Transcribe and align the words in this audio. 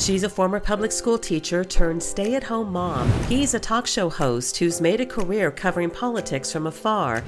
She's 0.00 0.22
a 0.22 0.30
former 0.30 0.60
public 0.60 0.92
school 0.92 1.18
teacher 1.18 1.62
turned 1.62 2.02
stay 2.02 2.34
at 2.34 2.44
home 2.44 2.72
mom. 2.72 3.12
He's 3.24 3.52
a 3.52 3.60
talk 3.60 3.86
show 3.86 4.08
host 4.08 4.56
who's 4.56 4.80
made 4.80 4.98
a 5.02 5.04
career 5.04 5.50
covering 5.50 5.90
politics 5.90 6.50
from 6.50 6.66
afar. 6.66 7.22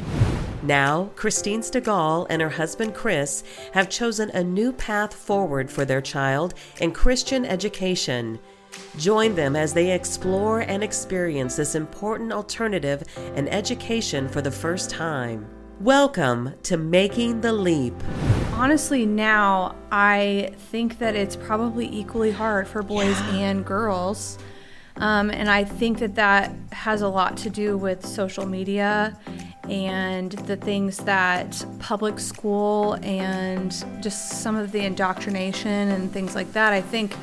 Now, 0.63 1.11
Christine 1.15 1.61
Stegall 1.61 2.27
and 2.31 2.41
her 2.41 2.49
husband 2.49 2.95
Chris 2.95 3.45
have 3.75 3.91
chosen 3.91 4.31
a 4.31 4.43
new 4.43 4.73
path 4.73 5.13
forward 5.13 5.71
for 5.71 5.85
their 5.85 6.01
child 6.01 6.55
in 6.81 6.93
Christian 6.93 7.45
education. 7.45 8.39
Join 8.97 9.35
them 9.35 9.55
as 9.55 9.75
they 9.75 9.93
explore 9.93 10.61
and 10.61 10.83
experience 10.83 11.57
this 11.57 11.75
important 11.75 12.33
alternative 12.33 13.03
in 13.37 13.49
education 13.49 14.31
for 14.31 14.41
the 14.41 14.51
first 14.51 14.89
time. 14.89 15.47
Welcome 15.83 16.55
to 16.63 16.77
Making 16.77 17.41
the 17.41 17.53
Leap. 17.53 17.95
Honestly, 18.53 19.05
now 19.05 19.75
I 19.91 20.53
think 20.71 21.01
that 21.01 21.17
it's 21.17 21.35
probably 21.35 21.93
equally 21.93 22.31
hard 22.31 22.69
for 22.69 22.85
boys 22.85 23.19
yeah. 23.19 23.35
and 23.35 23.67
girls. 23.67 24.39
Um, 24.99 25.29
and 25.29 25.51
I 25.51 25.65
think 25.65 25.99
that 25.99 26.15
that 26.15 26.55
has 26.71 27.03
a 27.03 27.09
lot 27.09 27.37
to 27.39 27.51
do 27.51 27.77
with 27.77 28.07
social 28.07 28.47
media 28.47 29.19
and 29.69 30.31
the 30.31 30.57
things 30.57 30.99
that 30.99 31.65
public 31.81 32.21
school 32.21 32.93
and 33.03 33.73
just 34.01 34.41
some 34.41 34.55
of 34.55 34.71
the 34.71 34.85
indoctrination 34.85 35.89
and 35.89 36.13
things 36.13 36.37
like 36.37 36.53
that. 36.53 36.73
I 36.73 36.81
think 36.81 37.17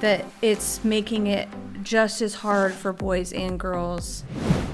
that 0.00 0.26
it's 0.42 0.84
making 0.84 1.28
it 1.28 1.48
just 1.82 2.22
as 2.22 2.34
hard 2.34 2.72
for 2.72 2.92
boys 2.92 3.32
and 3.32 3.58
girls. 3.58 4.24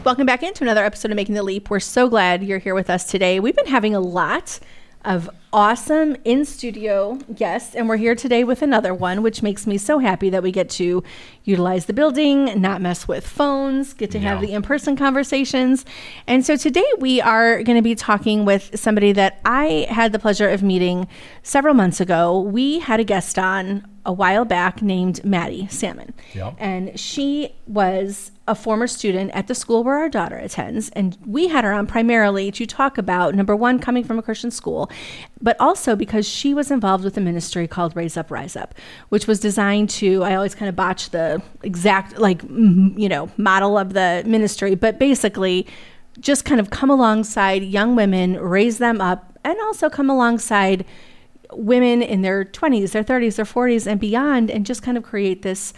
Welcome 0.04 0.26
back 0.26 0.42
into 0.42 0.64
another 0.64 0.84
episode 0.84 1.10
of 1.10 1.16
Making 1.16 1.34
the 1.34 1.42
Leap. 1.42 1.70
We're 1.70 1.80
so 1.80 2.08
glad 2.08 2.42
you're 2.42 2.58
here 2.58 2.74
with 2.74 2.90
us 2.90 3.04
today. 3.04 3.40
We've 3.40 3.56
been 3.56 3.66
having 3.66 3.94
a 3.94 4.00
lot 4.00 4.58
of 5.04 5.30
awesome 5.52 6.16
in 6.24 6.44
studio 6.44 7.18
guests, 7.34 7.74
and 7.74 7.88
we're 7.88 7.96
here 7.96 8.14
today 8.14 8.44
with 8.44 8.62
another 8.62 8.92
one, 8.92 9.22
which 9.22 9.42
makes 9.42 9.66
me 9.66 9.78
so 9.78 9.98
happy 9.98 10.30
that 10.30 10.42
we 10.42 10.52
get 10.52 10.68
to 10.68 11.02
utilize 11.44 11.86
the 11.86 11.92
building, 11.92 12.60
not 12.60 12.80
mess 12.80 13.08
with 13.08 13.26
phones, 13.26 13.94
get 13.94 14.10
to 14.10 14.18
have 14.18 14.40
the 14.40 14.52
in 14.52 14.62
person 14.62 14.96
conversations. 14.96 15.84
And 16.26 16.44
so 16.44 16.56
today 16.56 16.84
we 16.98 17.20
are 17.20 17.62
going 17.62 17.76
to 17.76 17.82
be 17.82 17.94
talking 17.94 18.44
with 18.44 18.78
somebody 18.78 19.12
that 19.12 19.40
I 19.44 19.86
had 19.88 20.12
the 20.12 20.18
pleasure 20.18 20.48
of 20.48 20.62
meeting 20.62 21.08
several 21.42 21.74
months 21.74 22.00
ago. 22.00 22.40
We 22.40 22.80
had 22.80 23.00
a 23.00 23.04
guest 23.04 23.38
on 23.38 23.86
a 24.04 24.12
while 24.12 24.44
back 24.44 24.80
named 24.80 25.22
Maddie 25.24 25.66
Salmon. 25.68 26.14
Yep. 26.34 26.56
And 26.58 26.98
she 26.98 27.54
was 27.66 28.32
a 28.46 28.54
former 28.54 28.86
student 28.86 29.30
at 29.32 29.46
the 29.46 29.54
school 29.54 29.84
where 29.84 29.98
our 29.98 30.08
daughter 30.08 30.36
attends. 30.36 30.88
And 30.90 31.18
we 31.26 31.48
had 31.48 31.64
her 31.64 31.72
on 31.72 31.86
primarily 31.86 32.50
to 32.52 32.64
talk 32.64 32.96
about 32.96 33.34
number 33.34 33.54
one, 33.54 33.78
coming 33.78 34.04
from 34.04 34.18
a 34.18 34.22
Christian 34.22 34.50
school, 34.50 34.90
but 35.40 35.56
also 35.60 35.94
because 35.94 36.26
she 36.28 36.54
was 36.54 36.70
involved 36.70 37.04
with 37.04 37.16
a 37.16 37.20
ministry 37.20 37.66
called 37.66 37.94
Raise 37.96 38.16
Up, 38.16 38.30
Rise 38.30 38.56
Up, 38.56 38.74
which 39.08 39.26
was 39.26 39.40
designed 39.40 39.90
to, 39.90 40.22
I 40.24 40.34
always 40.34 40.54
kind 40.54 40.68
of 40.68 40.76
botch 40.76 41.10
the 41.10 41.42
exact, 41.62 42.18
like, 42.18 42.42
you 42.42 43.08
know, 43.08 43.30
model 43.36 43.78
of 43.78 43.92
the 43.92 44.22
ministry, 44.26 44.74
but 44.74 44.98
basically 44.98 45.66
just 46.20 46.44
kind 46.44 46.60
of 46.60 46.70
come 46.70 46.90
alongside 46.90 47.62
young 47.62 47.94
women, 47.94 48.34
raise 48.34 48.78
them 48.78 49.00
up, 49.00 49.38
and 49.44 49.58
also 49.60 49.88
come 49.88 50.10
alongside 50.10 50.84
women 51.52 52.02
in 52.02 52.22
their 52.22 52.44
20s, 52.44 52.92
their 52.92 53.04
30s, 53.04 53.36
their 53.36 53.44
40s, 53.44 53.86
and 53.86 54.00
beyond, 54.00 54.50
and 54.50 54.66
just 54.66 54.82
kind 54.82 54.98
of 54.98 55.04
create 55.04 55.42
this 55.42 55.72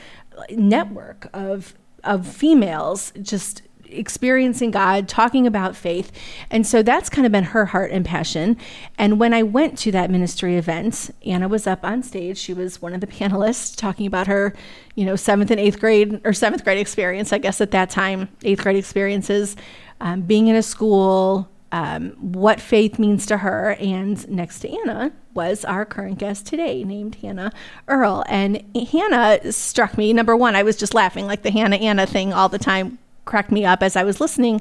network 0.51 1.29
of 1.33 1.75
of 2.03 2.27
females 2.27 3.13
just 3.21 3.63
experiencing 3.93 4.71
God, 4.71 5.09
talking 5.09 5.47
about 5.47 5.77
faith. 5.77 6.13
And 6.51 6.67
so 6.67 6.83
that's 6.83 7.09
kind 7.09 7.27
of 7.27 7.33
been 7.33 7.45
her 7.45 7.67
heart 7.67 7.91
and 7.91 8.05
passion. 8.05 8.57
And 8.99 9.19
when 9.19 9.35
I 9.35 9.43
went 9.43 9.79
to 9.79 9.93
that 9.93 10.11
ministry 10.11 10.57
event, 10.57 11.11
Anna 11.25 11.49
was 11.49 11.67
up 11.67 11.85
on 11.85 12.03
stage. 12.03 12.39
She 12.39 12.55
was 12.55 12.81
one 12.81 12.95
of 12.95 13.01
the 13.01 13.07
panelists 13.07 13.77
talking 13.77 14.07
about 14.07 14.27
her, 14.27 14.55
you 14.95 15.05
know, 15.05 15.17
seventh 15.17 15.51
and 15.51 15.61
eighth 15.61 15.81
grade 15.81 16.21
or 16.25 16.33
seventh 16.33 16.65
grade 16.65 16.79
experience, 16.79 17.33
I 17.33 17.39
guess 17.39 17.61
at 17.61 17.71
that 17.73 17.91
time, 17.91 18.29
eighth 18.45 18.63
grade 18.63 18.77
experiences, 18.77 19.57
um, 20.01 20.23
being 20.23 20.49
in 20.49 20.57
a 20.57 20.63
school, 20.63 21.49
um, 21.73 22.11
what 22.21 22.61
faith 22.61 22.99
means 22.99 23.27
to 23.27 23.39
her. 23.39 23.77
And 23.79 24.29
next 24.29 24.61
to 24.61 24.69
Anna 24.69 25.13
was 25.35 25.65
our 25.65 25.85
current 25.85 26.19
guest 26.19 26.47
today, 26.47 26.83
named 26.85 27.17
Hannah 27.17 27.53
Earle. 27.87 28.25
And 28.29 28.65
Hannah 28.91 29.53
struck 29.53 29.97
me. 29.97 30.13
Number 30.13 30.37
one, 30.37 30.57
I 30.57 30.63
was 30.63 30.77
just 30.77 30.95
laughing 30.95 31.27
like 31.27 31.43
the 31.43 31.51
Hannah 31.51 31.77
Anna 31.77 32.07
thing 32.07 32.33
all 32.33 32.49
the 32.49 32.59
time, 32.59 32.99
cracked 33.31 33.51
me 33.51 33.65
up 33.65 33.83
as 33.83 33.97
I 33.97 34.03
was 34.03 34.21
listening. 34.21 34.61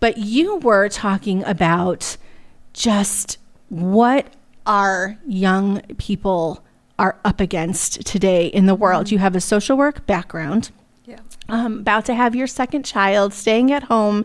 But 0.00 0.18
you 0.18 0.56
were 0.56 0.88
talking 0.88 1.44
about 1.44 2.16
just 2.72 3.38
what 3.68 4.26
our 4.66 5.16
young 5.26 5.80
people 5.98 6.64
are 6.98 7.16
up 7.24 7.40
against 7.40 8.04
today 8.06 8.46
in 8.46 8.66
the 8.66 8.74
world. 8.74 9.06
Mm-hmm. 9.06 9.14
You 9.14 9.18
have 9.20 9.36
a 9.36 9.40
social 9.40 9.76
work 9.76 10.06
background 10.06 10.70
Yeah. 11.04 11.20
um, 11.48 11.80
about 11.80 12.04
to 12.06 12.14
have 12.14 12.34
your 12.34 12.46
second 12.46 12.84
child, 12.84 13.32
staying 13.32 13.70
at 13.70 13.84
home. 13.84 14.24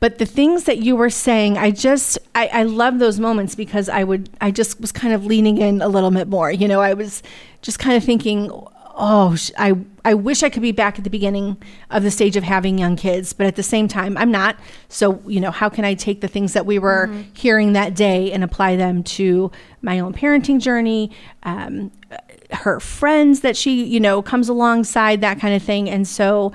But 0.00 0.18
the 0.18 0.26
things 0.26 0.64
that 0.64 0.78
you 0.78 0.96
were 0.96 1.10
saying, 1.10 1.58
I 1.58 1.70
just, 1.70 2.18
I, 2.34 2.46
I 2.52 2.62
love 2.62 2.98
those 2.98 3.18
moments 3.20 3.54
because 3.54 3.88
I 3.88 4.04
would, 4.04 4.30
I 4.40 4.50
just 4.50 4.80
was 4.80 4.92
kind 4.92 5.12
of 5.12 5.26
leaning 5.26 5.58
in 5.58 5.82
a 5.82 5.88
little 5.88 6.10
bit 6.10 6.28
more. 6.28 6.50
You 6.50 6.68
know, 6.68 6.80
I 6.80 6.94
was 6.94 7.22
just 7.62 7.78
kind 7.78 7.96
of 7.96 8.04
thinking, 8.04 8.48
oh, 8.96 9.36
I, 9.58 9.74
I 10.04 10.14
wish 10.14 10.42
I 10.42 10.50
could 10.50 10.62
be 10.62 10.72
back 10.72 10.98
at 10.98 11.04
the 11.04 11.10
beginning 11.10 11.56
of 11.90 12.02
the 12.02 12.10
stage 12.10 12.36
of 12.36 12.44
having 12.44 12.78
young 12.78 12.96
kids, 12.96 13.32
but 13.32 13.46
at 13.46 13.56
the 13.56 13.62
same 13.62 13.88
time, 13.88 14.16
I'm 14.16 14.30
not. 14.30 14.58
So, 14.88 15.22
you 15.26 15.40
know, 15.40 15.50
how 15.50 15.68
can 15.68 15.84
I 15.84 15.94
take 15.94 16.20
the 16.20 16.28
things 16.28 16.52
that 16.52 16.66
we 16.66 16.78
were 16.78 17.08
mm-hmm. 17.08 17.22
hearing 17.32 17.72
that 17.72 17.94
day 17.94 18.30
and 18.32 18.44
apply 18.44 18.76
them 18.76 19.02
to 19.04 19.50
my 19.80 19.98
own 20.00 20.12
parenting 20.12 20.60
journey? 20.60 21.10
Um, 21.42 21.90
her 22.52 22.80
friends 22.80 23.40
that 23.40 23.56
she, 23.56 23.84
you 23.84 23.98
know, 23.98 24.20
comes 24.22 24.48
alongside, 24.48 25.22
that 25.22 25.40
kind 25.40 25.54
of 25.54 25.62
thing. 25.62 25.88
And 25.88 26.06
so 26.06 26.52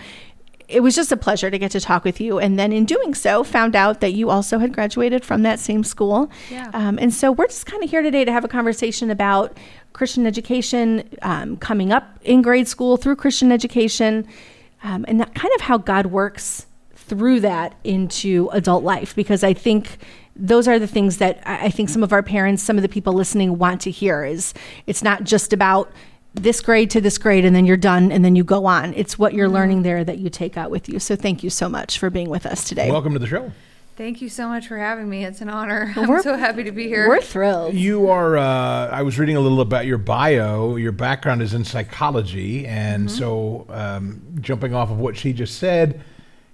it 0.69 0.81
was 0.81 0.95
just 0.95 1.11
a 1.11 1.17
pleasure 1.17 1.49
to 1.49 1.57
get 1.57 1.71
to 1.71 1.79
talk 1.79 2.03
with 2.03 2.21
you. 2.21 2.37
And 2.37 2.59
then 2.59 2.71
in 2.71 2.85
doing 2.85 3.15
so, 3.15 3.43
found 3.43 3.75
out 3.75 4.01
that 4.01 4.13
you 4.13 4.29
also 4.29 4.59
had 4.59 4.71
graduated 4.71 5.25
from 5.25 5.41
that 5.41 5.59
same 5.59 5.83
school. 5.83 6.29
Yeah. 6.51 6.69
Um, 6.73 6.99
and 6.99 7.11
so 7.11 7.31
we're 7.31 7.47
just 7.47 7.65
kind 7.65 7.83
of 7.83 7.89
here 7.89 8.03
today 8.03 8.23
to 8.23 8.31
have 8.31 8.45
a 8.45 8.47
conversation 8.47 9.09
about 9.09 9.57
Christian 9.93 10.25
education, 10.25 11.09
um, 11.21 11.57
coming 11.57 11.91
up 11.91 12.19
in 12.23 12.41
grade 12.41 12.67
school 12.67 12.97
through 12.97 13.15
Christian 13.15 13.51
education, 13.51 14.27
um, 14.83 15.05
and 15.07 15.19
that 15.19 15.33
kind 15.35 15.53
of 15.55 15.61
how 15.61 15.77
God 15.77 16.07
works 16.07 16.65
through 16.95 17.39
that 17.41 17.75
into 17.83 18.49
adult 18.51 18.83
life. 18.83 19.15
Because 19.15 19.43
I 19.43 19.53
think 19.53 19.97
those 20.35 20.67
are 20.67 20.79
the 20.79 20.87
things 20.87 21.17
that 21.17 21.41
I 21.45 21.69
think 21.69 21.89
some 21.89 22.03
of 22.03 22.13
our 22.13 22.23
parents, 22.23 22.63
some 22.63 22.77
of 22.77 22.81
the 22.81 22.89
people 22.89 23.13
listening 23.13 23.57
want 23.57 23.81
to 23.81 23.91
hear 23.91 24.23
is 24.23 24.53
it's 24.87 25.03
not 25.03 25.23
just 25.23 25.51
about 25.51 25.91
this 26.33 26.61
grade 26.61 26.89
to 26.91 27.01
this 27.01 27.17
grade 27.17 27.43
and 27.43 27.55
then 27.55 27.65
you're 27.65 27.77
done 27.77 28.11
and 28.11 28.23
then 28.23 28.35
you 28.35 28.43
go 28.43 28.65
on. 28.65 28.93
It's 28.93 29.17
what 29.19 29.33
you're 29.33 29.47
mm-hmm. 29.47 29.55
learning 29.55 29.81
there 29.83 30.03
that 30.03 30.19
you 30.19 30.29
take 30.29 30.55
out 30.57 30.71
with 30.71 30.87
you. 30.87 30.99
So 30.99 31.15
thank 31.15 31.43
you 31.43 31.49
so 31.49 31.67
much 31.67 31.97
for 31.97 32.09
being 32.09 32.29
with 32.29 32.45
us 32.45 32.63
today. 32.63 32.89
Welcome 32.89 33.13
to 33.13 33.19
the 33.19 33.27
show. 33.27 33.51
Thank 33.99 34.21
you 34.21 34.29
so 34.29 34.47
much 34.47 34.69
for 34.69 34.77
having 34.77 35.09
me. 35.09 35.25
It's 35.25 35.41
an 35.41 35.49
honor. 35.49 35.93
I'm 35.97 36.21
so 36.21 36.37
happy 36.37 36.63
to 36.63 36.71
be 36.71 36.87
here. 36.87 37.09
We're 37.09 37.19
thrilled. 37.19 37.73
You 37.73 38.07
are, 38.07 38.37
uh, 38.37 38.87
I 38.87 39.01
was 39.01 39.19
reading 39.19 39.35
a 39.35 39.41
little 39.41 39.59
about 39.59 39.85
your 39.85 39.97
bio. 39.97 40.77
Your 40.77 40.93
background 40.93 41.41
is 41.41 41.53
in 41.53 41.65
psychology. 41.65 42.65
And 42.65 43.09
mm-hmm. 43.09 43.17
so, 43.17 43.65
um, 43.67 44.21
jumping 44.39 44.73
off 44.73 44.89
of 44.89 44.99
what 44.99 45.17
she 45.17 45.33
just 45.33 45.57
said, 45.57 46.01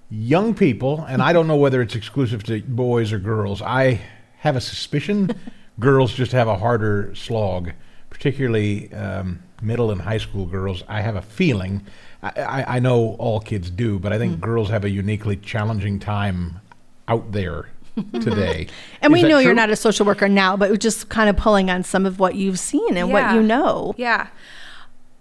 young 0.10 0.56
people, 0.56 1.06
and 1.08 1.22
I 1.22 1.34
don't 1.34 1.46
know 1.46 1.56
whether 1.56 1.84
it's 1.84 1.94
exclusive 1.94 2.42
to 2.46 2.64
boys 2.64 3.14
or 3.14 3.20
girls. 3.20 3.62
I 3.62 4.02
have 4.38 4.56
a 4.56 4.62
suspicion 4.62 5.30
girls 5.80 6.14
just 6.14 6.32
have 6.32 6.48
a 6.48 6.58
harder 6.58 7.14
slog, 7.14 7.74
particularly 8.10 8.92
um, 8.92 9.44
middle 9.62 9.92
and 9.92 10.02
high 10.02 10.18
school 10.18 10.48
girls. 10.48 10.84
I 10.88 11.02
have 11.02 11.16
a 11.16 11.22
feeling. 11.22 11.86
I, 12.24 12.42
I, 12.42 12.76
I 12.78 12.80
know 12.80 13.16
all 13.20 13.40
kids 13.40 13.70
do, 13.70 14.00
but 14.00 14.12
I 14.12 14.18
think 14.18 14.38
mm. 14.38 14.42
girls 14.42 14.72
have 14.72 14.84
a 14.84 14.90
uniquely 14.90 15.38
challenging 15.38 16.00
time 16.00 16.60
out 17.08 17.32
there 17.32 17.70
today. 18.14 18.68
and 19.02 19.14
Is 19.14 19.22
we 19.22 19.28
know 19.28 19.38
true? 19.38 19.46
you're 19.46 19.54
not 19.54 19.70
a 19.70 19.76
social 19.76 20.06
worker 20.06 20.28
now, 20.28 20.58
but 20.58 20.80
just 20.80 21.10
kind 21.10 21.30
of 21.30 21.38
pulling 21.38 21.70
on 21.70 21.84
some 21.84 22.06
of 22.06 22.20
what 22.20 22.36
you've 22.36 22.60
seen 22.60 22.98
and 22.98 23.10
yeah. 23.10 23.14
what 23.14 23.36
you 23.36 23.42
know. 23.42 23.94
Yeah. 23.98 24.28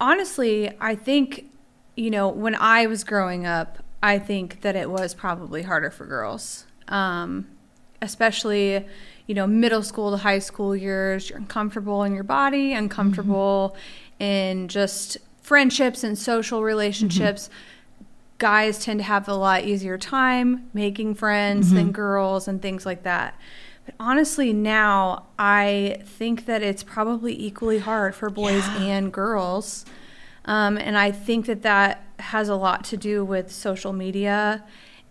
Honestly, 0.00 0.72
I 0.80 0.94
think, 0.94 1.50
you 1.96 2.10
know, 2.10 2.28
when 2.28 2.54
I 2.56 2.86
was 2.86 3.04
growing 3.04 3.46
up, 3.46 3.78
I 4.04 4.18
think 4.18 4.60
that 4.60 4.76
it 4.76 4.90
was 4.90 5.14
probably 5.14 5.62
harder 5.62 5.90
for 5.90 6.04
girls, 6.04 6.66
um, 6.88 7.46
especially 8.02 8.86
you 9.26 9.34
know 9.34 9.46
middle 9.46 9.82
school 9.82 10.10
to 10.10 10.18
high 10.18 10.40
school 10.40 10.76
years. 10.76 11.30
You're 11.30 11.38
uncomfortable 11.38 12.02
in 12.02 12.14
your 12.14 12.22
body, 12.22 12.74
uncomfortable 12.74 13.74
mm-hmm. 13.74 14.22
in 14.22 14.68
just 14.68 15.16
friendships 15.40 16.04
and 16.04 16.18
social 16.18 16.62
relationships. 16.62 17.48
Mm-hmm. 17.48 17.73
Guys 18.44 18.84
tend 18.84 19.00
to 19.00 19.04
have 19.04 19.26
a 19.26 19.32
lot 19.32 19.64
easier 19.64 19.96
time 19.96 20.68
making 20.74 21.14
friends 21.14 21.68
mm-hmm. 21.68 21.76
than 21.76 21.92
girls 21.92 22.46
and 22.46 22.60
things 22.60 22.84
like 22.84 23.02
that. 23.04 23.40
But 23.86 23.94
honestly, 23.98 24.52
now 24.52 25.28
I 25.38 26.02
think 26.04 26.44
that 26.44 26.62
it's 26.62 26.82
probably 26.82 27.34
equally 27.42 27.78
hard 27.78 28.14
for 28.14 28.28
boys 28.28 28.66
yeah. 28.66 28.82
and 28.82 29.10
girls. 29.10 29.86
Um, 30.44 30.76
and 30.76 30.98
I 30.98 31.10
think 31.10 31.46
that 31.46 31.62
that 31.62 32.04
has 32.18 32.50
a 32.50 32.54
lot 32.54 32.84
to 32.84 32.98
do 32.98 33.24
with 33.24 33.50
social 33.50 33.94
media 33.94 34.62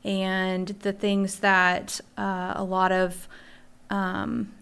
and 0.04 0.68
the 0.68 0.94
things 0.94 1.40
that 1.40 2.00
uh, 2.16 2.54
a 2.56 2.64
lot 2.64 2.92
of 2.92 3.28
um, 3.90 4.54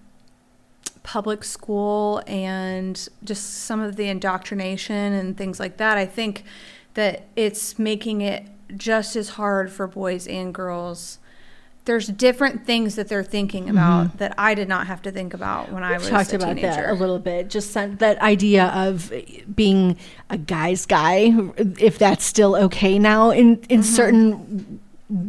public 1.04 1.44
school 1.44 2.24
and 2.26 3.10
just 3.26 3.66
some 3.66 3.82
of 3.82 3.98
the 3.98 4.08
indoctrination 4.08 5.12
and 5.12 5.38
things 5.38 5.60
like 5.60 5.76
that, 5.76 5.98
I 5.98 6.06
think 6.06 6.46
that 6.94 7.28
it's 7.36 7.78
making 7.78 8.22
it 8.22 8.46
just 8.78 9.16
as 9.16 9.30
hard 9.30 9.72
for 9.72 9.88
boys 9.88 10.28
and 10.28 10.54
girls. 10.54 11.18
There's 11.86 12.08
different 12.08 12.66
things 12.68 12.94
that 12.96 13.08
they're 13.08 13.24
thinking 13.24 13.68
about 13.68 14.20
that 14.20 14.36
I 14.38 14.54
did 14.54 14.70
not 14.70 14.86
have 14.86 15.02
to 15.02 15.12
think 15.12 15.34
about 15.34 15.72
when 15.72 15.84
I 15.84 15.94
was 15.94 16.04
Mm-hmm. 16.04 16.16
talked 16.16 16.32
a 16.34 16.36
about 16.36 16.56
teenager. 16.56 16.76
that 16.82 16.90
a 16.92 16.94
little 16.94 17.18
bit. 17.18 17.50
Just 17.50 17.74
that 17.74 18.20
idea 18.22 18.66
of 18.68 19.12
being 19.56 19.98
a 20.30 20.38
guy's 20.38 20.86
guy, 20.86 21.34
if 21.80 21.98
that's 21.98 22.24
still 22.24 22.56
okay 22.56 23.00
now 23.00 23.32
in 23.32 23.56
in 23.68 23.80
Mm-hmm. 23.80 23.96
certain. 23.96 24.80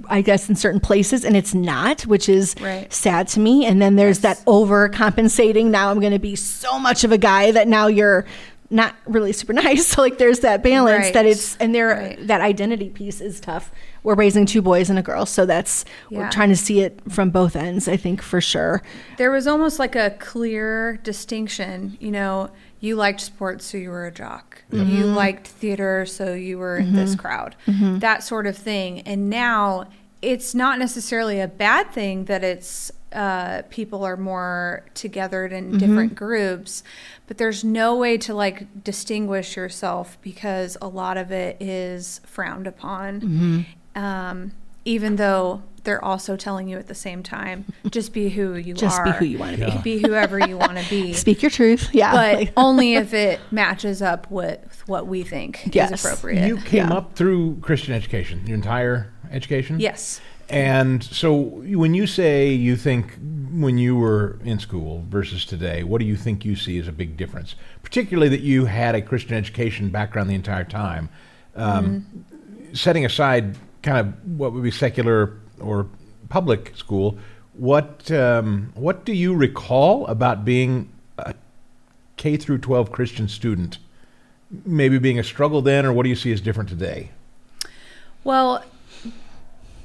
I 0.08 0.20
guess 0.22 0.48
in 0.48 0.54
certain 0.54 0.78
places, 0.78 1.24
and 1.24 1.36
it's 1.36 1.54
not, 1.54 2.02
which 2.02 2.28
is 2.28 2.54
Right. 2.60 2.92
sad 2.92 3.26
to 3.28 3.40
me. 3.40 3.66
And 3.66 3.82
then 3.82 3.96
there's 3.96 4.22
Yes. 4.22 4.38
that 4.38 4.46
overcompensating. 4.46 5.66
Now 5.66 5.90
I'm 5.90 5.98
going 5.98 6.12
to 6.12 6.20
be 6.20 6.36
so 6.36 6.78
much 6.78 7.02
of 7.02 7.10
a 7.10 7.18
guy 7.18 7.50
that 7.50 7.66
now 7.66 7.88
you're 7.88 8.24
not 8.72 8.94
really 9.06 9.32
super 9.32 9.52
nice. 9.64 9.86
So 9.86 10.02
like 10.02 10.18
there's 10.18 10.40
that 10.40 10.62
balance 10.62 11.04
Right. 11.04 11.14
that 11.14 11.26
it's 11.26 11.56
and 11.58 11.74
there 11.74 11.88
Right. 11.88 12.26
that 12.26 12.40
identity 12.40 12.88
piece 12.88 13.20
is 13.20 13.40
tough. 13.40 13.70
We're 14.02 14.14
raising 14.14 14.46
two 14.46 14.62
boys 14.62 14.90
and 14.90 14.98
a 14.98 15.02
girl, 15.02 15.26
so 15.26 15.46
that's 15.46 15.84
we're 16.10 16.28
trying 16.30 16.48
to 16.48 16.56
see 16.56 16.80
it 16.80 17.00
from 17.08 17.30
both 17.30 17.54
ends. 17.54 17.86
I 17.86 17.96
think 17.96 18.20
for 18.20 18.40
sure. 18.40 18.82
There 19.16 19.30
was 19.30 19.46
almost 19.46 19.78
like 19.78 19.94
a 19.94 20.10
clear 20.18 20.96
distinction. 21.04 21.96
You 22.00 22.10
know, 22.10 22.50
you 22.80 22.96
liked 22.96 23.20
sports, 23.20 23.64
so 23.66 23.78
you 23.78 23.90
were 23.90 24.06
a 24.06 24.10
jock. 24.10 24.64
Mm-hmm. 24.72 24.96
You 24.96 25.04
liked 25.04 25.46
theater, 25.46 26.04
so 26.04 26.34
you 26.34 26.58
were 26.58 26.78
in 26.78 26.94
this 26.94 27.12
mm-hmm. 27.12 27.20
crowd. 27.20 27.56
Mm-hmm. 27.66 28.00
That 28.00 28.24
sort 28.24 28.48
of 28.48 28.56
thing. 28.56 29.02
And 29.02 29.30
now 29.30 29.88
it's 30.20 30.52
not 30.54 30.80
necessarily 30.80 31.40
a 31.40 31.46
bad 31.46 31.92
thing 31.92 32.24
that 32.24 32.42
it's 32.42 32.90
uh, 33.14 33.62
people 33.70 34.04
are 34.04 34.16
more 34.16 34.84
together 34.94 35.46
in 35.46 35.78
different 35.78 36.14
groups, 36.14 36.82
but 37.26 37.38
there's 37.38 37.62
no 37.64 37.96
way 37.96 38.16
to 38.18 38.34
like 38.34 38.82
distinguish 38.84 39.56
yourself 39.56 40.18
because 40.22 40.76
a 40.82 40.88
lot 40.88 41.16
of 41.16 41.30
it 41.32 41.56
is 41.60 42.20
frowned 42.24 42.66
upon. 42.66 43.66
Um, 43.94 44.52
even 44.84 45.16
though 45.16 45.62
they're 45.84 46.04
also 46.04 46.36
telling 46.36 46.68
you 46.68 46.78
at 46.78 46.86
the 46.88 46.94
same 46.94 47.22
time, 47.22 47.64
just 47.90 48.12
be 48.12 48.28
who 48.30 48.54
you 48.54 48.72
Just 48.74 48.98
are. 48.98 49.04
Just 49.06 49.18
be 49.20 49.26
who 49.26 49.32
you 49.32 49.38
wanna 49.38 49.56
be. 49.56 49.62
Yeah. 49.62 49.80
Be 49.82 49.98
whoever 49.98 50.38
you 50.38 50.56
want 50.56 50.78
to 50.78 50.88
be. 50.88 51.12
Speak 51.26 51.42
your 51.42 51.50
truth. 51.50 51.90
Yeah. 51.92 52.12
but 52.12 52.52
only 52.56 52.94
if 52.94 53.12
it 53.14 53.40
matches 53.50 54.00
up 54.02 54.30
with 54.30 54.82
what 54.86 55.06
we 55.06 55.22
think 55.24 55.74
Yes. 55.74 55.92
is 55.92 56.04
appropriate. 56.04 56.46
You 56.46 56.56
came 56.58 56.88
Yeah. 56.88 56.94
up 56.94 57.14
through 57.16 57.56
Christian 57.62 57.94
education, 57.94 58.46
your 58.46 58.54
entire 58.56 59.12
education? 59.30 59.80
yes. 59.80 60.20
And 60.52 61.02
so 61.02 61.34
when 61.34 61.94
you 61.94 62.06
say 62.06 62.52
you 62.52 62.76
think 62.76 63.18
when 63.52 63.78
you 63.78 63.96
were 63.96 64.38
in 64.44 64.58
school 64.58 65.04
versus 65.08 65.46
today, 65.46 65.82
what 65.82 65.98
do 65.98 66.04
you 66.04 66.16
think 66.16 66.44
you 66.44 66.56
see 66.56 66.78
as 66.78 66.88
a 66.88 66.92
big 66.92 67.16
difference? 67.16 67.54
Particularly 67.82 68.28
that 68.28 68.40
you 68.40 68.66
had 68.66 68.94
a 68.94 69.00
Christian 69.00 69.34
education 69.34 69.88
background 69.88 70.28
the 70.28 70.34
entire 70.34 70.64
time. 70.64 71.08
Um, 71.56 72.26
Setting 72.74 73.04
aside 73.04 73.56
kind 73.82 73.98
of 73.98 74.38
what 74.38 74.52
would 74.52 74.62
be 74.62 74.70
secular 74.70 75.38
or 75.60 75.86
public 76.28 76.74
school, 76.76 77.18
what 77.54 78.10
um, 78.10 78.72
what 78.74 79.04
do 79.04 79.12
you 79.12 79.34
recall 79.34 80.06
about 80.06 80.44
being 80.44 80.90
a 81.18 81.34
K 82.16 82.36
through 82.38 82.58
12 82.58 82.90
Christian 82.90 83.28
student? 83.28 83.78
Maybe 84.64 84.98
being 84.98 85.18
a 85.18 85.24
struggle 85.24 85.60
then, 85.60 85.84
or 85.84 85.92
what 85.92 86.04
do 86.04 86.08
you 86.08 86.16
see 86.16 86.32
as 86.32 86.40
different 86.40 86.70
today? 86.70 87.10
Well, 88.24 88.64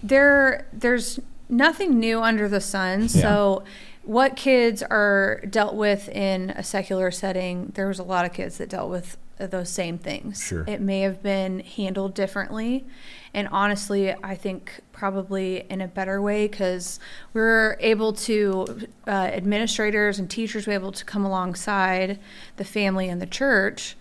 there 0.03 0.67
there's 0.73 1.19
nothing 1.49 1.99
new 1.99 2.21
under 2.21 2.47
the 2.47 2.61
sun. 2.61 3.09
So 3.09 3.63
what 4.03 4.35
kids 4.35 4.81
are 4.83 5.41
dealt 5.49 5.75
with 5.75 6.09
in 6.09 6.51
a 6.51 6.63
secular 6.63 7.11
setting, 7.11 7.71
there 7.75 7.88
was 7.88 7.99
a 7.99 8.03
lot 8.03 8.25
of 8.25 8.33
kids 8.33 8.57
that 8.57 8.69
dealt 8.69 8.89
with 8.89 9.17
those 9.38 9.69
same 9.69 9.97
things. 9.97 10.44
Sure. 10.44 10.63
It 10.67 10.81
may 10.81 11.01
have 11.01 11.21
been 11.21 11.59
handled 11.59 12.13
differently. 12.13 12.85
And 13.33 13.47
honestly, 13.51 14.13
I 14.23 14.35
think 14.35 14.79
probably 14.94 15.65
in 15.69 15.81
a 15.81 15.88
better 15.88 16.21
way 16.21 16.47
because 16.47 16.99
we're 17.33 17.77
able 17.79 18.13
to, 18.13 18.88
uh, 19.05 19.11
administrators 19.11 20.17
and 20.17 20.29
teachers 20.29 20.65
were 20.65 20.73
able 20.73 20.91
to 20.91 21.05
come 21.05 21.23
alongside 21.23 22.19
the 22.55 22.65
family 22.65 23.09
and 23.09 23.21
the 23.21 23.27
church 23.27 23.95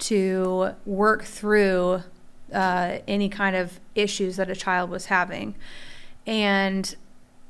to 0.00 0.74
work 0.84 1.22
through 1.24 2.02
uh, 2.52 2.98
any 3.08 3.28
kind 3.28 3.56
of 3.56 3.80
issues 3.94 4.36
that 4.36 4.50
a 4.50 4.56
child 4.56 4.90
was 4.90 5.06
having. 5.06 5.54
And 6.26 6.94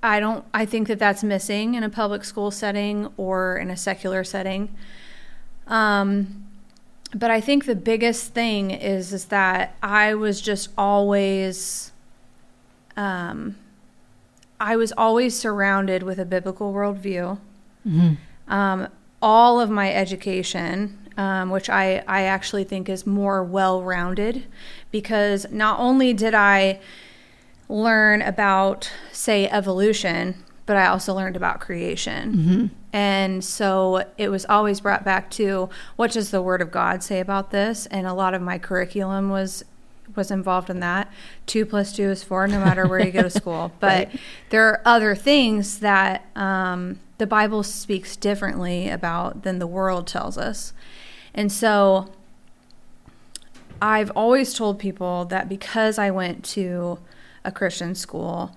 I 0.03 0.21
don't, 0.21 0.45
I 0.53 0.65
think 0.65 0.89
that 0.89 0.99
that's 0.99 1.23
missing 1.23 1.75
in 1.75 1.83
a 1.83 1.89
public 1.91 2.25
school 2.25 2.51
setting 2.51 3.09
or 3.17 3.57
in 3.57 3.71
a 3.71 3.77
secular 3.77 4.25
setting. 4.25 4.75
Um, 5.67 6.47
but 7.15 7.31
I 7.31 7.41
think 7.41 7.67
the 7.67 7.77
biggest 7.77 8.33
thing 8.33 8.71
is 8.71 9.13
is 9.13 9.27
that 9.27 9.77
I 9.83 10.15
was 10.15 10.41
just 10.41 10.71
always, 10.79 11.93
um, 12.97 13.57
I 14.59 14.77
was 14.77 14.93
always 14.97 15.39
surrounded 15.39 16.03
with 16.03 16.19
a 16.19 16.25
biblical 16.25 16.73
worldview. 16.73 17.39
Um, 18.49 18.89
all 19.21 19.61
of 19.61 19.71
my 19.71 19.93
education, 19.93 20.99
um, 21.17 21.51
which 21.51 21.69
I 21.71 22.03
I 22.07 22.23
actually 22.23 22.65
think 22.65 22.89
is 22.89 23.07
more 23.07 23.43
well 23.43 23.83
rounded, 23.83 24.45
because 24.91 25.47
not 25.51 25.79
only 25.81 26.13
did 26.13 26.35
I 26.35 26.81
learn 27.69 28.23
about 28.23 28.91
say 29.13 29.49
evolution, 29.49 30.43
but 30.67 30.77
I 30.77 30.87
also 30.87 31.15
learned 31.15 31.37
about 31.37 31.61
creation. 31.61 32.71
And 32.93 33.43
so 33.43 34.05
it 34.19 34.29
was 34.29 34.45
always 34.47 34.81
brought 34.81 35.05
back 35.05 35.31
to 35.33 35.71
what 35.97 36.13
does 36.13 36.31
the 36.31 36.43
Word 36.43 36.61
of 36.61 36.71
God 36.71 37.03
say 37.03 37.21
about 37.21 37.51
this? 37.51 37.87
And 37.87 38.07
a 38.07 38.13
lot 38.13 38.35
of 38.35 38.43
my 38.43 38.59
curriculum 38.59 39.31
was 39.31 39.65
was 40.15 40.31
involved 40.31 40.69
in 40.69 40.81
that. 40.81 41.11
Two 41.47 41.65
plus 41.65 41.95
two 41.95 42.11
is 42.11 42.23
four, 42.23 42.47
no 42.47 42.59
matter 42.59 42.87
where 42.87 43.01
you 43.01 43.11
go 43.11 43.23
to 43.23 43.31
school. 43.43 43.73
But 43.81 44.11
there 44.51 44.67
are 44.69 44.83
other 44.85 45.15
things 45.15 45.79
that 45.79 46.27
um, 46.37 47.01
the 47.19 47.27
Bible 47.27 47.63
speaks 47.63 48.15
differently 48.17 48.91
about 48.91 49.43
than 49.43 49.59
the 49.59 49.67
world 49.67 50.07
tells 50.07 50.37
us. 50.37 50.75
And 51.35 51.51
so 51.51 52.11
I've 53.81 54.11
always 54.13 54.55
told 54.55 54.79
people 54.79 55.25
that 55.27 55.49
because 55.49 55.99
I 55.99 56.11
went 56.11 56.45
to 56.47 56.99
a 57.45 57.51
Christian 57.51 57.95
school, 57.95 58.55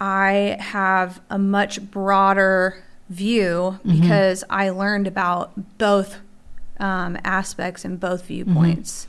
I 0.00 0.56
have 0.58 1.20
a 1.30 1.38
much 1.38 1.90
broader 1.90 2.82
view 3.08 3.78
because 3.84 4.42
I 4.48 4.70
learned 4.70 5.06
about 5.06 5.78
both 5.78 6.16
um, 6.80 7.18
aspects 7.24 7.84
and 7.84 8.00
both 8.00 8.26
viewpoints. 8.26 9.06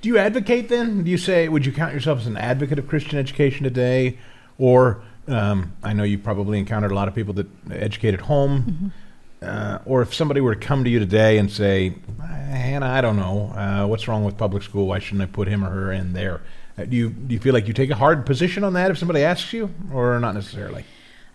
Do 0.00 0.08
you 0.08 0.18
advocate 0.18 0.68
then? 0.68 1.02
Do 1.02 1.10
you 1.10 1.18
say, 1.18 1.48
would 1.48 1.66
you 1.66 1.72
count 1.72 1.92
yourself 1.92 2.20
as 2.20 2.26
an 2.26 2.36
advocate 2.36 2.78
of 2.78 2.86
Christian 2.86 3.18
education 3.18 3.64
today? 3.64 4.18
Or 4.58 5.02
um, 5.26 5.72
I 5.82 5.92
know 5.92 6.04
you 6.04 6.18
probably 6.18 6.58
encountered 6.58 6.92
a 6.92 6.94
lot 6.94 7.08
of 7.08 7.14
people 7.14 7.34
that 7.34 7.46
educate 7.70 8.14
at 8.14 8.20
home. 8.20 8.92
Uh, 9.40 9.78
or 9.84 10.02
if 10.02 10.12
somebody 10.12 10.40
were 10.40 10.54
to 10.54 10.60
come 10.60 10.82
to 10.84 10.90
you 10.90 10.98
today 10.98 11.38
and 11.38 11.50
say, 11.50 11.94
Hannah, 12.20 12.86
I 12.86 13.00
don't 13.00 13.16
know, 13.16 13.52
uh, 13.54 13.86
what's 13.86 14.08
wrong 14.08 14.24
with 14.24 14.36
public 14.36 14.62
school? 14.62 14.86
Why 14.86 14.98
shouldn't 14.98 15.22
I 15.22 15.26
put 15.26 15.48
him 15.48 15.64
or 15.64 15.70
her 15.70 15.92
in 15.92 16.12
there? 16.12 16.40
Uh, 16.76 16.84
do 16.84 16.96
you 16.96 17.10
do 17.10 17.34
you 17.34 17.40
feel 17.40 17.54
like 17.54 17.66
you 17.66 17.74
take 17.74 17.90
a 17.90 17.94
hard 17.94 18.24
position 18.24 18.64
on 18.64 18.72
that 18.74 18.90
if 18.90 18.98
somebody 18.98 19.22
asks 19.22 19.52
you, 19.52 19.70
or 19.92 20.18
not 20.20 20.34
necessarily? 20.34 20.84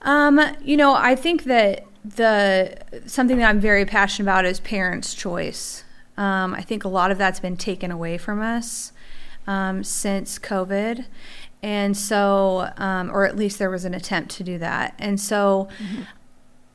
Um, 0.01 0.39
you 0.61 0.77
know, 0.77 0.93
I 0.93 1.15
think 1.15 1.43
that 1.43 1.85
the 2.03 2.77
something 3.05 3.37
that 3.37 3.49
I'm 3.49 3.59
very 3.59 3.85
passionate 3.85 4.25
about 4.25 4.45
is 4.45 4.59
parents' 4.59 5.13
choice. 5.13 5.83
Um, 6.17 6.53
I 6.53 6.61
think 6.61 6.83
a 6.83 6.89
lot 6.89 7.11
of 7.11 7.17
that's 7.17 7.39
been 7.39 7.57
taken 7.57 7.89
away 7.91 8.17
from 8.17 8.41
us 8.41 8.91
um, 9.47 9.83
since 9.83 10.37
COVID, 10.39 11.05
and 11.61 11.97
so, 11.97 12.71
um, 12.77 13.09
or 13.11 13.25
at 13.25 13.35
least 13.35 13.59
there 13.59 13.69
was 13.69 13.85
an 13.85 13.93
attempt 13.93 14.31
to 14.35 14.43
do 14.43 14.57
that. 14.59 14.95
And 14.99 15.19
so, 15.19 15.69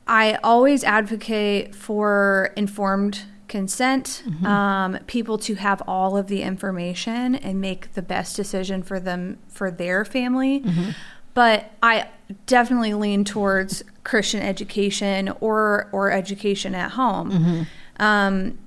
I 0.09 0.39
always 0.43 0.83
advocate 0.83 1.75
for 1.75 2.51
informed 2.55 3.21
consent, 3.47 4.23
um, 4.43 4.97
people 5.05 5.37
to 5.39 5.55
have 5.55 5.83
all 5.87 6.17
of 6.17 6.27
the 6.27 6.41
information 6.41 7.35
and 7.35 7.61
make 7.61 7.93
the 7.93 8.01
best 8.01 8.35
decision 8.35 8.81
for 8.81 8.99
them 8.99 9.37
for 9.47 9.69
their 9.69 10.03
family. 10.03 10.63
But 11.35 11.71
I 11.83 12.07
definitely 12.47 12.95
lean 12.95 13.23
towards 13.23 13.83
Christian 14.03 14.41
education 14.41 15.31
or 15.39 15.89
or 15.91 16.11
education 16.11 16.73
at 16.73 16.91
home, 16.91 17.67
um, 17.99 18.57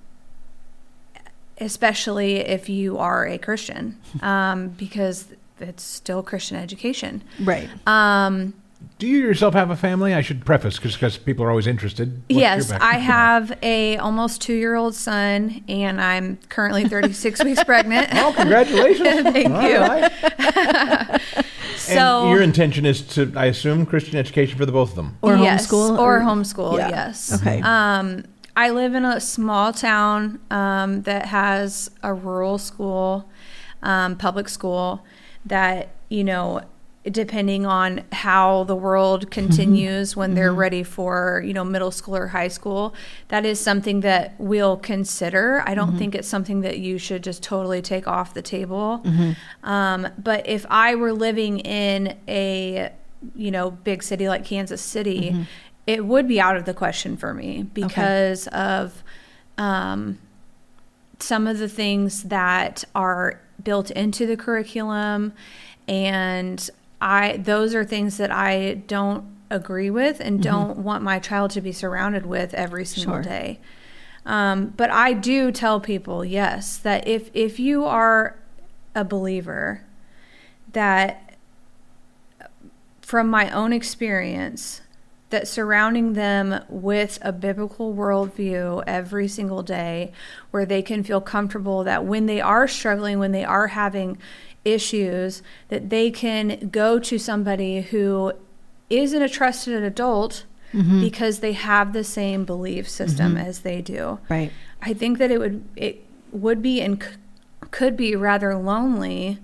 especially 1.58 2.36
if 2.36 2.68
you 2.68 2.98
are 2.98 3.26
a 3.26 3.36
Christian, 3.38 3.98
um, 4.22 4.68
because 4.68 5.26
it's 5.58 5.82
still 5.82 6.22
Christian 6.22 6.56
education. 6.56 7.22
right. 7.40 7.68
Um, 7.86 8.54
Do 9.02 9.08
you 9.08 9.18
yourself 9.18 9.54
have 9.54 9.68
a 9.68 9.74
family? 9.74 10.14
I 10.14 10.20
should 10.20 10.44
preface 10.44 10.78
because 10.78 11.18
people 11.18 11.44
are 11.44 11.50
always 11.50 11.66
interested. 11.66 12.22
What's 12.28 12.38
yes. 12.38 12.70
I 12.70 12.98
have 12.98 13.58
a 13.60 13.96
almost 13.96 14.40
two 14.40 14.54
year 14.54 14.76
old 14.76 14.94
son, 14.94 15.64
and 15.66 16.00
I'm 16.00 16.36
currently 16.50 16.88
36 16.88 17.42
weeks 17.44 17.64
pregnant. 17.64 18.10
Oh, 18.12 18.32
congratulations! 18.36 19.22
Thank 19.32 19.50
All 19.50 19.68
you. 19.68 19.78
right. 19.78 21.20
So- 21.78 22.30
your 22.30 22.42
intention 22.42 22.86
is 22.86 23.02
to, 23.16 23.32
I 23.34 23.46
assume, 23.46 23.86
Christian 23.86 24.16
education 24.16 24.56
for 24.56 24.66
the 24.66 24.70
both 24.70 24.90
of 24.90 24.94
them. 24.94 25.18
Or 25.20 25.36
yes, 25.36 25.66
homeschool? 25.66 25.98
or, 25.98 26.20
homeschool. 26.20 26.78
Yeah. 26.78 26.90
Yes. 26.90 27.40
Okay. 27.40 27.60
Um, 27.60 28.22
I 28.56 28.70
live 28.70 28.94
in 28.94 29.04
a 29.04 29.20
small 29.20 29.72
town 29.72 30.38
um, 30.52 31.02
that 31.02 31.26
has 31.26 31.90
a 32.04 32.14
rural 32.14 32.58
school, 32.58 33.28
um, 33.82 34.16
public 34.16 34.48
school 34.48 35.04
that 35.44 35.88
you 36.12 36.22
know, 36.22 36.60
depending 37.10 37.66
on 37.66 38.04
how 38.12 38.64
the 38.64 38.76
world 38.76 39.22
mm-hmm. 39.22 39.30
continues 39.30 40.14
when 40.14 40.34
they're 40.34 40.50
mm-hmm. 40.50 40.58
ready 40.58 40.82
for 40.82 41.42
you 41.44 41.52
know 41.52 41.64
middle 41.64 41.90
school 41.90 42.16
or 42.16 42.28
high 42.28 42.48
school, 42.48 42.94
that 43.28 43.44
is 43.44 43.58
something 43.58 44.00
that 44.00 44.34
we'll 44.38 44.76
consider. 44.76 45.62
I 45.66 45.74
don't 45.74 45.90
mm-hmm. 45.90 45.98
think 45.98 46.14
it's 46.14 46.28
something 46.28 46.60
that 46.60 46.78
you 46.78 46.98
should 46.98 47.24
just 47.24 47.42
totally 47.42 47.82
take 47.82 48.06
off 48.06 48.34
the 48.34 48.42
table. 48.42 49.02
Um, 49.64 50.08
but 50.16 50.46
if 50.48 50.64
I 50.70 50.94
were 50.94 51.12
living 51.12 51.58
in 51.60 52.16
a 52.28 52.92
you 53.34 53.50
know 53.50 53.70
big 53.70 54.02
city 54.02 54.28
like 54.28 54.44
Kansas 54.44 54.80
City, 54.80 55.46
it 55.86 56.04
would 56.04 56.28
be 56.28 56.40
out 56.40 56.56
of 56.56 56.64
the 56.64 56.74
question 56.74 57.16
for 57.16 57.34
me 57.34 57.64
because 57.64 58.46
of 58.48 59.02
um, 59.58 60.18
some 61.18 61.46
of 61.46 61.58
the 61.58 61.68
things 61.68 62.24
that 62.24 62.84
are 62.94 63.40
built 63.62 63.90
into 63.90 64.26
the 64.26 64.36
curriculum 64.36 65.32
and 65.88 66.70
I 67.02 67.36
those 67.36 67.74
are 67.74 67.84
things 67.84 68.16
that 68.18 68.30
I 68.30 68.74
don't 68.86 69.24
agree 69.50 69.90
with 69.90 70.20
and 70.20 70.42
don't 70.42 70.78
want 70.78 71.02
my 71.02 71.18
child 71.18 71.50
to 71.50 71.60
be 71.60 71.72
surrounded 71.72 72.24
with 72.24 72.54
every 72.54 72.86
single 72.86 73.16
Sure. 73.16 73.22
day. 73.22 73.60
Um, 74.24 74.72
but 74.76 74.88
I 74.90 75.12
do 75.12 75.50
tell 75.50 75.80
people, 75.80 76.24
yes, 76.24 76.76
that 76.78 77.06
if 77.06 77.28
if 77.34 77.58
you 77.58 77.84
are 77.84 78.36
a 78.94 79.04
believer, 79.04 79.82
that 80.72 81.34
from 83.00 83.28
my 83.28 83.50
own 83.50 83.72
experience, 83.72 84.80
that 85.30 85.48
surrounding 85.48 86.12
them 86.12 86.62
with 86.68 87.18
a 87.20 87.32
biblical 87.32 87.94
worldview 87.94 88.84
every 88.86 89.26
single 89.26 89.62
day, 89.62 90.12
where 90.52 90.64
they 90.64 90.82
can 90.82 91.02
feel 91.02 91.20
comfortable 91.20 91.82
that 91.82 92.04
when 92.04 92.26
they 92.26 92.40
are 92.40 92.68
struggling, 92.68 93.18
when 93.18 93.32
they 93.32 93.44
are 93.44 93.68
having 93.68 94.18
issues, 94.64 95.42
that 95.68 95.90
they 95.90 96.10
can 96.10 96.68
go 96.70 96.98
to 96.98 97.18
somebody 97.18 97.82
who 97.82 98.32
isn't 98.90 99.22
a 99.22 99.28
trusted 99.28 99.82
adult 99.82 100.44
mm-hmm. 100.72 101.00
because 101.00 101.40
they 101.40 101.52
have 101.52 101.92
the 101.92 102.04
same 102.04 102.44
belief 102.44 102.88
system 102.88 103.34
mm-hmm. 103.34 103.46
as 103.46 103.60
they 103.60 103.80
do. 103.80 104.18
Right. 104.28 104.52
I 104.80 104.92
think 104.92 105.18
that 105.18 105.30
it 105.30 105.38
would 105.38 105.64
it 105.76 106.04
would 106.32 106.62
be 106.62 106.80
and 106.80 107.02
c- 107.02 107.10
could 107.70 107.96
be 107.96 108.16
rather 108.16 108.54
lonely 108.56 109.38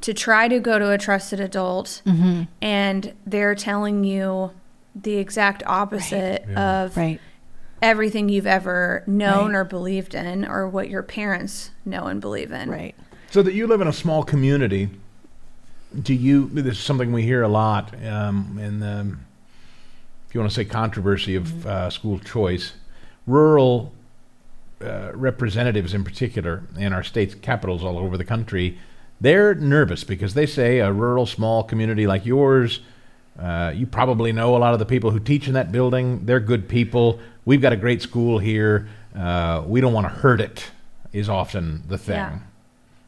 to 0.00 0.12
try 0.14 0.48
to 0.48 0.60
go 0.60 0.78
to 0.78 0.90
a 0.90 0.98
trusted 0.98 1.40
adult 1.40 2.02
mm-hmm. 2.06 2.42
and 2.60 3.14
they're 3.26 3.54
telling 3.54 4.04
you 4.04 4.52
the 4.94 5.16
exact 5.16 5.62
opposite 5.66 6.46
of 6.50 6.96
Right. 6.96 7.20
everything 7.82 8.28
you've 8.28 8.46
ever 8.46 9.02
known 9.06 9.52
Right. 9.52 9.58
or 9.60 9.64
believed 9.64 10.14
in 10.14 10.44
or 10.46 10.68
what 10.68 10.88
your 10.88 11.02
parents 11.02 11.70
know 11.84 12.04
and 12.04 12.20
believe 12.20 12.52
in. 12.52 12.70
Right. 12.70 12.94
So 13.34 13.42
that 13.42 13.52
you 13.52 13.66
live 13.66 13.80
in 13.80 13.88
a 13.88 13.92
small 13.92 14.22
community, 14.22 14.90
do 16.00 16.14
you? 16.14 16.48
This 16.50 16.78
is 16.78 16.84
something 16.84 17.12
we 17.12 17.24
hear 17.24 17.42
a 17.42 17.48
lot 17.48 17.92
um, 18.06 18.60
in 18.62 18.78
the, 18.78 19.16
if 20.28 20.34
you 20.36 20.40
want 20.40 20.52
to 20.52 20.54
say, 20.54 20.64
controversy 20.64 21.34
of 21.34 21.66
uh, 21.66 21.90
school 21.90 22.20
choice. 22.20 22.74
Rural 23.26 23.92
uh, 24.80 25.10
representatives, 25.14 25.94
in 25.94 26.04
particular, 26.04 26.62
in 26.78 26.92
our 26.92 27.02
state's 27.02 27.34
capitals 27.34 27.82
all 27.82 27.98
over 27.98 28.16
the 28.16 28.24
country, 28.24 28.78
they're 29.20 29.52
nervous 29.56 30.04
because 30.04 30.34
they 30.34 30.46
say 30.46 30.78
a 30.78 30.92
rural 30.92 31.26
small 31.26 31.64
community 31.64 32.06
like 32.06 32.24
yours. 32.24 32.82
Uh, 33.36 33.72
you 33.74 33.84
probably 33.84 34.30
know 34.30 34.56
a 34.56 34.58
lot 34.58 34.74
of 34.74 34.78
the 34.78 34.86
people 34.86 35.10
who 35.10 35.18
teach 35.18 35.48
in 35.48 35.54
that 35.54 35.72
building. 35.72 36.24
They're 36.24 36.38
good 36.38 36.68
people. 36.68 37.18
We've 37.44 37.60
got 37.60 37.72
a 37.72 37.76
great 37.76 38.00
school 38.00 38.38
here. 38.38 38.86
Uh, 39.12 39.64
we 39.66 39.80
don't 39.80 39.92
want 39.92 40.06
to 40.06 40.14
hurt 40.20 40.40
it. 40.40 40.70
Is 41.12 41.28
often 41.28 41.82
the 41.88 41.98
thing. 41.98 42.14
Yeah. 42.14 42.38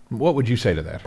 What 0.08 0.34
would 0.34 0.48
you 0.48 0.56
say 0.56 0.74
to 0.74 0.82
that? 0.82 1.02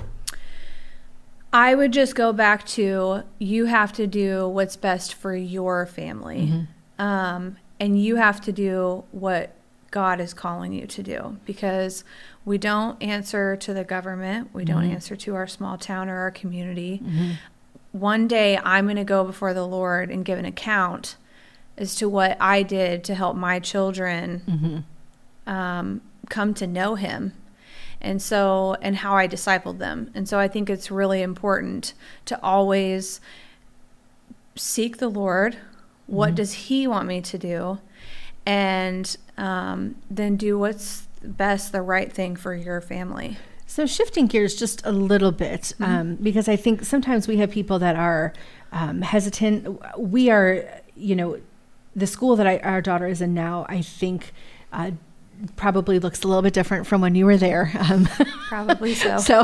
I 1.52 1.74
would 1.74 1.92
just 1.94 2.16
go 2.16 2.32
back 2.32 2.66
to 2.68 3.24
you 3.40 3.66
have 3.66 3.92
to 3.94 4.06
do 4.06 4.48
what's 4.48 4.76
best 4.76 5.14
for 5.16 5.36
your 5.36 5.86
family. 5.86 6.68
Um, 7.00 7.58
and 7.80 8.00
you 8.02 8.18
have 8.18 8.40
to 8.42 8.52
do 8.52 9.04
what 9.12 9.56
God 9.90 10.20
is 10.20 10.34
calling 10.34 10.74
you 10.74 10.86
to 10.86 11.02
do. 11.02 11.38
Because 11.46 12.04
we 12.46 12.58
don't 12.60 13.02
answer 13.02 13.56
to 13.56 13.74
the 13.74 13.84
government, 13.84 14.50
we 14.54 14.64
don't 14.66 14.84
answer 14.92 15.16
to 15.16 15.36
our 15.36 15.48
small 15.48 15.78
town 15.78 16.08
or 16.10 16.20
our 16.20 16.32
community. 16.32 17.02
One 17.94 18.28
day 18.28 18.60
I'm 18.64 18.86
going 18.86 18.98
to 18.98 19.04
go 19.04 19.24
before 19.24 19.54
the 19.56 19.66
Lord 19.66 20.12
and 20.12 20.24
give 20.24 20.38
an 20.38 20.46
account 20.46 21.16
as 21.78 21.96
to 21.96 22.08
what 22.10 22.38
I 22.40 22.62
did 22.62 23.04
to 23.06 23.16
help 23.16 23.36
my 23.36 23.60
children 23.60 24.86
um, 25.48 26.02
come 26.30 26.54
to 26.56 26.68
know 26.68 26.94
Him 26.96 27.34
and 28.02 28.22
so 28.22 28.76
and 28.82 28.98
how 28.98 29.16
I 29.16 29.28
discipled 29.28 29.78
them. 29.78 30.12
And 30.14 30.28
so 30.28 30.40
I 30.40 30.48
think 30.48 30.70
it's 30.70 30.90
really 30.90 31.22
important 31.22 31.94
to 32.26 32.42
always 32.42 33.20
seek 34.56 34.98
the 34.98 35.10
Lord. 35.10 35.58
What 36.08 36.36
does 36.36 36.54
He 36.54 36.88
want 36.88 37.08
me 37.08 37.22
to 37.22 37.38
do? 37.38 37.80
And 38.46 39.16
um, 39.38 39.96
then 40.10 40.38
do 40.38 40.58
what's 40.58 41.08
best, 41.24 41.72
the 41.72 41.82
right 41.82 42.12
thing 42.12 42.36
for 42.36 42.56
your 42.56 42.82
family. 42.82 43.38
So 43.68 43.86
shifting 43.86 44.26
gears 44.26 44.56
just 44.56 44.84
a 44.86 44.92
little 44.92 45.32
bit, 45.32 45.74
um, 45.80 46.16
because 46.16 46.48
I 46.50 46.56
think 46.56 46.84
sometimes 46.84 47.28
we 47.28 47.38
have 47.38 47.52
people 47.52 47.78
that 47.78 47.96
are 47.96 48.34
um, 48.72 49.02
hesitant. 49.02 49.80
We 49.96 50.32
are, 50.32 50.66
you 50.96 51.16
know, 51.16 51.40
the 51.96 52.08
school 52.08 52.36
that 52.38 52.48
I, 52.48 52.58
our 52.60 52.82
daughter 52.82 53.06
is 53.06 53.22
in 53.22 53.36
now. 53.36 53.68
I 53.70 53.84
think 53.84 54.34
uh, 54.74 54.92
probably 55.56 56.00
looks 56.00 56.24
a 56.24 56.28
little 56.28 56.42
bit 56.42 56.54
different 56.54 56.86
from 56.88 57.02
when 57.02 57.16
you 57.16 57.26
were 57.26 57.38
there. 57.38 57.72
Um, 57.90 58.08
Probably 58.50 58.94
so. 58.96 59.18
so, 59.18 59.44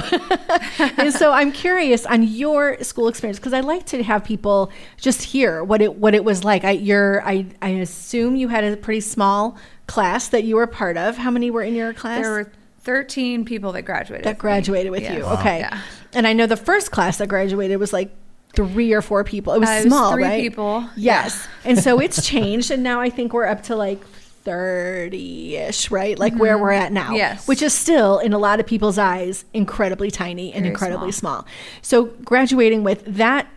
and 0.97 1.13
so 1.13 1.31
I'm 1.31 1.51
curious 1.51 2.05
on 2.05 2.23
your 2.23 2.81
school 2.83 3.07
experience 3.07 3.39
because 3.39 3.53
I 3.53 3.61
like 3.61 3.85
to 3.87 4.03
have 4.03 4.23
people 4.23 4.71
just 4.97 5.21
hear 5.23 5.63
what 5.63 5.81
it 5.81 5.95
what 5.95 6.13
it 6.15 6.23
was 6.25 6.43
like. 6.43 6.63
I 6.63 6.71
you're 6.71 7.21
I 7.25 7.45
I 7.61 7.69
assume 7.69 8.35
you 8.35 8.47
had 8.49 8.63
a 8.63 8.75
pretty 8.77 9.01
small 9.01 9.57
class 9.87 10.27
that 10.29 10.43
you 10.43 10.55
were 10.57 10.67
part 10.67 10.97
of. 10.97 11.17
How 11.17 11.31
many 11.31 11.51
were 11.51 11.61
in 11.63 11.75
your 11.75 11.93
class? 11.93 12.21
there 12.21 12.31
were 12.31 12.51
13 12.81 13.45
people 13.45 13.71
that 13.71 13.81
graduated. 13.83 14.25
that 14.25 14.37
graduated 14.37 14.91
with 14.91 15.01
Yes. 15.03 15.17
you. 15.17 15.23
Okay. 15.23 15.59
Yeah. 15.59 15.81
And 16.13 16.27
I 16.27 16.33
know 16.33 16.45
the 16.45 16.57
first 16.57 16.91
class 16.91 17.17
that 17.17 17.27
graduated 17.27 17.79
was 17.79 17.91
like 17.93 18.11
three 18.55 18.93
or 18.93 19.01
four 19.01 19.23
people. 19.23 19.53
It 19.53 19.59
was 19.59 19.69
Uh, 19.69 19.71
it 19.71 19.75
was 19.75 19.85
small, 19.85 20.11
three 20.13 20.23
right? 20.23 20.41
people. 20.41 20.87
Yes. 20.95 21.47
and 21.63 21.77
so 21.79 21.99
it's 22.05 22.25
changed, 22.25 22.69
and 22.71 22.83
now 22.83 22.99
I 23.01 23.09
think 23.09 23.33
we're 23.33 23.47
up 23.47 23.63
to 23.63 23.75
like. 23.75 24.01
30 24.45 25.57
ish, 25.57 25.91
right? 25.91 26.17
Like 26.17 26.35
where 26.35 26.57
we're 26.57 26.71
at 26.71 26.91
now. 26.93 27.07
Mm-hmm. 27.07 27.15
Yes. 27.15 27.47
Which 27.47 27.61
is 27.61 27.73
still, 27.73 28.19
in 28.19 28.31
a 28.33 28.37
lot 28.37 28.59
of 28.59 28.65
people's 28.65 28.97
eyes, 28.97 29.43
incredibly 29.53 30.09
tiny 30.11 30.53
and 30.53 30.61
Very 30.63 30.69
incredibly 30.69 31.11
small. 31.11 31.45
So, 31.81 32.05
graduating 32.23 32.83
with 32.83 33.03
that 33.05 33.47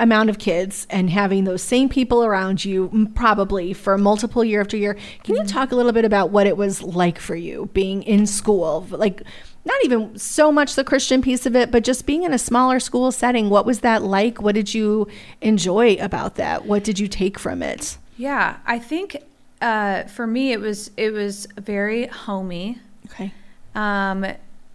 amount 0.00 0.28
of 0.28 0.38
kids 0.38 0.86
and 0.90 1.08
having 1.10 1.44
those 1.44 1.62
same 1.62 1.88
people 1.88 2.24
around 2.24 2.64
you, 2.64 3.08
probably 3.14 3.72
for 3.72 3.96
multiple 3.96 4.44
year 4.44 4.60
after 4.60 4.76
year, 4.76 4.94
can 4.94 5.34
Mm-hmm. 5.34 5.42
you 5.42 5.48
talk 5.48 5.72
a 5.72 5.76
little 5.76 5.92
bit 5.92 6.04
about 6.04 6.30
what 6.30 6.46
it 6.46 6.56
was 6.56 6.82
like 6.82 7.18
for 7.18 7.36
you 7.36 7.70
being 7.72 8.02
in 8.02 8.26
school? 8.26 8.86
Like, 8.90 9.22
not 9.64 9.76
even 9.84 10.18
so 10.18 10.52
much 10.52 10.74
the 10.74 10.84
Christian 10.84 11.22
piece 11.22 11.46
of 11.46 11.56
it, 11.56 11.70
but 11.70 11.84
just 11.84 12.04
being 12.06 12.22
in 12.24 12.34
a 12.34 12.38
smaller 12.38 12.78
school 12.80 13.10
setting. 13.12 13.48
What 13.48 13.64
was 13.64 13.80
that 13.80 14.02
like? 14.02 14.42
What 14.42 14.54
did 14.54 14.74
you 14.74 15.08
enjoy 15.40 15.94
about 15.94 16.34
that? 16.34 16.66
What 16.66 16.84
did 16.84 16.98
you 16.98 17.08
take 17.08 17.38
from 17.38 17.62
it? 17.62 17.96
Yeah, 18.18 18.58
I 18.66 18.78
think 18.78 19.16
uh, 19.60 20.04
for 20.04 20.26
me 20.26 20.52
it 20.52 20.60
was 20.60 20.90
it 20.96 21.12
was 21.12 21.46
very 21.58 22.06
homey. 22.06 22.78
Okay. 23.06 23.32
Um, 23.74 24.26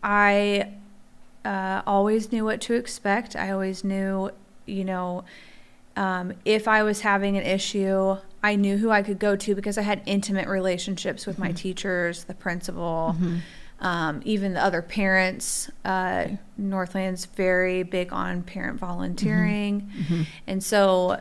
I 0.04 0.74
uh, 1.46 1.82
always 1.86 2.32
knew 2.32 2.46
what 2.46 2.62
to 2.62 2.74
expect. 2.74 3.36
I 3.36 3.52
always 3.52 3.84
knew, 3.84 4.32
you 4.66 4.84
know, 4.84 5.24
um, 5.96 6.34
if 6.46 6.68
I 6.68 6.84
was 6.84 7.02
having 7.02 7.38
an 7.38 7.44
issue, 7.44 8.18
I 8.42 8.56
knew 8.56 8.78
who 8.78 8.90
I 8.90 9.02
could 9.02 9.20
go 9.20 9.36
to 9.36 9.56
because 9.56 9.78
I 9.78 9.82
had 9.82 10.02
intimate 10.06 10.48
relationships 10.48 11.26
with 11.26 11.38
my 11.40 11.52
teachers, 11.52 12.24
the 12.24 12.34
principal, 12.34 13.16
um, 13.82 14.22
even 14.24 14.54
the 14.54 14.64
other 14.64 14.82
parents. 14.82 15.70
Uh, 15.84 16.28
Northland's 16.58 17.26
very 17.26 17.84
big 17.84 18.14
on 18.14 18.44
parent 18.44 18.80
volunteering, 18.80 19.90
and 20.48 20.64
so 20.64 21.20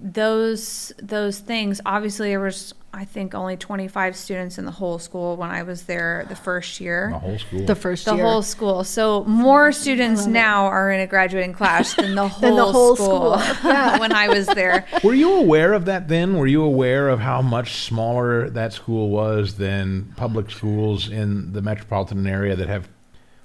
those 0.00 0.92
those 1.02 1.38
things 1.38 1.80
obviously 1.84 2.28
there 2.30 2.40
was 2.40 2.74
i 2.92 3.04
think 3.04 3.34
only 3.34 3.56
25 3.56 4.16
students 4.16 4.56
in 4.58 4.64
the 4.64 4.70
whole 4.70 4.98
school 4.98 5.36
when 5.36 5.50
i 5.50 5.62
was 5.62 5.82
there 5.84 6.24
the 6.28 6.36
first 6.36 6.80
year 6.80 7.10
The 7.12 7.18
whole 7.18 7.38
school. 7.38 7.66
The 7.66 7.74
first 7.74 8.04
the 8.04 8.14
year. 8.14 8.24
whole 8.24 8.42
school 8.42 8.84
so 8.84 9.24
more 9.24 9.72
students 9.72 10.26
now 10.26 10.66
are 10.66 10.90
in 10.90 11.00
a 11.00 11.06
graduating 11.06 11.52
class 11.54 11.94
than 11.94 12.14
the 12.14 12.28
whole, 12.28 12.40
Than 12.48 12.56
the 12.56 12.72
whole 12.72 12.96
school, 12.96 13.38
school. 13.38 13.70
Yeah. 13.70 13.98
when 13.98 14.12
i 14.12 14.28
was 14.28 14.46
there 14.46 14.86
Were 15.04 15.14
you 15.14 15.34
aware 15.34 15.72
of 15.72 15.84
that 15.86 16.08
then? 16.08 16.36
Were 16.36 16.46
you 16.46 16.62
aware 16.62 17.08
of 17.08 17.20
how 17.20 17.42
much 17.42 17.82
smaller 17.82 18.48
that 18.50 18.72
school 18.72 19.10
was 19.10 19.56
than 19.56 20.12
public 20.16 20.50
schools 20.50 21.08
in 21.10 21.52
the 21.52 21.60
metropolitan 21.62 22.26
area 22.26 22.54
that 22.56 22.68
have 22.68 22.88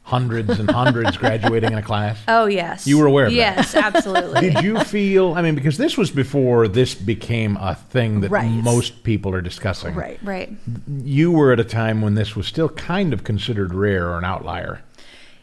hundreds 0.09 0.59
and 0.59 0.69
hundreds 0.69 1.15
graduating 1.23 1.71
in 1.71 1.77
a 1.77 1.81
class? 1.83 2.17
Oh 2.27 2.45
yes. 2.47 2.87
You 2.87 2.97
were 2.97 3.05
aware 3.05 3.25
of 3.25 3.31
that? 3.31 3.35
yes, 3.37 3.75
absolutely. 3.75 4.41
Did 4.49 4.63
you 4.63 4.79
feel? 4.83 5.33
I 5.33 5.41
mean, 5.41 5.55
because 5.55 5.77
this 5.77 5.97
was 5.97 6.09
before 6.11 6.67
this 6.67 6.95
became 6.95 7.57
a 7.57 7.75
thing 7.75 8.21
that 8.21 8.31
Right. 8.31 8.49
most 8.49 9.03
people 9.03 9.33
are 9.33 9.41
discussing. 9.41 9.95
Right. 9.95 10.19
right. 10.23 10.51
You 11.03 11.31
were 11.31 11.51
at 11.53 11.59
a 11.59 11.63
time 11.63 12.01
when 12.01 12.15
this 12.15 12.35
was 12.35 12.47
still 12.47 12.69
kind 12.69 13.13
of 13.13 13.23
considered 13.23 13.73
rare 13.73 14.09
or 14.09 14.17
an 14.17 14.25
outlier. 14.25 14.81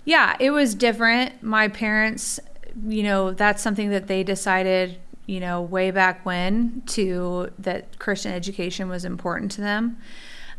Yeah, 0.04 0.36
it 0.40 0.50
was 0.50 0.74
different. 0.74 1.42
My 1.42 1.68
parents, 1.68 2.38
you 2.86 3.02
know, 3.02 3.32
that's 3.32 3.62
something 3.62 3.90
that 3.90 4.06
they 4.06 4.22
decided, 4.22 4.98
you 5.26 5.40
know, 5.40 5.62
way 5.62 5.90
back 5.90 6.24
when 6.24 6.82
to 6.86 7.50
that 7.58 7.98
Christian 7.98 8.32
education 8.32 8.88
was 8.88 9.04
important 9.04 9.50
to 9.52 9.60
them. 9.60 9.96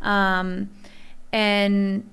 Um, 0.02 0.70
and 1.32 2.10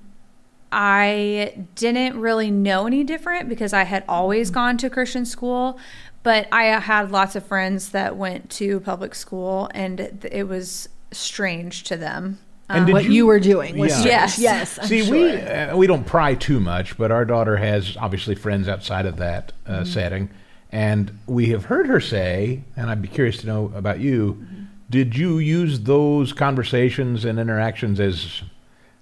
I 0.71 1.65
didn't 1.75 2.19
really 2.19 2.51
know 2.51 2.87
any 2.87 3.03
different 3.03 3.47
because 3.49 3.73
I 3.73 3.83
had 3.83 4.03
always 4.07 4.49
gone 4.49 4.77
to 4.77 4.89
Christian 4.89 5.25
school, 5.25 5.79
but 6.23 6.47
I 6.51 6.63
had 6.79 7.11
lots 7.11 7.35
of 7.35 7.45
friends 7.45 7.89
that 7.89 8.17
went 8.17 8.49
to 8.51 8.79
public 8.81 9.15
school 9.15 9.69
and 9.73 9.99
it 10.31 10.47
was 10.47 10.89
strange 11.11 11.83
to 11.83 11.97
them. 11.97 12.39
And 12.67 12.91
What 12.91 13.05
you, 13.05 13.27
were 13.27 13.39
doing 13.39 13.77
was 13.77 14.03
Yeah. 14.03 14.11
Yes. 14.11 14.39
Yes. 14.39 14.79
I'm 14.79 14.87
See, 14.87 15.03
sure. 15.05 15.13
we 15.13 15.33
uh, 15.37 15.77
we 15.77 15.85
don't 15.85 16.03
pry 16.05 16.33
too 16.33 16.59
much, 16.59 16.97
but 16.97 17.11
our 17.11 17.23
daughter 17.23 17.57
has 17.57 17.95
obviously 17.97 18.33
friends 18.33 18.67
outside 18.67 19.05
of 19.05 19.17
that 19.17 19.53
uh, 19.67 19.71
Mm-hmm. 19.71 19.83
setting, 19.85 20.29
and 20.71 21.17
we 21.27 21.49
have 21.49 21.65
heard 21.65 21.85
her 21.87 21.99
say, 21.99 22.63
and 22.75 22.89
I'd 22.89 23.03
be 23.03 23.07
curious 23.07 23.37
to 23.37 23.47
know 23.47 23.71
about 23.75 23.99
you. 23.99 24.33
Mm-hmm. 24.33 24.63
Did 24.89 25.15
you 25.15 25.37
use 25.37 25.81
those 25.81 26.33
conversations 26.33 27.23
and 27.23 27.37
interactions 27.39 27.99
as 27.99 28.41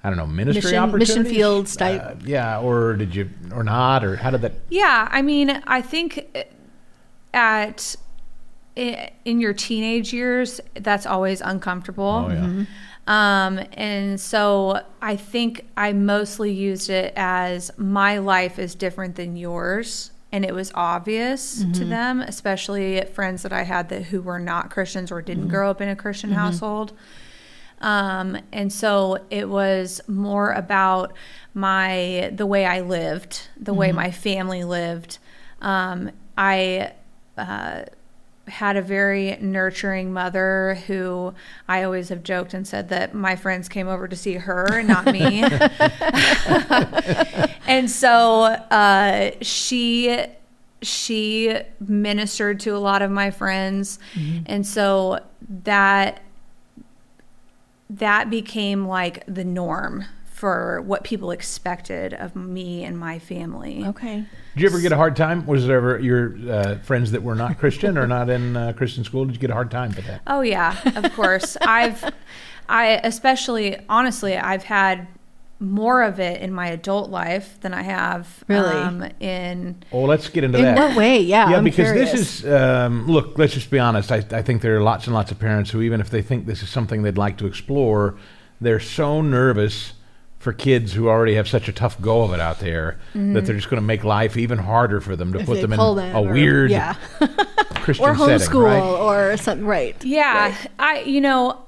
I 0.03 0.09
don't 0.09 0.17
know 0.17 0.27
ministry 0.27 0.61
Mission- 0.71 0.77
opportunities, 0.77 1.15
mission 1.17 1.33
fields 1.33 1.75
type. 1.75 2.01
Uh, 2.03 2.13
yeah, 2.25 2.59
or 2.59 2.95
did 2.95 3.15
you 3.15 3.29
or 3.53 3.63
not, 3.63 4.03
or 4.03 4.17
how 4.17 4.31
did 4.31 4.41
that? 4.41 4.53
Yeah, 4.69 5.07
I 5.09 5.21
mean, 5.21 5.61
I 5.65 5.81
think 5.81 6.27
at 7.33 7.95
in 8.75 9.39
your 9.39 9.53
teenage 9.53 10.13
years, 10.13 10.59
that's 10.73 11.05
always 11.05 11.41
uncomfortable. 11.41 12.25
Oh 12.27 12.31
yeah. 12.31 12.65
Um, 13.05 13.59
and 13.73 14.19
so 14.19 14.81
I 15.01 15.15
think 15.15 15.67
I 15.75 15.93
mostly 15.93 16.51
used 16.51 16.89
it 16.89 17.13
as 17.15 17.69
my 17.77 18.17
life 18.19 18.57
is 18.57 18.75
different 18.75 19.15
than 19.15 19.35
yours. 19.35 20.11
And 20.31 20.43
it 20.43 20.53
was 20.55 20.71
obvious 20.73 21.63
to 21.73 21.85
them, 21.85 22.21
especially 22.21 23.05
friends 23.13 23.43
that 23.43 23.53
I 23.53 23.61
had 23.61 23.89
that 23.89 24.05
who 24.05 24.19
were 24.19 24.39
not 24.39 24.71
Christians 24.71 25.11
or 25.11 25.21
didn't 25.21 25.49
grow 25.49 25.69
up 25.69 25.79
in 25.79 25.89
a 25.89 25.95
Christian 25.95 26.31
household. 26.31 26.93
Um, 27.83 28.37
and 28.53 28.73
so 28.73 29.19
it 29.29 29.49
was 29.49 29.99
more 30.07 30.53
about 30.53 31.13
my 31.53 32.31
the 32.33 32.45
way 32.45 32.65
I 32.65 32.79
lived, 32.79 33.49
the 33.57 33.73
way 33.73 33.91
my 33.91 34.09
family 34.09 34.63
lived. 34.63 35.17
Um, 35.61 36.11
I 36.37 36.93
uh, 37.37 37.81
had 38.47 38.77
a 38.77 38.81
very 38.81 39.37
nurturing 39.41 40.13
mother 40.13 40.79
who 40.87 41.33
I 41.67 41.83
always 41.83 42.07
have 42.07 42.23
joked 42.23 42.53
and 42.53 42.65
said 42.65 42.87
that 42.89 43.13
my 43.13 43.35
friends 43.35 43.67
came 43.67 43.89
over 43.89 44.07
to 44.07 44.15
see 44.15 44.35
her 44.35 44.77
and 44.77 44.87
not 44.87 45.05
me. 45.05 45.43
and 47.67 47.91
so 47.91 48.43
uh, 48.43 49.31
she 49.41 50.25
she 50.81 51.53
ministered 51.81 52.61
to 52.61 52.75
a 52.75 52.79
lot 52.79 53.01
of 53.01 53.11
my 53.11 53.29
friends, 53.29 53.99
and 54.45 54.65
so 54.65 55.19
that 55.63 56.22
that 57.89 58.29
became 58.29 58.87
like 58.87 59.23
the 59.27 59.43
norm 59.43 60.05
for 60.25 60.81
what 60.81 61.03
people 61.03 61.31
expected 61.31 62.13
of 62.13 62.35
me 62.35 62.83
and 62.83 62.97
my 62.97 63.17
family. 63.17 63.85
Okay. 63.85 64.25
Did 64.55 64.61
you 64.61 64.67
ever 64.67 64.81
get 64.81 64.91
a 64.91 64.97
hard 64.97 65.15
time? 65.15 65.45
Was 65.45 65.65
there 65.65 65.77
ever 65.77 65.99
your 65.99 66.35
uh, 66.51 66.79
friends 66.79 67.11
that 67.11 67.23
were 67.23 67.35
not 67.35 67.57
Christian 67.59 67.97
or 67.97 68.07
not 68.07 68.29
in 68.29 68.57
uh, 68.57 68.73
Christian 68.73 69.03
school? 69.03 69.25
Did 69.25 69.35
you 69.35 69.39
get 69.39 69.51
a 69.51 69.53
hard 69.53 69.71
time 69.71 69.91
for 69.91 70.01
that? 70.01 70.21
Oh 70.27 70.41
yeah, 70.41 70.75
of 70.97 71.13
course. 71.13 71.55
I've 71.61 72.03
I 72.67 72.99
especially 73.03 73.77
honestly, 73.87 74.35
I've 74.35 74.63
had 74.63 75.07
more 75.59 76.01
of 76.03 76.19
it 76.19 76.41
in 76.41 76.51
my 76.51 76.67
adult 76.67 77.09
life 77.09 77.57
than 77.61 77.73
I 77.73 77.83
have 77.83 78.43
Really? 78.47 78.75
um, 78.75 79.03
in 79.21 79.81
Oh, 79.91 80.01
let's 80.03 80.27
get 80.29 80.43
into 80.43 80.57
In 80.57 80.65
that. 80.65 80.77
what 80.77 80.97
way? 80.97 81.19
Yeah. 81.21 81.49
yeah, 81.51 81.57
I'm 81.57 81.63
because 81.63 81.87
curious. 81.91 82.11
this 82.11 82.43
is 82.43 82.51
um, 82.51 83.07
look. 83.07 83.37
Let's 83.37 83.53
just 83.53 83.69
be 83.71 83.79
honest. 83.79 84.11
I, 84.11 84.17
I 84.31 84.41
think 84.41 84.61
there 84.61 84.75
are 84.75 84.81
lots 84.81 85.05
and 85.07 85.13
lots 85.13 85.31
of 85.31 85.39
parents 85.39 85.69
who, 85.71 85.81
even 85.81 86.01
if 86.01 86.09
they 86.09 86.21
think 86.21 86.45
this 86.47 86.63
is 86.63 86.69
something 86.69 87.03
they'd 87.03 87.17
like 87.17 87.37
to 87.37 87.45
explore, 87.45 88.15
they're 88.59 88.79
so 88.79 89.21
nervous 89.21 89.93
for 90.39 90.51
kids 90.51 90.91
who 90.91 91.07
already 91.07 91.35
have 91.35 91.47
such 91.47 91.69
a 91.69 91.71
tough 91.71 92.01
go 92.01 92.23
of 92.23 92.33
it 92.33 92.41
out 92.41 92.59
there 92.59 92.99
that 93.15 93.45
they're 93.45 93.55
just 93.55 93.69
going 93.69 93.81
to 93.81 93.85
make 93.87 94.03
life 94.03 94.35
even 94.35 94.57
harder 94.57 94.99
for 94.99 95.15
them 95.15 95.31
to 95.31 95.39
If 95.39 95.45
put 95.45 95.61
them 95.61 95.71
in 95.71 95.79
them 95.79 96.13
a 96.13 96.21
or- 96.21 96.33
weird 96.33 96.69
yeah. 96.71 96.95
Christian 97.75 98.05
or 98.09 98.15
setting, 98.17 98.35
homeschool 98.49 98.63
right? 98.65 98.81
or 98.81 99.37
something. 99.37 99.65
Right. 99.65 100.03
Yeah, 100.03 100.49
Right. 100.49 100.67
I 100.77 100.99
you 101.03 101.21
know, 101.21 101.63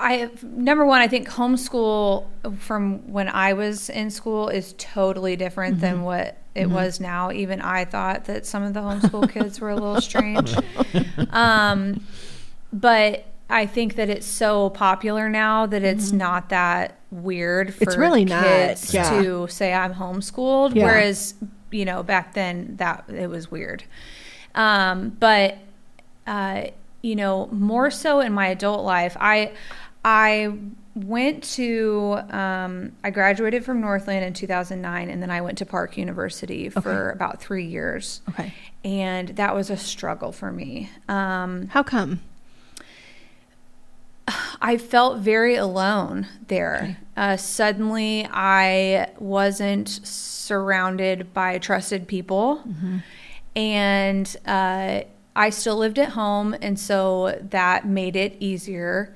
I 0.00 0.30
number 0.42 0.84
one, 0.86 1.00
I 1.00 1.08
think 1.08 1.28
homeschool 1.28 2.26
from 2.58 3.12
when 3.12 3.28
I 3.28 3.52
was 3.52 3.90
in 3.90 4.10
school 4.10 4.48
is 4.48 4.74
totally 4.78 5.36
different 5.36 5.74
Mm-hmm. 5.76 5.80
than 5.80 6.02
what 6.02 6.36
it 6.54 6.68
was 6.68 6.98
now. 7.00 7.30
Even 7.30 7.60
I 7.60 7.84
thought 7.84 8.24
that 8.24 8.44
some 8.46 8.62
of 8.62 8.74
the 8.74 8.80
homeschool 8.80 9.30
kids 9.30 9.60
were 9.60 9.70
a 9.70 9.74
little 9.74 10.00
strange. 10.00 10.54
Um, 11.30 12.04
but 12.72 13.24
I 13.48 13.66
think 13.66 13.96
that 13.96 14.08
it's 14.08 14.26
so 14.26 14.70
popular 14.70 15.28
now 15.28 15.66
that 15.66 15.82
it's 15.82 16.12
not 16.12 16.48
that 16.48 16.98
weird 17.10 17.74
for 17.74 17.80
Mm-hmm. 17.84 17.90
It's 17.90 17.96
really 17.96 18.24
not, 18.24 18.44
kids 18.44 18.94
yeah. 18.94 19.10
to 19.22 19.46
say 19.48 19.72
I'm 19.72 19.94
homeschooled. 19.94 20.74
Yeah. 20.74 20.84
Whereas, 20.86 21.34
you 21.70 21.84
know, 21.84 22.02
back 22.02 22.34
then 22.34 22.76
that 22.76 23.04
it 23.08 23.28
was 23.28 23.50
weird. 23.50 23.84
Um, 24.54 25.10
but 25.20 25.58
uh, 26.26 26.66
you 27.02 27.16
know, 27.16 27.48
more 27.52 27.90
so 27.90 28.20
in 28.20 28.32
my 28.32 28.48
adult 28.48 28.84
life, 28.84 29.16
I 29.20 29.52
I 30.04 30.54
went 30.94 31.44
to 31.54 32.18
um, 32.30 32.92
I 33.04 33.10
graduated 33.10 33.64
from 33.64 33.80
Northland 33.80 34.24
in 34.24 34.32
2009, 34.32 35.08
and 35.10 35.22
then 35.22 35.30
I 35.30 35.40
went 35.40 35.58
to 35.58 35.66
Park 35.66 35.96
University 35.96 36.68
for 36.68 37.10
about 37.10 37.40
three 37.40 37.66
years, 37.66 38.20
Okay. 38.30 38.52
and 38.84 39.28
that 39.30 39.54
was 39.54 39.70
a 39.70 39.76
struggle 39.76 40.32
for 40.32 40.50
me. 40.50 40.90
Um, 41.08 41.68
How 41.68 41.82
come? 41.82 42.20
I 44.62 44.76
felt 44.78 45.18
very 45.18 45.56
alone 45.56 46.26
there. 46.46 46.96
Uh, 47.16 47.36
suddenly, 47.36 48.26
I 48.30 49.10
wasn't 49.18 49.88
surrounded 49.88 51.32
by 51.34 51.58
trusted 51.58 52.06
people, 52.06 52.62
and 53.56 54.36
uh, 54.46 55.00
I 55.36 55.50
still 55.50 55.76
lived 55.76 55.98
at 55.98 56.10
home, 56.10 56.56
and 56.60 56.78
so 56.78 57.38
that 57.50 57.86
made 57.86 58.16
it 58.16 58.36
easier. 58.40 59.12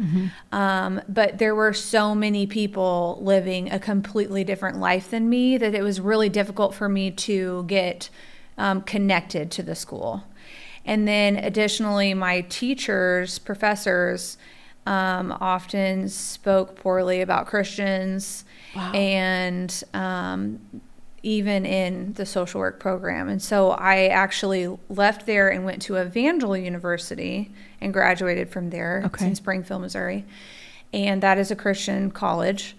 Um, 0.52 1.00
but 1.08 1.38
there 1.38 1.54
were 1.54 1.72
so 1.72 2.14
many 2.14 2.46
people 2.46 3.18
living 3.20 3.70
a 3.72 3.78
completely 3.78 4.44
different 4.44 4.78
life 4.78 5.10
than 5.10 5.28
me 5.28 5.58
that 5.58 5.74
it 5.74 5.82
was 5.82 6.00
really 6.00 6.28
difficult 6.28 6.74
for 6.74 6.88
me 6.88 7.10
to 7.10 7.64
get 7.64 8.10
um, 8.56 8.82
connected 8.82 9.50
to 9.52 9.62
the 9.62 9.74
school. 9.74 10.22
And 10.86 11.08
then 11.08 11.36
additionally, 11.36 12.14
my 12.14 12.42
teachers, 12.42 13.38
professors, 13.38 14.36
um, 14.86 15.36
often 15.40 16.08
spoke 16.08 16.76
poorly 16.76 17.22
about 17.22 17.46
Christians 17.46 18.44
and 18.94 19.84
um, 19.94 20.60
even 21.24 21.64
in 21.64 22.12
the 22.12 22.26
social 22.26 22.60
work 22.60 22.78
program. 22.78 23.28
And 23.28 23.42
so 23.42 23.70
I 23.70 24.08
actually 24.08 24.78
left 24.90 25.24
there 25.24 25.48
and 25.48 25.64
went 25.64 25.80
to 25.82 25.96
Evangel 25.96 26.56
University 26.56 27.50
and 27.80 27.92
graduated 27.92 28.50
from 28.50 28.70
there. 28.70 29.02
Okay. 29.06 29.26
in 29.26 29.34
Springfield, 29.34 29.80
Missouri. 29.80 30.24
And 30.92 31.22
that 31.22 31.38
is 31.38 31.50
a 31.50 31.56
Christian 31.56 32.10
college. 32.10 32.76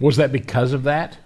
Was 0.00 0.16
that 0.16 0.32
because 0.32 0.72
of 0.72 0.82
that? 0.82 1.18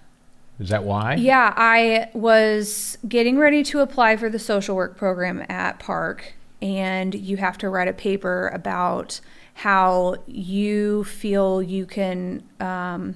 Is 0.59 0.69
that 0.69 0.83
why? 0.83 1.15
Yeah, 1.15 1.53
I 1.55 2.09
was 2.13 2.97
getting 3.07 3.37
ready 3.37 3.63
to 3.63 3.79
apply 3.79 4.17
for 4.17 4.29
the 4.29 4.39
social 4.39 4.75
work 4.75 4.97
program 4.97 5.45
at 5.49 5.79
Park, 5.79 6.33
and 6.61 7.15
you 7.15 7.37
have 7.37 7.57
to 7.59 7.69
write 7.69 7.87
a 7.87 7.93
paper 7.93 8.49
about 8.49 9.21
how 9.53 10.17
you 10.27 11.05
feel 11.05 11.61
you 11.63 11.85
can 11.85 12.43
um, 12.59 13.15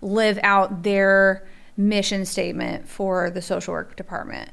live 0.00 0.38
out 0.42 0.84
their 0.84 1.46
mission 1.78 2.26
statement 2.26 2.86
for 2.88 3.30
the 3.30 3.40
social 3.40 3.72
work 3.72 3.96
department. 3.96 4.50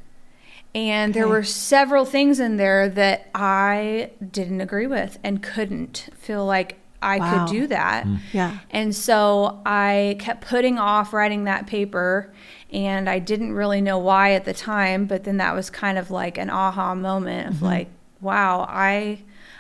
And 0.76 1.14
there 1.14 1.28
were 1.28 1.44
several 1.44 2.04
things 2.04 2.40
in 2.40 2.58
there 2.58 2.90
that 2.90 3.30
I 3.34 4.12
didn't 4.32 4.60
agree 4.60 4.88
with 4.88 5.18
and 5.24 5.42
couldn't 5.42 6.10
feel 6.18 6.46
like 6.46 6.78
I 7.02 7.18
Wow. 7.18 7.46
could 7.46 7.54
do 7.54 7.68
that. 7.68 8.04
Hmm. 8.04 8.16
Yeah. 8.34 8.58
And 8.72 8.94
so 8.94 9.62
I 9.66 10.18
kept 10.20 10.46
putting 10.46 10.78
off 10.78 11.14
writing 11.14 11.46
that 11.46 11.66
paper, 11.66 12.34
and 12.74 13.10
I 13.10 13.20
didn't 13.20 13.54
really 13.54 13.80
know 13.80 13.98
why 13.98 14.34
at 14.34 14.44
the 14.44 14.54
time. 14.54 15.06
But 15.06 15.24
then 15.24 15.38
that 15.38 15.56
was 15.56 15.70
kind 15.70 15.98
of 15.98 16.12
like 16.12 16.38
an 16.38 16.50
aha 16.50 16.94
moment 16.94 17.48
of 17.48 17.54
mm-hmm. 17.56 17.66
like, 17.66 17.88
wow, 18.20 18.66
I, 18.68 19.20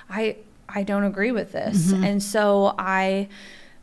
I, 0.09 0.35
I 0.67 0.83
don't 0.83 1.03
agree 1.03 1.31
with 1.31 1.53
this. 1.53 1.93
Mm-hmm. 1.93 2.03
And 2.03 2.23
so 2.23 2.75
I 2.77 3.29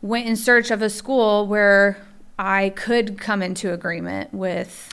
went 0.03 0.27
in 0.27 0.35
search 0.35 0.69
of 0.69 0.83
a 0.83 0.89
school 0.89 1.47
where 1.47 1.97
I 2.37 2.69
could 2.69 3.19
come 3.19 3.41
into 3.41 3.71
agreement 3.73 4.33
with 4.33 4.89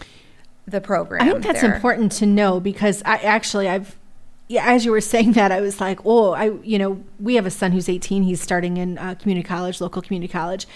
the 0.67 0.81
program. 0.81 1.23
I 1.23 1.31
think 1.33 1.43
that's 1.43 1.63
there. 1.63 1.75
important 1.75 2.13
to 2.13 2.27
know 2.27 2.61
because 2.61 3.03
I 3.05 3.17
actually 3.17 3.69
I've 3.69 3.97
yeah, 4.49 4.65
as 4.67 4.85
you 4.85 4.91
were 4.91 5.01
saying 5.01 5.33
that, 5.35 5.53
I 5.53 5.61
was 5.61 5.81
like, 5.81 6.01
oh, 6.05 6.33
I, 6.33 6.51
you 6.65 6.77
know, 6.77 7.01
we 7.21 7.37
have 7.37 7.47
a 7.47 7.53
son 7.53 7.71
who's 7.71 7.89
18. 7.89 8.25
He's 8.25 8.41
starting 8.41 8.79
in 8.79 8.99
uh, 8.99 9.15
community 9.15 9.47
college, 9.47 9.81
local 9.81 10.03
community 10.03 10.31
college, 10.33 10.67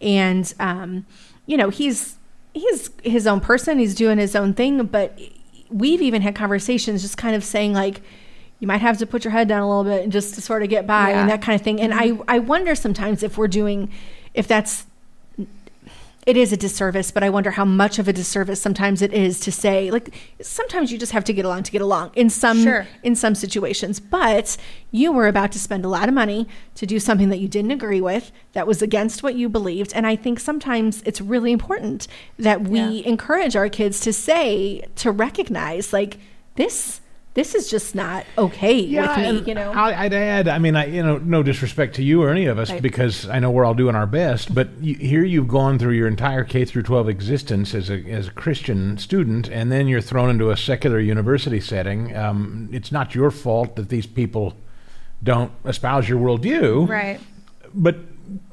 and 0.00 0.52
um, 0.60 1.04
you 1.46 1.56
know, 1.56 1.68
he's 1.68 2.16
he's 2.52 2.90
his 3.02 3.26
own 3.26 3.40
person. 3.40 3.78
He's 3.78 3.94
doing 3.96 4.18
his 4.18 4.36
own 4.36 4.54
thing, 4.54 4.84
but 4.86 5.18
we've 5.68 6.00
even 6.00 6.22
had 6.22 6.36
conversations, 6.36 7.02
just 7.02 7.16
kind 7.18 7.34
of 7.34 7.42
saying 7.42 7.72
like, 7.72 8.00
you 8.60 8.68
might 8.68 8.80
have 8.80 8.98
to 8.98 9.06
put 9.06 9.24
your 9.24 9.32
head 9.32 9.48
down 9.48 9.62
a 9.62 9.68
little 9.68 9.82
bit 9.84 10.04
and 10.04 10.12
just 10.12 10.36
to 10.36 10.40
sort 10.40 10.62
of 10.62 10.68
get 10.68 10.86
by 10.86 11.10
Yeah. 11.10 11.20
and 11.20 11.30
that 11.30 11.42
kind 11.42 11.56
of 11.58 11.62
thing. 11.64 11.80
And 11.80 11.92
I, 11.92 12.12
I 12.28 12.38
wonder 12.38 12.76
sometimes 12.76 13.24
if 13.24 13.36
we're 13.36 13.48
doing, 13.48 13.90
if 14.34 14.46
that's 14.46 14.86
it 16.26 16.36
is 16.38 16.52
a 16.52 16.56
disservice, 16.56 17.10
but 17.10 17.22
I 17.22 17.28
wonder 17.28 17.50
how 17.50 17.64
much 17.66 17.98
of 17.98 18.08
a 18.08 18.12
disservice 18.12 18.60
sometimes 18.60 19.02
it 19.02 19.12
is 19.12 19.38
to 19.40 19.52
say 19.52 19.90
like 19.90 20.14
sometimes 20.40 20.90
you 20.90 20.96
just 20.98 21.12
have 21.12 21.24
to 21.24 21.32
get 21.34 21.44
along 21.44 21.64
to 21.64 21.72
get 21.72 21.82
along 21.82 22.12
in 22.14 22.30
some 22.30 22.62
Sure. 22.62 22.86
in 23.02 23.14
some 23.14 23.34
situations. 23.34 24.00
But 24.00 24.56
you 24.90 25.12
were 25.12 25.28
about 25.28 25.52
to 25.52 25.58
spend 25.58 25.84
a 25.84 25.88
lot 25.88 26.08
of 26.08 26.14
money 26.14 26.48
to 26.76 26.86
do 26.86 26.98
something 26.98 27.28
that 27.28 27.38
you 27.40 27.48
didn't 27.48 27.72
agree 27.72 28.00
with, 28.00 28.32
that 28.54 28.66
was 28.66 28.80
against 28.80 29.22
what 29.22 29.34
you 29.34 29.48
believed, 29.48 29.92
and 29.94 30.06
I 30.06 30.16
think 30.16 30.40
sometimes 30.40 31.02
it's 31.04 31.20
really 31.20 31.52
important 31.52 32.08
that 32.38 32.62
we 32.68 32.78
Yeah. 32.80 33.08
encourage 33.08 33.54
our 33.56 33.68
kids 33.68 34.00
to 34.00 34.12
say 34.12 34.84
to 34.96 35.10
recognize 35.10 35.92
like 35.92 36.18
this 36.56 37.00
this 37.34 37.54
is 37.54 37.68
just 37.68 37.94
not 37.94 38.24
okay 38.38 38.80
with 38.96 39.16
me, 39.18 39.42
you 39.48 39.54
know. 39.54 39.72
I, 39.72 40.04
I'd 40.04 40.14
add. 40.14 40.48
I 40.48 40.58
mean, 40.58 40.76
I 40.76 40.86
you 40.86 41.02
know, 41.02 41.18
no 41.18 41.42
disrespect 41.42 41.96
to 41.96 42.02
you 42.02 42.22
or 42.22 42.30
any 42.30 42.46
of 42.46 42.58
us, 42.58 42.70
Right. 42.70 42.80
because 42.80 43.28
I 43.28 43.40
know 43.40 43.50
we're 43.50 43.64
all 43.64 43.74
doing 43.74 43.96
our 43.96 44.06
best. 44.06 44.54
But 44.54 44.68
you, 44.80 44.94
here 44.94 45.24
you've 45.24 45.48
gone 45.48 45.78
through 45.78 45.94
your 45.94 46.06
entire 46.08 46.44
K 46.44 46.64
through 46.64 46.84
12 46.84 47.08
existence 47.08 47.74
as 47.74 47.90
a 47.90 48.04
as 48.10 48.28
a 48.28 48.30
Christian 48.30 48.96
student, 48.98 49.48
and 49.48 49.70
then 49.72 49.88
you're 49.88 50.00
thrown 50.00 50.30
into 50.30 50.50
a 50.50 50.56
secular 50.56 51.00
university 51.00 51.60
setting. 51.60 52.16
Um, 52.16 52.68
it's 52.72 52.92
not 52.92 53.14
your 53.14 53.30
fault 53.30 53.76
that 53.76 53.88
these 53.88 54.06
people 54.06 54.54
don't 55.22 55.50
espouse 55.64 56.08
your 56.08 56.20
worldview, 56.20 56.88
Right. 56.88 57.20
But 57.76 57.96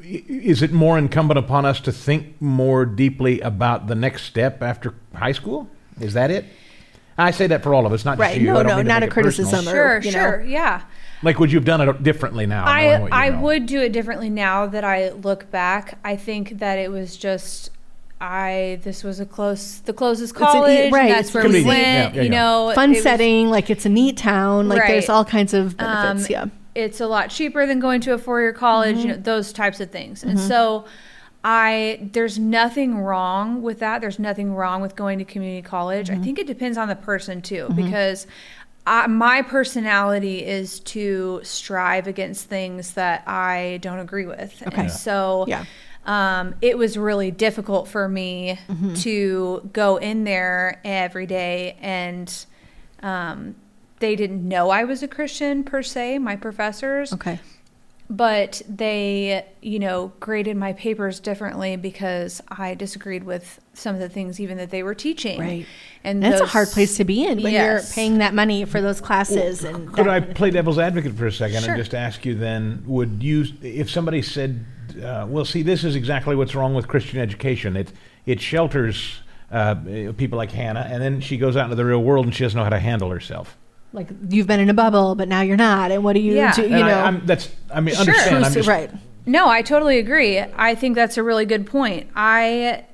is 0.04 0.62
it 0.63 0.72
more 0.72 0.98
incumbent 0.98 1.38
upon 1.38 1.65
us 1.65 1.80
to 1.82 1.91
think 1.91 2.41
more 2.41 2.86
deeply 2.86 3.39
about 3.41 3.88
the 3.88 3.96
next 3.96 4.24
step 4.24 4.63
after 4.63 4.96
high 5.13 5.32
school? 5.32 5.70
Is 6.00 6.13
that 6.13 6.32
it? 6.32 6.46
I 7.22 7.32
say 7.32 7.48
that 7.48 7.64
for 7.64 7.74
all 7.74 7.86
of 7.86 7.94
us, 7.94 8.04
not 8.06 8.18
Right. 8.18 8.30
just 8.30 8.42
you. 8.42 8.48
No, 8.54 8.62
no, 8.64 8.82
not 8.82 9.04
a 9.04 9.08
criticism. 9.08 9.68
or, 9.68 9.72
Sure, 9.72 10.00
you 10.02 10.12
know. 10.12 10.20
sure, 10.20 10.42
yeah. 10.42 10.82
Like, 11.24 11.40
would 11.40 11.52
you 11.52 11.58
have 11.60 11.66
done 11.66 11.82
it 11.88 12.04
differently 12.04 12.46
now? 12.48 12.64
I 12.66 13.08
I 13.12 13.30
know? 13.30 13.40
would 13.42 13.66
do 13.68 13.80
it 13.82 13.92
differently 13.92 14.30
now 14.30 14.66
that 14.66 14.84
I 14.84 15.10
look 15.12 15.52
back. 15.52 16.00
I 16.04 16.16
think 16.16 16.58
that 16.60 16.80
it 16.80 16.90
was 16.92 17.16
just 17.18 17.70
I 18.20 18.80
this 18.84 19.04
was 19.04 19.20
a 19.20 19.26
close 19.26 19.80
the 19.86 19.94
closest 19.94 20.36
a- 20.36 20.40
college. 20.40 20.80
and 20.80 20.94
right, 20.94 21.10
that's 21.10 21.28
it's 21.30 21.34
where 21.36 21.44
we 21.48 21.64
went. 21.64 21.80
Yeah, 21.80 22.12
yeah, 22.14 22.16
you 22.16 22.22
yeah. 22.24 22.30
know, 22.30 22.72
Fun 22.76 22.92
it 22.92 22.96
was- 22.96 23.04
setting, 23.04 23.50
like 23.50 23.70
it's 23.70 23.86
a 23.86 23.90
neat 23.90 24.18
town, 24.18 24.68
like 24.70 24.86
there's 24.88 25.10
all 25.10 25.26
kinds 25.26 25.54
of 25.54 25.76
benefits. 25.78 26.26
Um, 26.26 26.32
yeah. 26.32 26.46
It's 26.74 27.02
a 27.02 27.08
lot 27.08 27.30
cheaper 27.30 27.66
than 27.66 27.80
going 27.80 28.00
to 28.02 28.14
a 28.14 28.18
four 28.18 28.40
year 28.42 28.54
college, 28.54 28.98
Mm-hmm. 28.98 29.08
you 29.10 29.14
know, 29.16 29.22
those 29.22 29.52
types 29.52 29.80
of 29.80 29.90
things. 29.92 30.24
And 30.24 30.40
so 30.40 30.86
I 31.44 32.00
there's 32.14 32.38
nothing 32.38 32.98
wrong 33.00 33.62
with 33.62 33.80
that. 33.80 34.02
There's 34.02 34.20
nothing 34.20 34.54
wrong 34.54 34.82
with 34.82 34.96
going 34.96 35.18
to 35.20 35.26
community 35.26 35.62
college. 35.64 36.10
Mm-hmm. 36.10 36.22
I 36.22 36.24
think 36.24 36.40
it 36.40 36.48
depends 36.48 36.78
on 36.78 36.88
the 36.88 36.96
person 36.96 37.42
too, 37.42 37.70
because 37.76 38.28
I, 38.86 39.08
my 39.08 39.42
personality 39.42 40.46
is 40.46 40.80
to 40.82 41.40
strive 41.44 42.08
against 42.08 42.46
things 42.48 42.94
that 42.94 43.24
I 43.28 43.80
don't 43.82 44.00
agree 44.00 44.26
with. 44.26 44.62
Okay. 44.68 44.82
And 44.84 44.92
so 44.92 45.46
Yeah. 45.48 45.66
um, 46.06 46.56
it 46.62 46.78
was 46.78 46.98
really 46.98 47.32
difficult 47.32 47.88
for 47.88 48.08
me 48.08 48.60
Mm-hmm. 48.70 48.94
to 48.96 49.70
go 49.74 49.98
in 49.98 50.24
there 50.24 50.80
every 50.84 51.26
day 51.26 51.76
and 51.82 52.46
um, 53.04 53.56
they 54.00 54.16
didn't 54.16 54.48
know 54.48 54.70
I 54.70 54.84
was 54.84 55.02
a 55.04 55.08
Christian 55.08 55.64
per 55.64 55.82
se, 55.84 56.20
my 56.20 56.36
professors, 56.36 57.14
Okay. 57.14 57.40
But 58.12 58.62
they, 58.67 59.45
you 59.62 59.80
know, 59.80 60.12
graded 60.19 60.58
my 60.58 60.74
papers 60.74 61.21
differently 61.21 61.78
because 61.78 62.41
I 62.50 62.74
disagreed 62.74 63.24
with 63.24 63.62
some 63.74 63.95
of 63.95 64.02
the 64.02 64.10
things 64.10 64.38
even 64.41 64.58
that 64.58 64.69
they 64.69 64.84
were 64.84 64.93
teaching. 64.93 65.39
Right. 65.39 65.65
And 66.04 66.21
That's 66.21 66.41
a 66.41 66.45
hard 66.45 66.67
place 66.67 66.97
to 66.97 67.06
be 67.06 67.24
in 67.26 67.41
when 67.41 67.54
Yes. 67.54 67.88
you're 67.88 67.95
paying 67.95 68.17
that 68.17 68.34
money 68.34 68.65
for 68.65 68.82
those 68.82 69.00
classes. 69.00 69.63
and 69.63 69.93
Could 69.93 70.10
I 70.10 70.19
kind 70.19 70.30
of 70.32 70.36
play 70.36 70.52
devil's 70.52 70.78
advocate 70.78 71.13
for 71.13 71.26
a 71.28 71.32
second 71.32 71.62
Sure. 71.62 71.74
and 71.74 71.82
just 71.82 71.93
ask 71.95 72.26
you 72.26 72.36
then? 72.36 72.84
Would 72.86 73.19
you, 73.24 73.45
if 73.62 73.89
somebody 73.89 74.21
said, 74.21 74.65
uh, 75.02 75.26
"Well, 75.30 75.45
see, 75.45 75.62
this 75.63 75.86
is 75.86 75.95
exactly 75.95 76.36
what's 76.36 76.54
wrong 76.54 76.74
with 76.76 76.89
Christian 76.89 77.17
education. 77.19 77.78
It 77.78 77.93
it 78.26 78.41
shelters 78.41 79.21
uh, 79.52 79.76
people 80.17 80.38
like 80.38 80.52
Hannah, 80.52 80.86
and 80.91 81.02
then 81.02 81.21
she 81.21 81.38
goes 81.38 81.56
out 81.56 81.63
into 81.65 81.76
the 81.78 81.86
real 81.86 82.04
world 82.04 82.26
and 82.26 82.36
she 82.36 82.43
doesn't 82.43 82.58
know 82.58 82.63
how 82.65 82.69
to 82.71 82.80
handle 82.80 83.10
herself." 83.10 83.58
Like 83.94 84.08
you've 84.30 84.48
been 84.48 84.60
in 84.60 84.70
a 84.70 84.74
bubble, 84.74 85.16
but 85.16 85.28
now 85.28 85.42
you're 85.42 85.58
not. 85.58 85.92
And 85.92 86.04
what 86.04 86.14
do 86.14 86.20
you 86.22 86.34
Yeah. 86.36 86.54
do? 86.54 86.62
You 86.64 86.68
And 86.70 86.88
know, 86.88 87.00
I, 87.00 87.08
am 87.08 87.22
that's 87.26 87.50
I 87.74 87.82
mean, 87.82 87.94
Sure. 87.96 88.02
understand. 88.02 88.46
I'm 88.46 88.54
just, 88.54 88.68
right. 88.68 88.90
No, 89.26 89.48
I 89.50 89.62
totally 89.62 90.00
agree. 90.00 90.40
I 90.40 90.76
think 90.76 90.96
that's 90.96 91.18
a 91.18 91.24
really 91.24 91.46
good 91.46 91.66
point. 91.68 92.10
I 92.16 92.86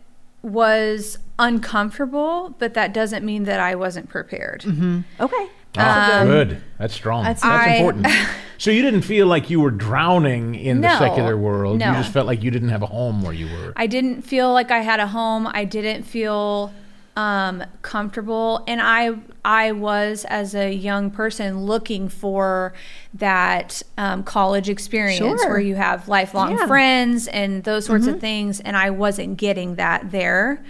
was 0.41 1.17
uncomfortable, 1.39 2.55
but 2.59 2.73
that 2.73 2.93
doesn't 2.93 3.23
mean 3.25 3.43
that 3.43 3.59
I 3.59 3.75
wasn't 3.75 4.09
prepared. 4.09 4.61
Mm-hmm. 4.61 5.01
Okay. 5.19 5.47
Oh, 5.79 6.23
good. 6.25 6.61
That's 6.79 6.93
strong. 6.93 7.23
That's- 7.23 7.41
That's, 7.41 7.67
I- 7.67 7.75
important. 7.75 8.07
so 8.57 8.71
you 8.71 8.81
didn't 8.81 9.03
feel 9.03 9.27
like 9.27 9.49
you 9.49 9.59
were 9.61 9.69
drowning 9.71 10.55
in 10.55 10.81
the 10.81 10.97
secular 10.97 11.37
world. 11.37 11.77
no. 11.79 11.89
You 11.91 11.93
just 11.97 12.11
felt 12.11 12.25
like 12.25 12.41
you 12.43 12.49
didn't 12.49 12.69
have 12.69 12.81
a 12.81 12.87
home 12.87 13.21
where 13.21 13.33
you 13.33 13.45
were. 13.45 13.73
I 13.75 13.85
didn't 13.87 14.23
feel 14.23 14.51
like 14.51 14.71
I 14.71 14.79
had 14.79 14.99
a 14.99 15.07
home. 15.07 15.47
I 15.51 15.65
didn't 15.65 16.03
feel 16.03 16.73
um, 17.17 17.63
comfortable, 17.81 18.63
and 18.67 18.79
I 18.81 19.15
I 19.43 19.71
was 19.71 20.23
as 20.25 20.53
a 20.53 20.71
young 20.71 21.09
person 21.09 21.61
looking 21.65 22.09
for 22.09 22.73
that 23.15 23.81
um, 23.97 24.23
college 24.23 24.69
experience 24.69 25.17
Sure. 25.41 25.49
where 25.49 25.59
you 25.59 25.75
have 25.75 26.07
lifelong 26.07 26.51
Yeah. 26.57 26.67
friends 26.67 27.27
and 27.27 27.63
those 27.63 27.85
sorts 27.85 28.05
of 28.05 28.19
things, 28.19 28.59
and 28.59 28.77
I 28.77 28.91
wasn't 28.91 29.37
getting 29.37 29.75
that 29.75 30.11
there. 30.11 30.63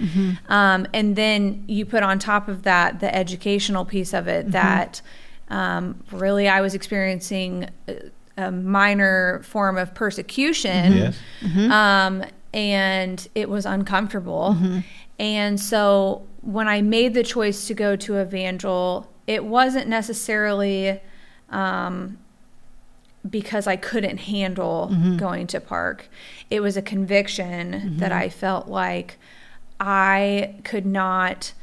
Um, 0.48 0.88
and 0.94 1.16
then 1.16 1.66
you 1.68 1.86
put 1.86 2.02
on 2.04 2.18
top 2.18 2.48
of 2.48 2.64
that 2.64 3.00
the 3.02 3.14
educational 3.14 3.84
piece 3.84 4.14
of 4.14 4.28
it 4.30 4.52
that 4.52 5.02
um, 5.50 6.02
really 6.12 6.48
I 6.48 6.62
was 6.62 6.74
experiencing. 6.74 7.70
a- 7.90 8.12
A 8.40 8.52
minor 8.52 9.42
form 9.44 9.80
of 9.80 9.96
persecution, 9.96 10.94
Yes. 10.94 11.18
um, 11.72 12.24
and 12.54 13.28
it 13.34 13.50
was 13.50 13.66
uncomfortable. 13.66 14.56
And 15.18 15.60
so 15.60 16.22
when 16.42 16.68
I 16.68 16.82
made 16.82 17.14
the 17.14 17.24
choice 17.24 17.68
to 17.68 17.74
go 17.74 17.96
to 17.96 18.20
Evangel, 18.20 19.10
it 19.26 19.44
wasn't 19.44 19.88
necessarily 19.88 21.00
um, 21.50 22.18
because 23.30 23.68
I 23.68 23.76
couldn't 23.76 24.18
handle 24.20 24.88
going 25.18 25.48
to 25.48 25.60
Park. 25.60 26.10
It 26.50 26.62
was 26.62 26.78
a 26.78 26.82
conviction 26.82 27.98
that 27.98 28.12
I 28.12 28.30
felt 28.30 28.68
like 28.68 29.18
I 29.80 30.56
could 30.64 30.86
not 30.86 31.54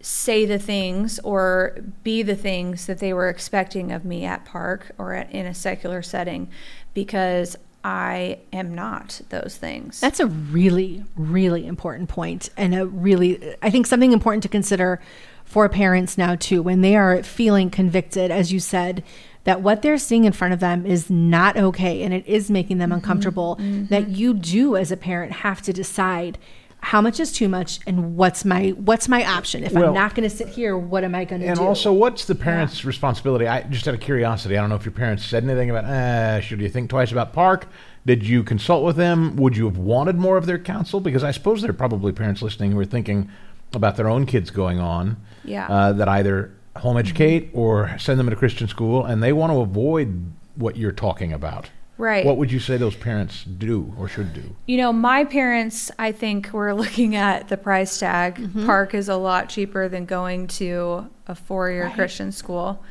say 0.00 0.44
the 0.46 0.58
things 0.58 1.18
or 1.20 1.78
be 2.02 2.22
the 2.22 2.34
things 2.34 2.86
that 2.86 2.98
they 2.98 3.12
were 3.12 3.28
expecting 3.28 3.92
of 3.92 4.04
me 4.04 4.24
at 4.24 4.44
Park 4.44 4.90
or 4.98 5.12
at, 5.14 5.30
in 5.30 5.46
a 5.46 5.54
secular 5.54 6.02
setting 6.02 6.48
because 6.94 7.56
I 7.84 8.38
am 8.52 8.74
not 8.74 9.20
those 9.30 9.56
things. 9.56 10.00
That's 10.00 10.20
a 10.20 10.26
really, 10.26 11.04
really 11.16 11.66
important 11.66 12.08
point, 12.08 12.48
and 12.56 12.74
a 12.74 12.86
really, 12.86 13.56
I 13.60 13.70
think 13.70 13.86
something 13.86 14.12
important 14.12 14.42
to 14.44 14.48
consider 14.48 15.00
for 15.44 15.68
parents 15.68 16.16
now 16.16 16.36
too, 16.36 16.62
when 16.62 16.80
they 16.80 16.96
are 16.96 17.22
feeling 17.22 17.70
convicted, 17.70 18.30
as 18.30 18.52
you 18.52 18.60
said, 18.60 19.02
that 19.44 19.60
what 19.60 19.82
they're 19.82 19.98
seeing 19.98 20.24
in 20.24 20.32
front 20.32 20.54
of 20.54 20.60
them 20.60 20.86
is 20.86 21.10
not 21.10 21.56
okay, 21.56 22.02
and 22.04 22.14
it 22.14 22.24
is 22.26 22.50
making 22.50 22.78
them 22.78 22.90
mm-hmm. 22.90 22.98
uncomfortable. 22.98 23.56
That 23.56 24.04
mm-hmm. 24.04 24.14
you 24.14 24.34
do, 24.34 24.76
as 24.76 24.92
a 24.92 24.96
parent, 24.96 25.32
have 25.32 25.60
to 25.62 25.72
decide 25.72 26.38
how 26.82 27.00
much 27.00 27.20
is 27.20 27.30
too 27.30 27.48
much 27.48 27.78
and 27.86 28.16
what's 28.16 28.44
my 28.44 28.70
what's 28.70 29.08
my 29.08 29.24
option. 29.24 29.62
If 29.62 29.72
Well- 29.72 29.88
I'm 29.88 29.94
not 29.94 30.14
going 30.14 30.28
to 30.28 30.34
sit 30.34 30.48
here, 30.48 30.76
what 30.76 31.04
am 31.04 31.14
I 31.14 31.24
going 31.24 31.40
to 31.40 31.46
do? 31.46 31.50
And 31.50 31.60
also, 31.60 31.92
what's 31.92 32.24
the 32.24 32.34
parents' 32.34 32.84
responsibility? 32.84 33.46
I 33.46 33.62
just 33.62 33.86
out 33.86 33.94
of 33.94 34.00
curiosity, 34.00 34.58
I 34.58 34.60
don't 34.60 34.68
know 34.68 34.76
if 34.76 34.84
your 34.84 34.92
parents 34.92 35.24
said 35.24 35.44
anything 35.44 35.70
about. 35.70 35.84
Uh, 35.84 36.40
should 36.40 36.60
you 36.60 36.68
think 36.68 36.90
twice 36.90 37.12
about 37.12 37.32
Park? 37.32 37.68
Did 38.04 38.26
you 38.26 38.42
consult 38.42 38.84
with 38.84 38.96
them? 38.96 39.36
Would 39.36 39.56
you 39.56 39.64
have 39.66 39.78
wanted 39.78 40.16
more 40.16 40.36
of 40.36 40.46
their 40.46 40.58
counsel? 40.58 40.98
Because 40.98 41.22
I 41.22 41.30
suppose 41.30 41.62
there 41.62 41.70
are 41.70 41.74
probably 41.74 42.10
parents 42.12 42.42
listening 42.42 42.72
who 42.72 42.80
are 42.80 42.84
thinking 42.84 43.30
about 43.74 43.96
their 43.96 44.08
own 44.08 44.26
kids 44.26 44.50
going 44.50 44.80
on. 44.80 45.16
Yeah. 45.44 45.68
Uh, 45.68 45.92
that 45.92 46.08
either 46.08 46.52
home 46.76 46.96
educate 46.96 47.50
or 47.52 47.96
send 47.98 48.18
them 48.18 48.28
to 48.28 48.34
Christian 48.36 48.66
school, 48.66 49.04
and 49.04 49.22
they 49.22 49.32
want 49.32 49.52
to 49.52 49.60
avoid 49.60 50.32
what 50.56 50.76
you're 50.76 50.90
talking 50.90 51.32
about. 51.32 51.70
Right. 52.02 52.26
What 52.26 52.36
would 52.36 52.50
you 52.50 52.58
say 52.58 52.76
those 52.78 52.96
parents 52.96 53.44
do 53.44 53.94
or 53.96 54.08
should 54.08 54.34
do? 54.34 54.56
You 54.66 54.76
know, 54.76 54.92
my 54.92 55.22
parents, 55.22 55.88
I 56.00 56.10
think, 56.10 56.52
were 56.52 56.74
looking 56.82 57.14
at 57.14 57.48
the 57.48 57.56
price 57.56 57.96
tag. 57.96 58.66
Park 58.66 58.92
is 58.92 59.08
a 59.08 59.14
lot 59.14 59.48
cheaper 59.48 59.88
than 59.88 60.04
going 60.04 60.48
to 60.48 61.08
a 61.28 61.36
four 61.36 61.70
year 61.70 61.92
Christian 61.94 62.32
school. 62.32 62.82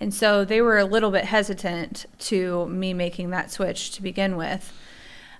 And 0.00 0.12
so 0.12 0.44
they 0.44 0.60
were 0.60 0.76
a 0.76 0.84
little 0.84 1.10
bit 1.10 1.24
hesitant 1.24 2.04
to 2.18 2.66
me 2.66 2.92
making 2.92 3.30
that 3.30 3.50
switch 3.50 3.90
to 3.92 4.02
begin 4.02 4.36
with. 4.36 4.70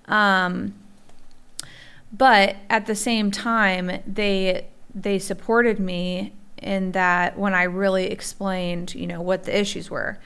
Um, 0.07 0.73
but 2.11 2.57
at 2.71 2.87
the 2.87 2.95
same 2.95 3.31
time, 3.31 4.03
they 4.07 4.69
they 4.95 5.19
supported 5.19 5.79
me 5.79 6.33
in 6.57 6.93
that 6.93 7.39
when 7.39 7.53
I 7.53 7.65
really 7.65 8.07
explained, 8.07 8.95
you 8.95 9.07
know, 9.07 9.21
what 9.21 9.45
the 9.45 9.55
issues 9.55 9.91
were. 9.91 10.19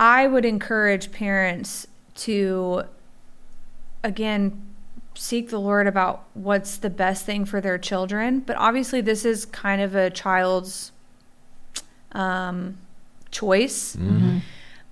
I 0.00 0.26
would 0.26 0.44
encourage 0.44 1.12
parents 1.12 1.86
to 2.22 2.84
again 4.04 4.60
seek 5.14 5.50
the 5.50 5.60
Lord 5.60 5.86
about 5.86 6.24
what's 6.34 6.76
the 6.76 6.90
best 6.90 7.26
thing 7.26 7.44
for 7.44 7.60
their 7.60 7.78
children, 7.78 8.40
but 8.40 8.56
obviously 8.56 9.00
this 9.00 9.24
is 9.24 9.44
kind 9.44 9.82
of 9.82 9.94
a 9.94 10.10
child's 10.10 10.92
um, 12.12 12.78
choice. 13.30 13.96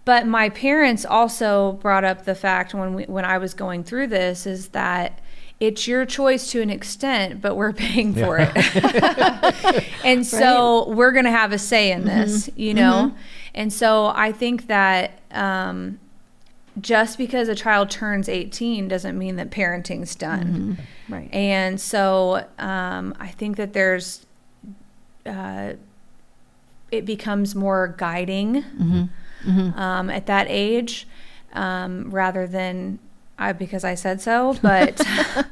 But 0.05 0.27
my 0.27 0.49
parents 0.49 1.05
also 1.05 1.73
brought 1.73 2.05
up 2.05 2.25
the 2.25 2.35
fact 2.35 2.75
when 2.75 2.95
we, 2.95 3.05
when 3.05 3.25
I 3.25 3.39
was 3.39 3.55
going 3.55 3.85
through 3.85 4.09
this 4.09 4.47
is 4.47 4.69
that 4.69 5.21
it's 5.61 5.87
your 5.87 6.05
choice 6.07 6.51
to 6.53 6.61
an 6.61 6.71
extent, 6.71 7.41
but 7.41 7.55
we're 7.55 7.73
paying 7.87 8.15
for 8.15 8.39
it. 8.41 9.85
and 10.05 10.27
so 10.27 10.89
we're 10.89 11.13
going 11.13 11.27
to 11.27 11.31
have 11.31 11.53
a 11.53 11.59
say 11.59 11.93
in 11.93 12.05
this, 12.05 12.51
you 12.57 12.75
know? 12.75 13.15
And 13.55 13.73
so 13.73 14.07
I 14.15 14.33
think 14.33 14.67
that 14.67 15.21
um, 15.31 16.00
just 16.81 17.19
because 17.19 17.49
a 17.49 17.55
child 17.55 17.91
turns 17.91 18.29
18 18.29 18.89
doesn't 18.89 19.19
mean 19.19 19.37
that 19.37 19.51
parenting's 19.51 20.15
done. 20.15 20.79
Right. 21.09 21.29
And 21.33 21.81
so 21.81 22.47
um, 22.59 23.15
I 23.19 23.29
think 23.29 23.57
that 23.57 23.73
there's, 23.73 24.27
uh, 25.27 25.75
it 26.91 27.05
becomes 27.05 27.55
more 27.55 27.95
guiding 27.97 28.65
Um, 29.47 30.11
at 30.11 30.27
that 30.27 30.47
age 30.49 31.07
um, 31.55 32.11
rather 32.11 32.47
than 32.47 32.99
I, 33.39 33.53
because 33.53 33.85
I 33.85 33.95
said 33.95 34.21
so, 34.21 34.57
but. 34.63 35.01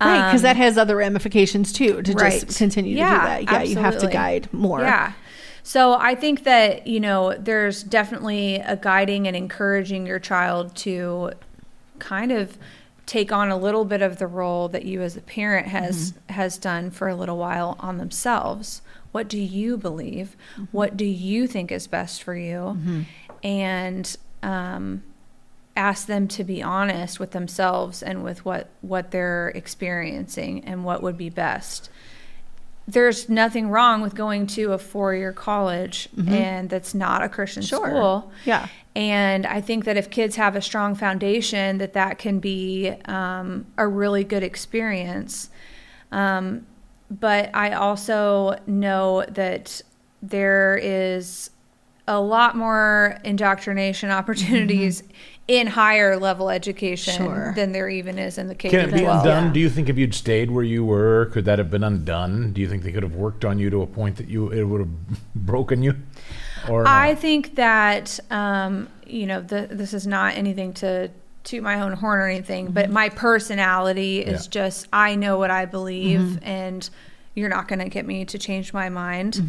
Right, 0.00 0.26
because 0.26 0.40
um, 0.40 0.42
that 0.42 0.56
has 0.56 0.76
other 0.76 0.96
ramifications 0.96 1.72
too. 1.72 2.02
To 2.02 2.12
Right. 2.14 2.42
just 2.44 2.58
continue 2.58 2.94
to 2.94 2.98
Yeah, 2.98 3.38
do 3.38 3.46
that, 3.46 3.52
yeah, 3.52 3.62
you 3.62 3.76
have 3.76 3.96
to 4.00 4.08
guide 4.08 4.52
more. 4.52 4.80
Yeah. 4.80 5.12
So 5.66 5.94
I 5.94 6.14
think 6.14 6.44
that, 6.44 6.86
you 6.86 7.00
know, 7.00 7.34
there's 7.38 7.82
definitely 7.82 8.56
a 8.56 8.76
guiding 8.76 9.26
and 9.26 9.34
encouraging 9.34 10.06
your 10.06 10.18
child 10.18 10.76
to 10.76 11.32
kind 11.98 12.30
of 12.30 12.58
take 13.06 13.32
on 13.32 13.50
a 13.50 13.56
little 13.56 13.86
bit 13.86 14.02
of 14.02 14.18
the 14.18 14.26
role 14.26 14.68
that 14.68 14.84
you 14.84 15.00
as 15.00 15.16
a 15.16 15.22
parent 15.22 15.66
has 15.68 16.12
mm-hmm. 16.12 16.34
has 16.34 16.58
done 16.58 16.90
for 16.90 17.08
a 17.08 17.14
little 17.14 17.38
while 17.38 17.76
on 17.80 17.96
themselves. 17.96 18.82
What 19.10 19.26
do 19.26 19.38
you 19.38 19.78
believe? 19.78 20.36
Mm-hmm. 20.52 20.64
What 20.70 20.98
do 20.98 21.06
you 21.06 21.46
think 21.46 21.72
is 21.72 21.86
best 21.86 22.22
for 22.22 22.36
you? 22.36 22.58
Mm-hmm. 22.58 23.02
And 23.42 24.16
um, 24.42 25.02
ask 25.76 26.06
them 26.06 26.28
to 26.28 26.44
be 26.44 26.62
honest 26.62 27.18
with 27.18 27.30
themselves 27.30 28.02
and 28.02 28.22
with 28.22 28.44
what 28.44 28.68
what 28.82 29.12
they're 29.12 29.48
experiencing 29.54 30.62
and 30.64 30.84
what 30.84 31.02
would 31.02 31.16
be 31.16 31.30
best 31.30 31.88
there's 32.86 33.28
nothing 33.30 33.70
wrong 33.70 34.02
with 34.02 34.14
going 34.14 34.46
to 34.46 34.72
a 34.72 34.78
four-year 34.78 35.32
college 35.32 36.08
and 36.28 36.68
that's 36.68 36.94
not 36.94 37.22
a 37.22 37.28
christian 37.28 37.62
Sure. 37.62 37.86
school 37.88 38.30
Yeah. 38.44 38.68
and 38.94 39.46
i 39.46 39.60
think 39.60 39.84
that 39.86 39.96
if 39.96 40.10
kids 40.10 40.36
have 40.36 40.54
a 40.54 40.60
strong 40.60 40.94
foundation 40.94 41.78
that 41.78 41.94
that 41.94 42.18
can 42.18 42.40
be 42.40 42.90
um, 43.06 43.66
a 43.78 43.86
really 43.88 44.22
good 44.24 44.42
experience 44.42 45.48
um, 46.12 46.66
but 47.10 47.50
i 47.54 47.72
also 47.72 48.56
know 48.66 49.24
that 49.30 49.80
there 50.22 50.78
is 50.82 51.50
a 52.06 52.20
lot 52.20 52.54
more 52.56 53.16
indoctrination 53.24 54.10
opportunities 54.10 55.02
in 55.46 55.66
higher 55.66 56.16
level 56.18 56.48
education 56.48 57.16
Sure. 57.16 57.52
than 57.54 57.72
there 57.72 57.88
even 57.88 58.18
is 58.18 58.38
in 58.38 58.46
the 58.48 58.54
K 58.54 58.70
Can 58.70 58.80
it 58.88 58.92
be 58.94 59.00
12. 59.02 59.18
undone? 59.26 59.52
Do 59.52 59.60
you 59.60 59.68
think 59.68 59.88
if 59.90 59.98
you'd 59.98 60.14
stayed 60.14 60.50
where 60.50 60.64
you 60.64 60.84
were, 60.84 61.26
could 61.32 61.44
that 61.44 61.58
have 61.58 61.70
been 61.70 61.84
undone? 61.84 62.52
Do 62.52 62.60
you 62.62 62.68
think 62.68 62.82
they 62.82 62.92
could 62.92 63.02
have 63.02 63.14
worked 63.14 63.44
on 63.44 63.58
you 63.58 63.68
to 63.70 63.82
a 63.82 63.86
point 63.86 64.16
that 64.16 64.28
you 64.28 64.48
it 64.50 64.64
would 64.64 64.80
have 64.80 64.90
broken 65.34 65.82
you? 65.82 65.96
Or 66.68 66.88
I 66.88 67.10
not? 67.12 67.18
think 67.20 67.56
that 67.56 68.18
um, 68.30 68.88
you 69.06 69.26
know 69.26 69.42
the, 69.42 69.68
this 69.70 69.92
is 69.92 70.06
not 70.06 70.34
anything 70.34 70.72
to 70.74 71.10
toot 71.42 71.62
my 71.62 71.78
own 71.82 71.92
horn 71.92 72.20
or 72.20 72.26
anything, 72.26 72.70
but 72.70 72.88
my 72.88 73.10
personality 73.10 74.20
is 74.20 74.46
Yeah. 74.46 74.50
just 74.50 74.88
I 74.94 75.14
know 75.14 75.36
what 75.36 75.50
I 75.50 75.66
believe, 75.66 76.38
and 76.42 76.88
you're 77.34 77.50
not 77.50 77.68
going 77.68 77.80
to 77.80 77.90
get 77.90 78.06
me 78.06 78.24
to 78.24 78.38
change 78.38 78.72
my 78.72 78.88
mind. 78.88 79.42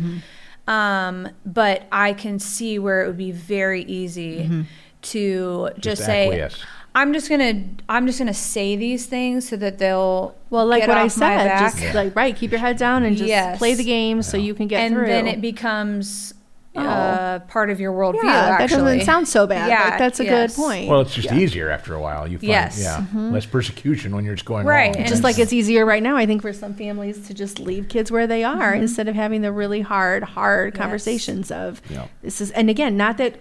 Um, 0.67 1.29
but 1.45 1.83
I 1.91 2.13
can 2.13 2.39
see 2.39 2.79
where 2.79 3.03
it 3.03 3.07
would 3.07 3.17
be 3.17 3.31
very 3.31 3.83
easy 3.83 4.65
to 5.05 5.69
just, 5.79 6.03
say. 6.05 6.25
acquiesce. 6.27 6.63
I'm 6.97 7.11
just 7.11 7.27
gonna 7.29 7.61
I'm 7.89 8.07
just 8.07 8.19
gonna 8.19 8.33
say 8.33 8.77
these 8.77 9.05
things 9.05 9.49
so 9.49 9.57
that 9.57 9.79
they'll 9.79 10.33
Well, 10.49 10.65
like 10.65 10.83
get 10.83 10.87
what 10.89 10.97
I 10.97 11.01
off 11.01 11.17
my 11.17 11.27
said, 11.37 11.45
back. 11.47 11.75
just 11.77 11.93
like 11.93 12.15
right, 12.15 12.33
keep 12.33 12.51
your 12.51 12.59
head 12.61 12.77
down 12.77 13.03
and 13.03 13.17
just 13.17 13.27
Yes. 13.27 13.57
play 13.57 13.73
the 13.73 13.83
game 13.83 14.21
so 14.21 14.37
you 14.37 14.53
can 14.53 14.67
get 14.69 14.81
it. 14.81 14.85
and 14.85 14.95
through. 14.95 15.07
then 15.07 15.27
it 15.27 15.41
becomes 15.41 16.33
Oh. 16.77 16.81
uh, 16.81 17.39
part 17.39 17.69
of 17.69 17.79
your 17.79 17.93
worldview. 17.93 18.23
yeah, 18.23 18.57
that 18.57 18.69
doesn't 18.69 19.01
sound 19.05 19.27
so 19.29 19.47
bad. 19.47 19.69
Yeah, 19.69 19.89
like, 19.91 19.97
that's 19.99 20.19
a 20.19 20.25
yes. 20.25 20.55
good 20.55 20.61
point. 20.61 20.89
Well, 20.89 20.99
it's 21.01 21.13
just 21.13 21.31
Yeah. 21.31 21.37
easier 21.37 21.69
after 21.69 21.93
a 21.93 22.01
while. 22.01 22.27
You 22.27 22.37
find, 22.37 22.49
Yes. 22.49 22.79
yeah, 22.81 23.05
less 23.13 23.45
persecution 23.45 24.13
when 24.13 24.25
you're 24.25 24.35
just 24.35 24.45
going 24.45 24.65
Right, 24.65 24.87
along. 24.91 24.97
and 24.97 25.07
just 25.07 25.23
like 25.23 25.39
it's 25.39 25.53
easier 25.53 25.85
right 25.85 26.03
now, 26.03 26.17
I 26.17 26.25
think, 26.25 26.41
for 26.41 26.51
some 26.51 26.73
families 26.73 27.27
to 27.27 27.33
just 27.33 27.59
leave 27.59 27.87
kids 27.87 28.11
where 28.11 28.27
they 28.27 28.43
are 28.43 28.73
instead 28.73 29.07
of 29.07 29.15
having 29.15 29.41
the 29.41 29.53
really 29.53 29.81
hard, 29.81 30.23
hard 30.23 30.73
Yes. 30.75 30.81
conversations 30.81 31.49
of 31.51 31.81
Yeah. 31.89 32.05
this 32.21 32.41
is. 32.41 32.51
And 32.51 32.69
again, 32.69 32.97
not 32.97 33.17
that 33.19 33.35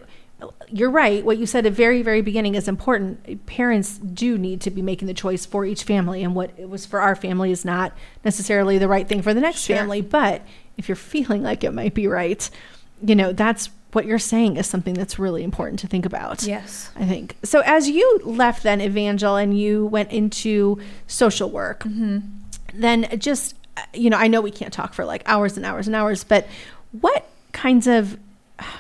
you're 0.69 0.91
right. 0.91 1.25
What 1.25 1.39
you 1.39 1.47
said 1.47 1.67
at 1.67 1.73
very, 1.73 2.03
very 2.03 2.21
beginning 2.21 2.55
is 2.55 2.69
important. 2.69 3.47
Parents 3.47 3.99
do 3.99 4.37
need 4.39 4.61
to 4.63 4.71
be 4.71 4.83
making 4.83 5.09
the 5.09 5.15
choice 5.15 5.47
for 5.47 5.65
each 5.65 5.85
family, 5.85 6.23
and 6.23 6.35
what 6.35 6.51
it 6.57 6.69
was 6.69 6.87
for 6.87 7.01
our 7.01 7.15
family 7.15 7.51
is 7.51 7.65
not 7.65 7.93
necessarily 8.25 8.79
the 8.79 8.89
right 8.89 9.09
thing 9.09 9.23
for 9.23 9.35
the 9.35 9.41
next 9.41 9.61
Sure. 9.61 9.77
family. 9.77 10.01
But 10.01 10.43
if 10.77 10.89
you're 10.89 10.97
feeling 11.15 11.43
like 11.43 11.65
it 11.65 11.73
might 11.73 11.95
be 11.95 12.07
right, 12.07 12.49
you 13.03 13.15
know 13.15 13.33
that's 13.33 13.71
what 13.93 14.07
you're 14.07 14.19
saying 14.19 14.57
is 14.57 14.67
something 14.67 14.95
that's 14.95 15.19
really 15.19 15.45
important 15.45 15.79
to 15.81 15.87
think 15.87 16.05
about. 16.05 16.43
Yes. 16.43 16.91
I 16.97 17.05
think. 17.05 17.37
So 17.45 17.61
as 17.61 17.89
you 17.89 18.21
left 18.25 18.65
then 18.65 18.81
Evangel 18.81 19.37
and 19.37 19.57
you 19.59 19.87
went 19.87 20.11
into 20.11 20.81
social 21.07 21.49
work, 21.49 21.85
mm-hmm. 21.85 22.19
then 22.75 23.19
just 23.19 23.55
you 23.93 24.11
know, 24.11 24.17
I 24.17 24.29
know 24.29 24.41
we 24.41 24.51
can't 24.51 24.73
talk 24.73 24.95
for 24.95 25.05
like 25.05 25.23
hours 25.27 25.57
and 25.57 25.65
hours 25.65 25.87
and 25.87 25.97
hours, 25.97 26.25
but 26.25 26.47
what 27.01 27.27
kinds 27.53 27.87
of 27.87 28.19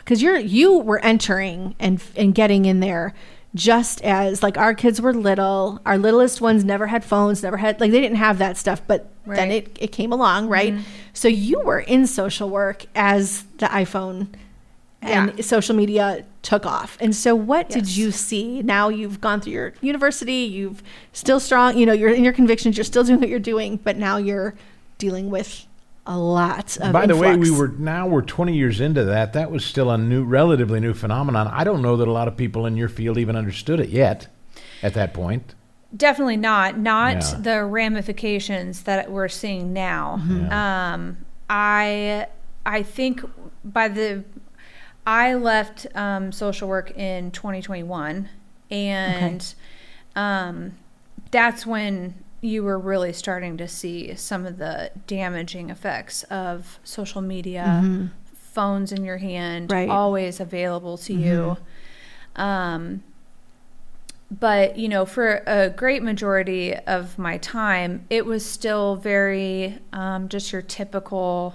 cuz 0.04 0.22
you're 0.22 0.38
you 0.38 0.78
were 0.78 0.98
entering 1.00 1.74
and 1.78 2.00
and 2.16 2.34
getting 2.34 2.64
in 2.64 2.80
there 2.80 3.14
just 3.54 4.02
as 4.02 4.42
like 4.42 4.58
our 4.58 4.74
kids 4.74 5.00
were 5.00 5.14
little, 5.14 5.80
our 5.86 5.96
littlest 5.96 6.40
ones 6.40 6.64
never 6.64 6.88
had 6.88 7.04
phones, 7.04 7.40
never 7.42 7.56
had 7.56 7.80
like 7.80 7.92
they 7.92 8.00
didn't 8.00 8.16
have 8.16 8.38
that 8.38 8.56
stuff, 8.56 8.82
but 8.86 9.10
then 9.26 9.50
it 9.52 9.76
it 9.80 9.92
came 9.92 10.12
along, 10.12 10.48
right? 10.48 10.72
Mm-hmm. 10.72 10.82
So 11.12 11.28
you 11.28 11.60
were 11.60 11.78
in 11.78 12.06
social 12.08 12.50
work 12.50 12.86
as 12.96 13.44
the 13.58 13.66
iPhone 13.66 14.26
and 15.00 15.32
Yeah. 15.36 15.44
social 15.44 15.76
media 15.76 16.24
took 16.42 16.66
off. 16.66 16.98
And 17.00 17.14
so 17.14 17.34
what 17.34 17.68
did 17.68 17.96
you 17.96 18.10
see? 18.10 18.60
Now 18.62 18.88
you've 18.88 19.20
gone 19.20 19.40
through 19.40 19.52
your 19.52 19.72
university, 19.82 20.42
you've 20.58 20.82
still 21.12 21.38
strong, 21.38 21.78
you 21.78 21.86
know, 21.86 21.92
you're 21.92 22.10
in 22.12 22.24
your 22.24 22.32
convictions, 22.32 22.76
you're 22.76 22.84
still 22.84 23.04
doing 23.04 23.20
what 23.20 23.28
you're 23.28 23.38
doing, 23.38 23.78
but 23.82 23.96
now 23.96 24.16
you're 24.16 24.54
dealing 24.98 25.30
with 25.30 25.66
a 26.06 26.18
lot 26.18 26.76
of 26.78 26.92
By 26.92 27.06
the 27.06 27.16
way, 27.16 27.34
we 27.36 27.50
were 27.50 27.68
now 27.68 28.06
we're 28.06 28.22
20 28.22 28.54
years 28.54 28.80
into 28.80 29.04
that. 29.04 29.32
That 29.32 29.50
was 29.50 29.64
still 29.64 29.90
a 29.90 29.96
new, 29.98 30.24
relatively 30.24 30.80
new 30.80 30.92
phenomenon. 30.94 31.48
I 31.48 31.64
don't 31.64 31.80
know 31.82 31.96
that 31.96 32.08
a 32.08 32.12
lot 32.12 32.28
of 32.28 32.36
people 32.36 32.66
in 32.66 32.76
your 32.76 32.88
field 32.88 33.16
even 33.18 33.36
understood 33.36 33.80
it 33.80 33.88
yet. 33.88 34.28
At 34.82 34.94
that 34.94 35.14
point, 35.14 35.54
Definitely 35.96 36.36
not. 36.36 36.76
Not 36.76 37.16
Yeah. 37.16 37.38
the 37.40 37.64
ramifications 37.64 38.82
that 38.82 39.10
we're 39.10 39.28
seeing 39.28 39.72
now. 39.72 40.20
Mm-hmm. 40.20 40.52
Um, 40.52 41.16
I 41.48 42.26
I 42.66 42.82
think 42.82 43.22
by 43.64 43.88
the 43.88 44.24
I 45.06 45.34
left 45.34 45.86
um, 45.94 46.32
social 46.32 46.68
work 46.68 46.90
in 46.96 47.30
2021, 47.30 48.28
and 48.70 49.54
um, 50.16 50.72
that's 51.30 51.64
when 51.66 52.14
you 52.44 52.62
were 52.62 52.78
really 52.78 53.12
starting 53.12 53.56
to 53.56 53.66
see 53.66 54.14
some 54.16 54.44
of 54.44 54.58
the 54.58 54.90
damaging 55.06 55.70
effects 55.70 56.22
of 56.24 56.78
social 56.84 57.22
media, 57.22 58.04
phones 58.34 58.92
in 58.92 59.02
your 59.04 59.16
hand, 59.16 59.72
Right. 59.72 59.88
always 59.88 60.40
available 60.40 60.98
to 60.98 61.14
you. 61.14 61.56
Um, 62.36 63.02
but 64.30 64.76
you 64.78 64.88
know 64.88 65.04
for 65.06 65.42
a 65.46 65.68
great 65.70 66.02
majority 66.02 66.74
of 66.74 67.18
my 67.18 67.36
time 67.38 68.04
it 68.10 68.26
was 68.26 68.44
still 68.44 68.96
very 68.96 69.78
um, 69.92 70.28
just 70.28 70.50
your 70.52 70.62
typical 70.62 71.54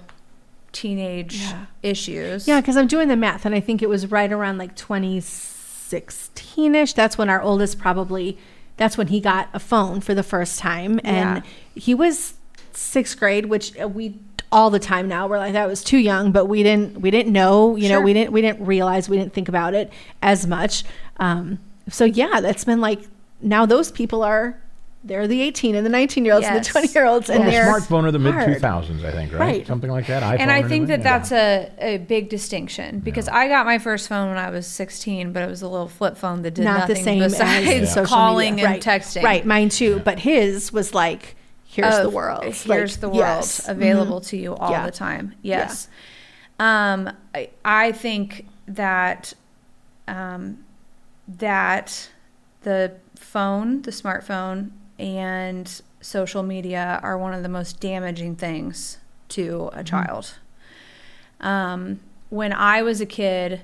teenage 0.72 1.36
Yeah. 1.40 1.66
issues 1.82 2.48
Yeah, 2.48 2.60
because 2.60 2.76
I'm 2.78 2.86
doing 2.86 3.08
the 3.08 3.16
math, 3.16 3.44
and 3.44 3.54
I 3.54 3.60
think 3.60 3.82
it 3.82 3.88
was 3.88 4.10
right 4.10 4.32
around 4.32 4.56
like 4.58 4.74
2016 4.76 6.74
ish. 6.74 6.92
That's 6.94 7.18
when 7.18 7.28
our 7.28 7.42
oldest 7.42 7.78
probably, 7.78 8.38
that's 8.80 8.96
when 8.96 9.08
he 9.08 9.20
got 9.20 9.50
a 9.52 9.58
phone 9.58 10.00
for 10.00 10.14
the 10.14 10.22
first 10.22 10.58
time. 10.58 10.98
And 11.04 11.44
Yeah. 11.44 11.50
he 11.74 11.94
was 11.94 12.32
sixth 12.72 13.18
grade, 13.18 13.46
which 13.46 13.74
we 13.76 14.14
all 14.50 14.70
the 14.70 14.78
time 14.80 15.06
now 15.06 15.28
we're 15.28 15.38
like 15.38 15.52
that 15.52 15.68
was 15.68 15.84
too 15.84 15.96
young 15.98 16.32
but 16.32 16.46
we 16.46 16.64
didn't 16.64 17.00
we 17.00 17.08
didn't 17.08 17.32
know 17.32 17.76
you 17.76 17.88
know 17.88 18.00
we 18.00 18.12
didn't 18.12 18.32
we 18.32 18.40
didn't 18.42 18.66
realize 18.66 19.08
we 19.08 19.16
didn't 19.16 19.32
think 19.32 19.48
about 19.48 19.74
it 19.74 19.92
as 20.22 20.44
much 20.44 20.82
um 21.18 21.56
so 21.88 22.04
yeah 22.04 22.40
that's 22.40 22.64
been 22.64 22.80
like 22.80 23.00
now 23.40 23.64
those 23.64 23.92
people 23.92 24.24
are 24.24 24.60
they're 25.02 25.26
the 25.26 25.40
18 25.40 25.74
and 25.74 25.84
the 25.86 25.90
19 25.90 26.24
year 26.26 26.34
olds 26.34 26.46
and 26.46 26.56
the 26.62 26.68
20 26.68 26.88
year 26.92 27.06
olds, 27.06 27.30
and 27.30 27.40
Well, 27.40 27.46
the 27.46 27.52
they're 27.52 27.72
smartphone 27.72 28.06
of 28.06 28.12
the 28.12 28.18
mid 28.18 28.34
2000s, 28.34 29.04
I 29.04 29.10
think, 29.12 29.32
right? 29.32 29.40
Right. 29.40 29.66
Something 29.66 29.90
like 29.90 30.06
that. 30.08 30.22
iPhone 30.22 30.40
and 30.40 30.50
I 30.50 30.62
think 30.62 30.88
that 30.88 31.00
anything? 31.00 31.02
that's 31.04 31.32
a, 31.32 31.72
a 31.78 31.96
big 31.98 32.28
distinction 32.28 33.00
because 33.00 33.26
I 33.28 33.48
got 33.48 33.64
my 33.64 33.78
first 33.78 34.08
phone 34.08 34.28
when 34.28 34.36
I 34.38 34.50
was 34.50 34.66
16, 34.66 35.32
but 35.32 35.42
it 35.42 35.48
was 35.48 35.62
a 35.62 35.68
little 35.68 35.88
flip 35.88 36.16
phone 36.18 36.42
that 36.42 36.52
did 36.52 36.64
not 36.64 36.86
the 36.86 36.92
nothing 36.94 37.04
same 37.04 37.18
besides 37.20 37.66
as 37.68 37.94
social 37.94 38.06
calling 38.14 38.56
media. 38.56 38.70
and 38.70 38.86
right. 38.86 39.00
texting. 39.00 39.22
Right, 39.22 39.46
mine 39.46 39.70
too. 39.70 40.00
But 40.04 40.18
his 40.18 40.70
was 40.72 40.92
like, 40.92 41.34
here's 41.66 41.98
the 42.00 42.10
world. 42.10 42.44
Here's 42.44 42.66
Like, 42.66 42.90
the 43.00 43.08
world 43.08 43.18
yes. 43.20 43.68
available 43.68 44.20
to 44.22 44.36
you 44.36 44.54
all 44.54 44.70
Yeah. 44.70 44.84
the 44.84 44.92
time. 44.92 45.34
Yes. 45.40 45.88
Um, 46.58 47.10
I, 47.34 47.48
I 47.64 47.92
think 47.92 48.46
that 48.68 49.32
um, 50.06 50.58
that 51.26 52.10
the 52.62 52.92
phone, 53.16 53.82
the 53.82 53.90
smartphone, 53.92 54.72
and 55.00 55.80
social 56.02 56.42
media 56.42 57.00
are 57.02 57.18
one 57.18 57.32
of 57.32 57.42
the 57.42 57.48
most 57.48 57.80
damaging 57.80 58.36
things 58.36 58.98
to 59.30 59.70
a 59.72 59.82
child. 59.82 60.34
Um, 61.40 62.00
when 62.28 62.52
I 62.52 62.82
was 62.82 63.00
a 63.00 63.06
kid, 63.06 63.62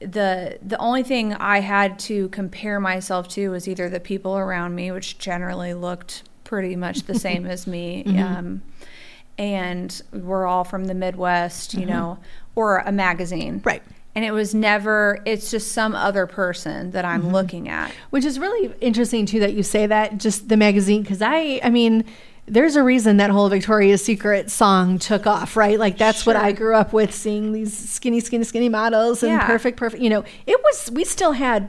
the 0.00 0.58
the 0.62 0.78
only 0.78 1.02
thing 1.02 1.34
I 1.34 1.60
had 1.60 1.98
to 2.00 2.28
compare 2.30 2.80
myself 2.80 3.28
to 3.28 3.50
was 3.50 3.68
either 3.68 3.88
the 3.88 4.00
people 4.00 4.36
around 4.36 4.74
me, 4.74 4.90
which 4.90 5.18
generally 5.18 5.74
looked 5.74 6.22
pretty 6.44 6.76
much 6.76 7.02
the 7.02 7.18
same 7.18 7.46
as 7.54 7.66
me, 7.66 8.04
um, 8.18 8.62
and 9.38 10.02
we're 10.12 10.46
all 10.46 10.64
from 10.64 10.86
the 10.86 10.94
Midwest, 10.94 11.74
you 11.74 11.86
know, 11.86 12.18
or 12.54 12.78
a 12.78 12.92
magazine, 12.92 13.60
Right. 13.64 13.82
And 14.16 14.24
it 14.24 14.32
was 14.32 14.54
never. 14.54 15.20
It's 15.26 15.50
just 15.50 15.72
some 15.72 15.94
other 15.94 16.26
person 16.26 16.90
that 16.92 17.04
I'm 17.04 17.24
mm-hmm. 17.24 17.32
looking 17.32 17.68
at. 17.68 17.92
Which 18.10 18.24
is 18.24 18.38
really 18.38 18.74
interesting 18.80 19.26
too 19.26 19.38
that 19.40 19.52
you 19.52 19.62
say 19.62 19.86
that 19.86 20.16
just 20.16 20.48
the 20.48 20.56
magazine 20.56 21.02
because 21.02 21.20
I 21.22 21.60
I 21.62 21.68
mean 21.70 22.02
there's 22.46 22.76
a 22.76 22.82
reason 22.82 23.18
that 23.18 23.28
whole 23.30 23.48
Victoria's 23.48 24.04
Secret 24.04 24.50
song 24.50 24.98
took 24.98 25.26
off, 25.26 25.56
right? 25.56 25.78
Like 25.78 25.98
that's 25.98 26.24
what 26.24 26.36
I 26.36 26.52
grew 26.52 26.74
up 26.74 26.92
with 26.92 27.12
seeing 27.14 27.52
these 27.52 27.76
skinny 27.76 28.20
skinny 28.20 28.44
skinny 28.44 28.68
models 28.68 29.22
and 29.22 29.32
Yeah. 29.32 29.46
perfect 29.46 29.76
perfect, 29.76 30.02
you 30.02 30.08
know. 30.08 30.24
It 30.46 30.58
was 30.62 30.90
we 30.90 31.04
still 31.04 31.32
had 31.32 31.68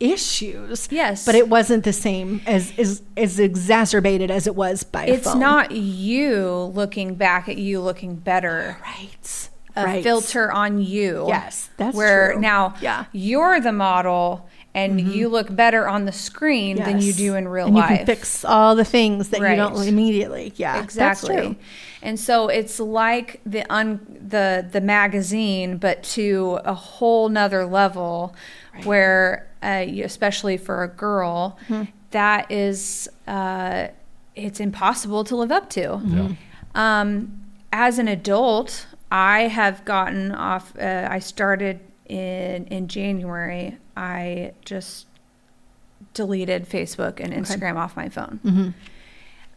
issues. 0.00 0.88
Yes. 0.90 1.24
But 1.24 1.34
it 1.34 1.48
wasn't 1.48 1.84
the 1.84 1.92
same 1.92 2.42
as 2.46 2.72
as, 2.78 3.02
as 3.16 3.40
exacerbated 3.40 4.30
as 4.30 4.46
it 4.46 4.54
was 4.54 4.82
by 4.84 5.06
It's 5.06 5.24
phone. 5.24 5.40
not 5.40 5.70
you 5.72 6.70
looking 6.74 7.14
back 7.14 7.48
at 7.48 7.56
you 7.56 7.80
looking 7.80 8.16
better. 8.16 8.76
right. 8.82 9.48
A 9.80 9.84
right. 9.84 10.02
filter 10.02 10.50
on 10.52 10.80
you. 10.82 11.24
Yes, 11.28 11.70
that's 11.76 11.96
where 11.96 12.32
true. 12.32 12.40
now 12.40 12.74
Yeah. 12.80 13.04
Mm-hmm. 13.04 13.10
you're 13.18 13.60
the 13.60 13.72
model 13.72 14.48
and 14.74 15.00
you 15.00 15.28
look 15.28 15.54
better 15.54 15.88
on 15.88 16.04
the 16.04 16.12
screen 16.12 16.76
than 16.76 17.00
you 17.00 17.12
do 17.12 17.34
in 17.34 17.48
real 17.48 17.66
and 17.66 17.74
life. 17.74 17.90
you 17.90 17.96
can 17.96 18.06
fix 18.06 18.44
all 18.44 18.76
the 18.76 18.84
things 18.84 19.30
that 19.30 19.40
you 19.40 19.56
don't 19.56 19.76
immediately. 19.88 20.52
Yeah, 20.56 20.74
that's 20.74 20.84
exactly. 20.84 21.36
true. 21.36 21.56
And 22.02 22.20
so 22.20 22.48
it's 22.48 22.78
like 22.78 23.40
the 23.44 23.64
un 23.72 24.00
the 24.34 24.64
the 24.70 24.80
magazine, 24.80 25.78
but 25.78 26.02
to 26.14 26.60
a 26.64 26.74
whole 26.74 27.28
nother 27.28 27.64
level, 27.66 28.34
where 28.84 29.48
uh, 29.64 29.84
you- 29.88 30.04
especially 30.04 30.56
for 30.58 30.84
a 30.84 30.88
girl, 30.88 31.58
Mm-hmm. 31.68 31.90
that 32.12 32.50
is 32.52 33.08
uh, 33.26 33.88
it's 34.36 34.60
impossible 34.60 35.24
to 35.24 35.34
live 35.34 35.50
up 35.50 35.68
to. 35.70 36.00
Yeah. 36.04 36.28
Um, 36.74 37.40
as 37.72 37.98
an 37.98 38.06
adult, 38.06 38.86
I 39.10 39.42
have 39.48 39.84
gotten 39.84 40.32
off. 40.32 40.76
Uh, 40.78 41.08
I 41.10 41.18
started 41.18 41.80
in 42.08 42.66
in 42.66 42.88
January. 42.88 43.76
I 43.96 44.52
just 44.64 45.06
deleted 46.14 46.68
Facebook 46.68 47.20
and 47.20 47.32
Instagram 47.32 47.76
off 47.76 47.96
my 47.96 48.08
phone. 48.08 48.40
Mm-hmm. 48.44 48.68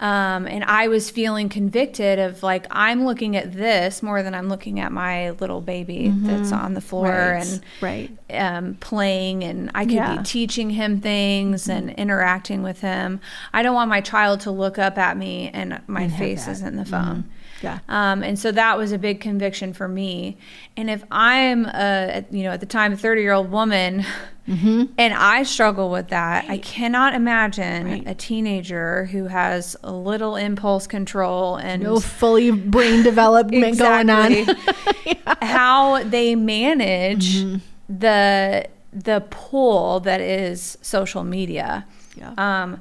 Um, 0.03 0.47
and 0.47 0.63
I 0.63 0.87
was 0.87 1.11
feeling 1.11 1.47
convicted 1.47 2.17
of 2.17 2.41
like 2.41 2.65
I'm 2.71 3.05
looking 3.05 3.35
at 3.35 3.53
this 3.53 4.01
more 4.01 4.23
than 4.23 4.33
I'm 4.33 4.49
looking 4.49 4.79
at 4.79 4.91
my 4.91 5.29
little 5.31 5.61
baby 5.61 6.11
that's 6.15 6.51
on 6.51 6.73
the 6.73 6.81
floor 6.81 7.05
Mm-hmm. 7.05 7.85
Right. 7.85 8.09
and 8.09 8.17
Right. 8.31 8.55
um, 8.55 8.77
playing, 8.79 9.43
and 9.43 9.69
I 9.75 9.83
could 9.85 9.93
Yeah. 9.93 10.17
be 10.17 10.23
teaching 10.23 10.71
him 10.71 11.01
things 11.01 11.69
and 11.69 11.91
interacting 11.91 12.63
with 12.63 12.81
him. 12.81 13.19
I 13.53 13.61
don't 13.61 13.75
want 13.75 13.89
my 13.91 14.01
child 14.01 14.39
to 14.41 14.51
look 14.51 14.79
up 14.79 14.97
at 14.97 15.17
me 15.17 15.51
and 15.53 15.79
my 15.85 16.03
And 16.03 16.15
face 16.15 16.47
is 16.47 16.63
in 16.63 16.77
the 16.77 16.85
phone. 16.85 17.25
Yeah. 17.61 17.79
Um, 17.89 18.23
and 18.23 18.37
so 18.39 18.51
that 18.51 18.77
was 18.77 18.91
a 18.91 18.97
big 18.97 19.21
conviction 19.21 19.73
for 19.73 19.87
me. 19.87 20.37
And 20.75 20.89
if 20.89 21.03
I'm 21.11 21.65
a, 21.65 22.25
you 22.31 22.43
know, 22.43 22.51
at 22.51 22.59
the 22.59 22.65
time, 22.65 22.93
a 22.93 22.97
30 22.97 23.21
year 23.21 23.33
old 23.33 23.51
woman, 23.51 24.05
Mm-hmm. 24.47 24.85
and 24.97 25.13
I 25.13 25.43
struggle 25.43 25.91
with 25.91 26.07
that, 26.09 26.45
I 26.49 26.57
cannot 26.57 27.13
imagine 27.13 27.85
Right. 27.85 28.03
a 28.07 28.15
teenager 28.15 29.05
who 29.05 29.27
has 29.27 29.77
a 29.83 29.91
little 29.93 30.35
impulse 30.35 30.87
control 30.87 31.55
and 31.57 31.83
No 31.83 31.99
fully 31.99 32.49
brain 32.51 33.03
development 33.11 33.77
going 33.77 34.09
on. 34.09 34.31
Exactly. 34.33 35.21
how 35.41 36.03
they 36.03 36.35
manage 36.35 37.35
Mm-hmm. 37.43 37.57
the 37.99 38.67
the 38.91 39.23
pull 39.29 39.99
that 40.01 40.19
is 40.19 40.77
social 40.81 41.23
media. 41.23 41.85
Yeah. 42.17 42.33
Um, 42.37 42.79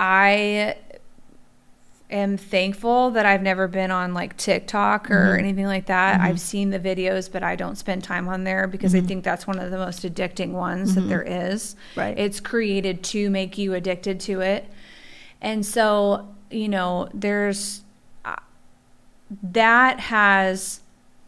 I 0.00 0.76
am 2.12 2.36
thankful 2.36 3.10
that 3.12 3.26
I've 3.26 3.42
never 3.42 3.66
been 3.66 3.90
on 3.90 4.14
like 4.14 4.36
TikTok 4.36 5.10
or 5.10 5.14
Mm-hmm. 5.32 5.38
anything 5.38 5.66
like 5.66 5.86
that. 5.86 6.20
I've 6.20 6.38
seen 6.40 6.70
the 6.70 6.78
videos, 6.78 7.30
but 7.32 7.42
I 7.42 7.56
don't 7.56 7.76
spend 7.76 8.04
time 8.04 8.28
on 8.28 8.44
there 8.44 8.66
because 8.68 8.92
Mm-hmm. 8.94 9.04
I 9.04 9.08
think 9.08 9.24
that's 9.24 9.46
one 9.46 9.58
of 9.58 9.70
the 9.70 9.78
most 9.78 10.02
addicting 10.02 10.50
ones 10.52 10.94
that 10.94 11.02
there 11.08 11.22
is. 11.22 11.74
Right. 11.96 12.16
It's 12.18 12.38
created 12.40 13.02
to 13.04 13.30
make 13.30 13.58
you 13.58 13.74
addicted 13.74 14.20
to 14.20 14.40
it. 14.40 14.66
And 15.40 15.66
so, 15.66 16.28
you 16.50 16.68
know, 16.68 17.08
there's 17.14 17.82
uh, 18.24 18.36
that 19.42 19.98
has 20.00 20.80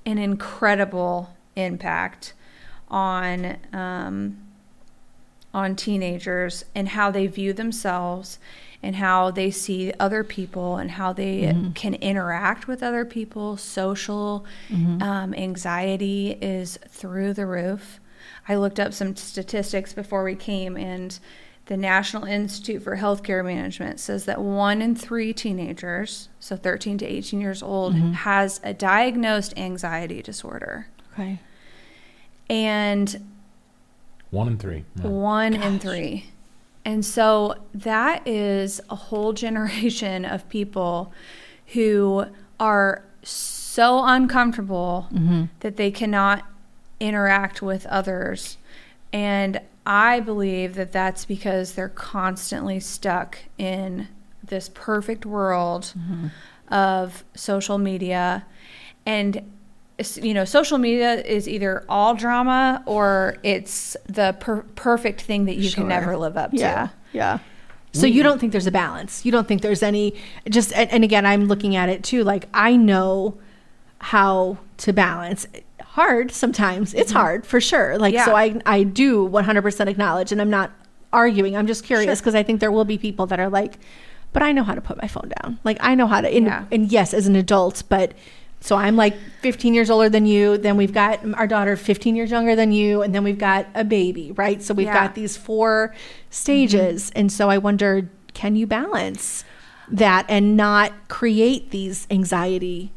an 0.06 0.18
incredible 0.18 1.34
impact 1.56 2.34
on 2.88 3.56
um, 3.72 4.36
on 5.52 5.74
teenagers 5.76 6.64
and 6.74 6.88
how 6.90 7.10
they 7.10 7.26
view 7.26 7.52
themselves 7.52 8.38
and 8.84 8.96
how 8.96 9.30
they 9.30 9.50
see 9.50 9.92
other 9.98 10.22
people 10.22 10.76
and 10.76 10.90
how 10.90 11.12
they 11.12 11.42
mm-hmm. 11.42 11.72
can 11.72 11.94
interact 11.94 12.68
with 12.68 12.82
other 12.82 13.04
people. 13.06 13.56
Social 13.56 14.44
mm-hmm. 14.68 15.02
um, 15.02 15.34
anxiety 15.34 16.32
is 16.42 16.78
through 16.88 17.32
the 17.32 17.46
roof. 17.46 17.98
I 18.46 18.56
looked 18.56 18.78
up 18.78 18.92
some 18.92 19.16
statistics 19.16 19.94
before 19.94 20.22
we 20.22 20.34
came, 20.34 20.76
and 20.76 21.18
the 21.66 21.78
National 21.78 22.24
Institute 22.24 22.82
for 22.82 22.98
Healthcare 22.98 23.42
Management 23.42 24.00
says 24.00 24.26
that 24.26 24.42
one 24.42 24.82
in 24.82 24.94
three 24.94 25.32
teenagers, 25.32 26.28
so 26.38 26.54
13 26.54 26.98
to 26.98 27.06
18 27.06 27.40
years 27.40 27.62
old, 27.62 27.94
mm-hmm. 27.94 28.12
has 28.12 28.60
a 28.62 28.74
diagnosed 28.74 29.56
anxiety 29.56 30.20
disorder. 30.20 30.88
Okay. 31.14 31.40
And 32.50 33.24
One 34.30 34.48
in 34.48 34.58
three. 34.58 34.84
Yeah. 34.96 35.06
one 35.06 35.54
in 35.54 35.78
three. 35.78 36.26
And 36.84 37.04
so 37.04 37.54
that 37.74 38.26
is 38.26 38.80
a 38.90 38.96
whole 38.96 39.32
generation 39.46 40.24
of 40.24 40.48
people 40.48 41.12
who 41.68 42.26
are 42.60 43.04
so 43.22 44.04
uncomfortable 44.04 45.08
mm-hmm. 45.12 45.44
that 45.60 45.76
they 45.76 45.90
cannot 45.90 46.44
interact 47.00 47.62
with 47.62 47.86
others. 47.86 48.58
And 49.12 49.60
I 49.86 50.20
believe 50.20 50.74
that 50.76 50.92
that's 50.92 51.24
because 51.24 51.72
they're 51.72 51.88
constantly 51.88 52.80
stuck 52.80 53.38
in 53.58 54.08
this 54.42 54.70
perfect 54.72 55.26
world 55.26 55.92
mm-hmm. 55.98 56.28
of 56.72 57.24
social 57.34 57.78
media. 57.78 58.46
And 59.06 59.52
you 60.16 60.34
know, 60.34 60.44
social 60.44 60.78
media 60.78 61.14
is 61.22 61.48
either 61.48 61.84
all 61.88 62.14
drama 62.14 62.82
or 62.86 63.36
it's 63.42 63.96
the 64.06 64.36
per- 64.40 64.62
perfect 64.74 65.20
thing 65.22 65.44
that 65.44 65.56
you 65.56 65.68
Sure. 65.70 65.82
can 65.82 65.88
never 65.88 66.16
live 66.16 66.36
up 66.36 66.50
to. 66.50 66.56
Yeah. 66.56 66.88
Yeah. 67.12 67.38
So 67.92 68.06
you 68.06 68.24
don't 68.24 68.40
think 68.40 68.50
there's 68.50 68.66
a 68.66 68.72
balance? 68.72 69.24
You 69.24 69.30
don't 69.30 69.46
think 69.46 69.62
there's 69.62 69.82
any 69.84 70.14
just 70.50 70.72
and, 70.72 70.90
and 70.90 71.04
again 71.04 71.24
I'm 71.24 71.44
looking 71.46 71.76
at 71.76 71.88
it 71.88 72.02
too 72.02 72.24
like 72.24 72.48
I 72.52 72.74
know 72.74 73.38
how 73.98 74.58
to 74.78 74.92
balance 74.92 75.46
hard 75.80 76.32
sometimes 76.32 76.92
it's 76.92 77.12
hard 77.12 77.46
for 77.46 77.60
sure 77.60 77.96
like 77.98 78.14
so 78.16 78.32
Mm-hmm. 78.34 78.58
I 78.66 78.78
I 78.78 78.82
do 78.82 79.28
100% 79.28 79.86
acknowledge 79.86 80.32
and 80.32 80.40
I'm 80.40 80.50
not 80.50 80.72
arguing 81.12 81.56
I'm 81.56 81.68
just 81.68 81.84
curious 81.84 82.18
Sure. 82.18 82.22
because 82.22 82.34
I 82.34 82.42
think 82.42 82.58
there 82.58 82.72
will 82.72 82.84
be 82.84 82.98
people 82.98 83.26
that 83.26 83.38
are 83.38 83.48
like 83.48 83.78
but 84.32 84.42
I 84.42 84.50
know 84.50 84.64
how 84.64 84.74
to 84.74 84.80
put 84.80 85.00
my 85.00 85.06
phone 85.06 85.30
down 85.40 85.60
like 85.62 85.76
I 85.80 85.94
know 85.94 86.08
how 86.08 86.20
to 86.20 86.28
and, 86.28 86.46
Yeah. 86.46 86.64
and 86.72 86.90
yes 86.90 87.14
as 87.14 87.28
an 87.28 87.36
adult 87.36 87.84
but 87.88 88.12
so 88.64 88.76
I'm 88.76 88.96
like 88.96 89.14
15 89.42 89.74
years 89.74 89.90
older 89.90 90.08
than 90.08 90.24
you. 90.24 90.56
Then 90.56 90.78
we've 90.78 90.92
got 90.94 91.20
our 91.34 91.46
daughter 91.46 91.76
15 91.76 92.16
years 92.16 92.30
younger 92.30 92.56
than 92.56 92.72
you. 92.72 93.02
And 93.02 93.14
then 93.14 93.22
we've 93.22 93.36
got 93.36 93.66
a 93.74 93.84
baby, 93.84 94.32
right? 94.32 94.62
So 94.62 94.72
we've 94.72 94.86
Yeah. 94.86 94.94
got 95.06 95.14
these 95.14 95.36
four 95.36 95.94
stages. 96.30 97.12
And 97.14 97.30
so 97.30 97.50
I 97.50 97.58
wonder 97.58 98.08
can 98.32 98.56
you 98.56 98.66
balance 98.66 99.44
that 99.90 100.24
and 100.30 100.56
not 100.56 100.92
create 101.08 101.72
these 101.72 102.06
anxiety 102.10 102.90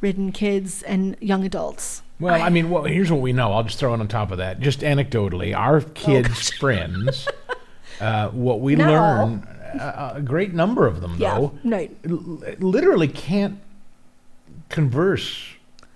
ridden 0.00 0.32
kids 0.32 0.82
and 0.84 1.16
young 1.20 1.44
adults? 1.44 2.00
Well, 2.18 2.40
I 2.42 2.48
mean, 2.48 2.70
well, 2.70 2.84
here's 2.84 3.12
what 3.12 3.20
we 3.20 3.34
know. 3.34 3.52
I'll 3.52 3.62
just 3.64 3.78
throw 3.78 3.92
it 3.92 4.00
on 4.00 4.08
top 4.08 4.30
of 4.30 4.38
that. 4.38 4.58
Just 4.60 4.80
anecdotally, 4.80 5.54
our 5.54 5.82
kids' 5.82 6.48
friends, 6.48 7.28
uh, 8.00 8.28
what 8.28 8.60
we 8.60 8.74
No. 8.74 8.86
learn 8.86 9.46
a, 9.74 10.12
a 10.16 10.22
great 10.22 10.54
number 10.54 10.86
of 10.86 11.02
them, 11.02 11.16
Yeah. 11.18 11.34
though, 11.34 11.52
No. 11.62 11.88
l- 12.08 12.40
literally 12.58 13.08
can't 13.08 13.58
converse 14.74 15.42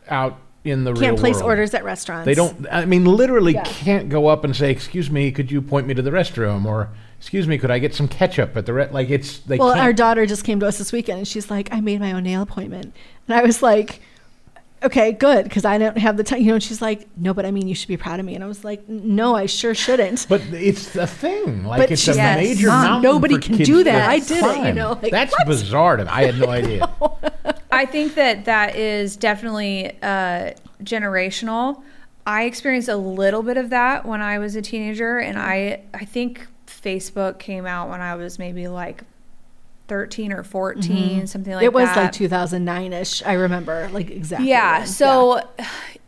out 0.08 0.38
in 0.64 0.84
the 0.84 0.92
real 0.92 1.02
Can't 1.02 1.18
place 1.18 1.36
world. 1.36 1.46
orders 1.46 1.74
at 1.74 1.84
restaurants. 1.84 2.24
They 2.26 2.34
don't. 2.34 2.66
I 2.70 2.84
mean, 2.84 3.04
literally 3.04 3.54
Yeah. 3.54 3.64
can't 3.64 4.08
go 4.08 4.26
up 4.28 4.44
and 4.44 4.54
say, 4.54 4.70
"Excuse 4.70 5.10
me, 5.10 5.30
could 5.32 5.50
you 5.50 5.60
point 5.60 5.86
me 5.86 5.94
to 5.94 6.02
the 6.02 6.10
restroom?" 6.10 6.64
or 6.64 6.90
"Excuse 7.18 7.46
me, 7.46 7.58
could 7.58 7.70
I 7.70 7.78
get 7.78 7.94
some 7.94 8.08
ketchup 8.08 8.56
at 8.56 8.66
the 8.66 8.72
re-? 8.72 8.88
like?" 8.90 9.10
It's 9.10 9.38
they 9.40 9.58
Well, 9.58 9.70
can't. 9.70 9.80
our 9.80 9.92
daughter 9.92 10.24
just 10.26 10.44
came 10.44 10.60
to 10.60 10.66
us 10.66 10.78
this 10.78 10.92
weekend, 10.92 11.18
and 11.18 11.28
she's 11.28 11.50
like, 11.50 11.68
"I 11.72 11.80
made 11.80 12.00
my 12.00 12.12
own 12.12 12.22
nail 12.24 12.42
appointment," 12.42 12.92
and 13.28 13.36
I 13.36 13.42
was 13.42 13.62
like, 13.62 14.00
"Okay, 14.82 15.12
good," 15.12 15.44
because 15.44 15.64
I 15.64 15.78
don't 15.78 15.98
have 15.98 16.16
the 16.16 16.24
time. 16.24 16.40
You 16.40 16.46
know, 16.48 16.54
and 16.54 16.62
she's 16.62 16.80
like, 16.82 17.06
"No, 17.16 17.34
but 17.34 17.44
I 17.46 17.50
mean, 17.50 17.68
you 17.68 17.74
should 17.74 17.88
be 17.88 17.96
proud 17.96 18.20
of 18.20 18.26
me," 18.26 18.34
and 18.34 18.42
I 18.44 18.46
was 18.46 18.64
like, 18.64 18.88
"No, 18.88 19.34
I 19.34 19.46
sure 19.46 19.74
shouldn't." 19.74 20.26
but 20.28 20.40
it's 20.52 20.94
a 20.96 21.06
thing. 21.06 21.64
Like 21.64 21.80
But 21.80 21.90
it's 21.90 22.02
she's 22.02 22.16
a 22.16 22.20
like, 22.22 22.36
major 22.38 22.68
"Mom, 22.68 22.82
mountain 22.84 23.02
nobody 23.10 23.34
for 23.36 23.40
can 23.40 23.56
kids 23.58 23.68
do 23.68 23.84
that. 23.84 24.08
I 24.08 24.18
did 24.20 24.44
it, 24.44 24.66
you 24.66 24.72
know, 24.74 24.98
like, 25.02 25.10
That's 25.12 25.32
what? 25.38 25.46
bizarre 25.46 25.96
to 25.96 26.04
me. 26.04 26.10
I 26.10 26.24
had 26.24 26.38
no 26.38 26.48
idea. 26.50 26.90
I 27.70 27.86
think 27.86 28.14
that 28.14 28.44
that 28.46 28.76
is 28.76 29.16
definitely 29.16 29.92
uh, 30.02 30.52
generational. 30.82 31.82
I 32.26 32.44
experienced 32.44 32.88
a 32.88 32.96
little 32.96 33.42
bit 33.42 33.56
of 33.56 33.70
that 33.70 34.04
when 34.04 34.20
I 34.20 34.38
was 34.38 34.54
a 34.56 34.62
teenager, 34.62 35.18
and 35.18 35.38
I 35.38 35.82
I 35.94 36.04
think 36.04 36.46
Facebook 36.66 37.38
came 37.38 37.66
out 37.66 37.88
when 37.88 38.00
I 38.00 38.14
was 38.16 38.38
maybe 38.38 38.68
like 38.68 39.02
thirteen 39.88 40.32
or 40.32 40.42
14 40.44 41.26
something 41.26 41.52
like 41.52 41.60
Mm-hmm. 41.60 41.64
it 41.66 41.72
was 41.72 41.88
that. 41.88 41.96
like 41.96 42.12
2009 42.12 42.92
ish. 42.92 43.22
I 43.24 43.32
remember, 43.32 43.88
like 43.92 44.10
exactly. 44.10 44.48
Yeah. 44.48 44.78
when. 44.78 44.86
So 44.86 45.40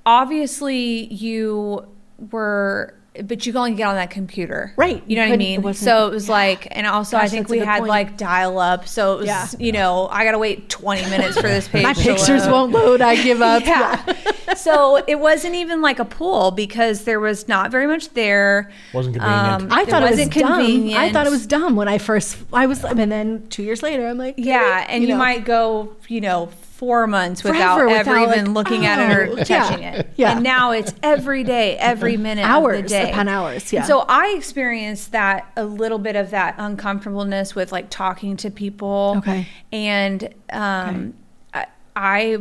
obviously 0.06 1.06
you 1.12 1.86
were, 2.30 2.94
but 3.24 3.44
you 3.44 3.52
can 3.52 3.58
only 3.58 3.74
get 3.74 3.88
on 3.88 3.96
that 3.96 4.10
computer. 4.10 4.72
Right. 4.76 5.02
You 5.06 5.16
know 5.16 5.22
what 5.22 5.26
I 5.26 5.30
couldn't- 5.32 5.46
it 5.46 5.62
mean? 5.64 5.74
So 5.74 6.06
it 6.06 6.10
was 6.12 6.28
like, 6.28 6.68
and 6.70 6.86
also 6.86 7.16
I 7.16 7.26
think 7.28 7.48
we 7.48 7.58
had 7.58 7.78
point. 7.80 7.88
like 7.88 8.16
dial 8.16 8.58
up. 8.58 8.86
So 8.86 9.14
it 9.14 9.18
was, 9.18 9.26
Yeah. 9.26 9.46
you 9.58 9.72
know, 9.72 10.08
I 10.10 10.24
got 10.24 10.30
to 10.32 10.38
wait 10.38 10.68
20 10.68 11.10
minutes 11.10 11.34
for 11.36 11.48
this 11.48 11.66
page 11.72 11.82
my 11.82 11.92
to 11.92 12.00
pictures 12.00 12.44
load. 12.46 12.52
won't 12.52 12.72
load. 12.72 13.00
I 13.00 13.16
give 13.22 13.42
up. 13.42 13.64
Yeah. 13.66 14.54
so 14.54 14.96
it 15.06 15.18
wasn't 15.18 15.54
even 15.56 15.80
like 15.82 15.98
a 15.98 16.04
pool 16.04 16.50
because 16.52 17.04
there 17.04 17.20
was 17.20 17.48
not 17.48 17.70
very 17.70 17.86
much 17.86 18.10
there. 18.10 18.70
Wasn't 18.92 19.16
convenient. 19.16 19.62
Um, 19.62 19.68
I 19.72 19.82
It 19.82 19.88
thought 19.88 20.02
it 20.02 20.10
was 20.10 20.18
wasn't 20.18 20.34
dumb. 20.34 20.90
I 20.96 21.12
thought 21.12 21.26
it 21.26 21.30
was 21.30 21.46
dumb 21.46 21.76
when 21.76 21.88
I 21.88 21.98
first. 21.98 22.36
I 22.52 22.66
was, 22.66 22.84
and 22.84 23.10
then 23.10 23.46
two 23.48 23.62
years 23.64 23.82
later, 23.82 24.06
I'm 24.08 24.18
like, 24.18 24.34
Yeah, 24.38 24.84
eh, 24.88 24.92
and 24.94 25.02
you, 25.02 25.10
know. 25.10 25.16
might 25.18 25.44
go, 25.44 25.92
you 26.08 26.20
know, 26.20 26.48
four 26.80 27.06
months 27.06 27.44
without 27.44 27.76
Forever 27.76 27.94
ever 27.94 28.20
without, 28.20 28.38
even 28.38 28.54
like, 28.54 28.64
looking 28.70 28.86
at 28.86 28.98
it 28.98 29.28
oh, 29.28 29.32
or 29.34 29.36
yeah, 29.36 29.44
touching 29.44 29.82
it. 29.84 30.08
yeah. 30.16 30.32
And 30.32 30.42
now 30.42 30.72
it's 30.72 30.94
every 31.02 31.44
day, 31.44 31.76
every 31.76 32.16
minute 32.16 32.40
of 32.40 32.48
the 32.48 32.54
Hours 32.54 32.90
day. 32.90 33.10
upon 33.10 33.28
hours, 33.28 33.70
yeah. 33.70 33.80
And 33.80 33.86
so 33.86 34.06
I 34.08 34.34
experienced 34.34 35.12
that 35.12 35.52
a 35.58 35.64
little 35.66 35.98
bit 35.98 36.16
of 36.16 36.30
that 36.30 36.54
uncomfortableness 36.56 37.54
with 37.54 37.70
like 37.70 37.90
talking 37.90 38.38
to 38.38 38.50
people. 38.50 39.16
Okay. 39.18 39.46
And 39.70 40.34
um, 40.50 41.12
I 41.52 41.66
I 41.94 42.38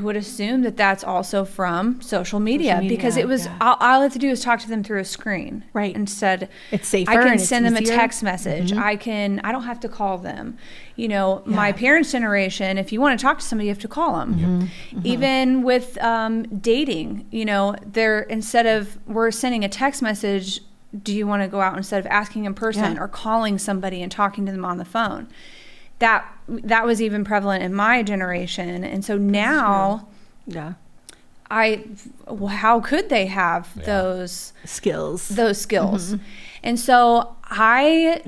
would 0.00 0.16
assume 0.16 0.62
that 0.62 0.76
that's 0.76 1.02
also 1.02 1.44
from 1.44 2.00
social 2.02 2.38
media, 2.38 2.80
media, 2.80 2.96
because 2.96 3.16
it 3.16 3.26
was 3.26 3.46
yeah. 3.46 3.56
all, 3.60 3.76
all 3.80 4.00
I 4.00 4.02
have 4.02 4.12
to 4.12 4.18
do 4.18 4.28
is 4.28 4.42
talk 4.42 4.60
to 4.60 4.68
them 4.68 4.84
through 4.84 5.00
a 5.00 5.04
screen. 5.04 5.64
Right. 5.72 5.94
Instead, 5.94 6.48
It's 6.70 6.86
safer 6.86 7.10
I 7.10 7.16
can 7.16 7.32
and 7.32 7.40
send 7.40 7.64
them 7.66 7.76
a 7.76 7.82
text 7.82 8.22
message. 8.22 8.70
Mm-hmm. 8.70 8.82
I 8.82 8.96
can. 8.96 9.40
I 9.42 9.52
don't 9.52 9.64
have 9.64 9.80
to 9.80 9.88
call 9.88 10.18
them. 10.18 10.58
You 10.96 11.08
know, 11.08 11.42
my 11.46 11.72
parents' 11.72 12.12
generation. 12.12 12.76
If 12.76 12.92
you 12.92 13.00
want 13.00 13.18
to 13.18 13.22
talk 13.22 13.38
to 13.38 13.44
somebody, 13.44 13.68
you 13.68 13.72
have 13.72 13.80
to 13.80 13.88
call 13.88 14.18
them. 14.18 14.34
Mm-hmm. 14.34 14.60
Mm-hmm. 14.60 15.00
Even 15.04 15.62
with 15.62 15.96
um, 16.02 16.42
dating, 16.60 17.26
you 17.30 17.44
know, 17.44 17.74
they're 17.84 18.20
instead 18.20 18.66
of 18.66 18.98
we're 19.06 19.30
sending 19.30 19.64
a 19.64 19.68
text 19.68 20.02
message. 20.02 20.60
Do 21.02 21.14
you 21.14 21.24
want 21.26 21.42
to 21.42 21.48
go 21.48 21.60
out 21.60 21.76
instead 21.76 22.00
of 22.00 22.06
asking 22.06 22.46
in 22.46 22.54
person 22.54 22.96
Yeah. 22.96 23.00
or 23.00 23.06
calling 23.06 23.58
somebody 23.58 24.02
and 24.02 24.10
talking 24.10 24.44
to 24.46 24.52
them 24.52 24.64
on 24.64 24.78
the 24.78 24.84
phone? 24.84 25.28
That 26.00 26.26
that 26.48 26.84
was 26.84 27.00
even 27.00 27.24
prevalent 27.24 27.62
in 27.62 27.72
my 27.74 28.02
generation, 28.02 28.82
and 28.84 29.04
so 29.04 29.16
now 29.16 30.08
yeah, 30.46 30.72
I, 31.50 31.84
how 32.48 32.80
could 32.80 33.08
they 33.08 33.26
have 33.26 33.68
Yeah. 33.76 33.84
those? 33.86 34.52
skills. 34.64 35.28
those 35.28 35.60
skills. 35.60 36.16
And 36.62 36.78
so 36.78 37.36
I 37.44 38.22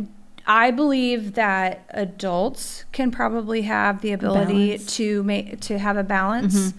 I 0.47 0.71
believe 0.71 1.35
that 1.35 1.85
adults 1.91 2.85
can 2.93 3.11
probably 3.11 3.63
have 3.63 4.01
the 4.03 4.13
ability 4.13 4.69
Balance. 4.77 4.97
to 4.97 5.23
make 5.25 5.61
to 5.63 5.79
have 5.79 5.97
a 5.97 6.05
balance. 6.05 6.75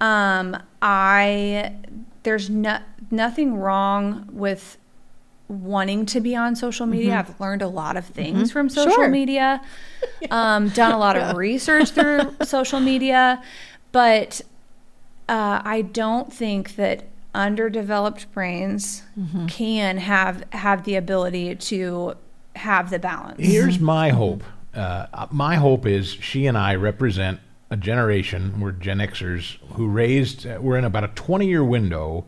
Um 0.00 0.56
I 0.82 1.72
there's 2.22 2.48
no, 2.50 2.78
nothing 3.10 3.56
wrong 3.56 4.28
with 4.32 4.76
wanting 5.48 6.04
to 6.06 6.20
be 6.20 6.36
on 6.36 6.54
social 6.54 6.86
media. 6.86 7.16
I've 7.18 7.40
learned 7.40 7.62
a 7.62 7.68
lot 7.68 7.96
of 7.96 8.04
things 8.04 8.52
from 8.52 8.68
social 8.68 8.92
Sure. 8.92 9.08
media. 9.08 9.60
Um 10.30 10.68
done 10.70 10.92
a 10.92 10.98
lot 10.98 11.16
of 11.16 11.36
research 11.36 11.90
through 11.90 12.20
social 12.42 12.80
media, 12.80 13.42
but 13.92 14.40
uh, 15.28 15.60
I 15.64 15.82
don't 15.82 16.32
think 16.32 16.76
that 16.76 17.04
underdeveloped 17.34 18.30
brains 18.32 19.02
can 19.48 19.98
have 19.98 20.44
have 20.52 20.84
the 20.84 20.96
ability 20.96 21.54
to 21.56 22.14
have 22.56 22.90
the 22.90 22.98
balance. 22.98 23.40
Here's 23.40 23.78
my 23.78 24.10
hope. 24.10 24.42
Uh, 24.74 25.26
my 25.30 25.56
hope 25.56 25.86
is 25.86 26.08
she 26.10 26.46
and 26.46 26.56
I 26.58 26.74
represent 26.74 27.40
a 27.70 27.76
generation, 27.76 28.60
we're 28.60 28.72
Gen 28.72 28.98
Xers, 28.98 29.58
who 29.74 29.88
raised, 29.88 30.46
uh, 30.46 30.58
we're 30.60 30.76
in 30.78 30.84
about 30.84 31.04
a 31.04 31.08
20 31.08 31.46
year 31.46 31.62
window 31.64 32.24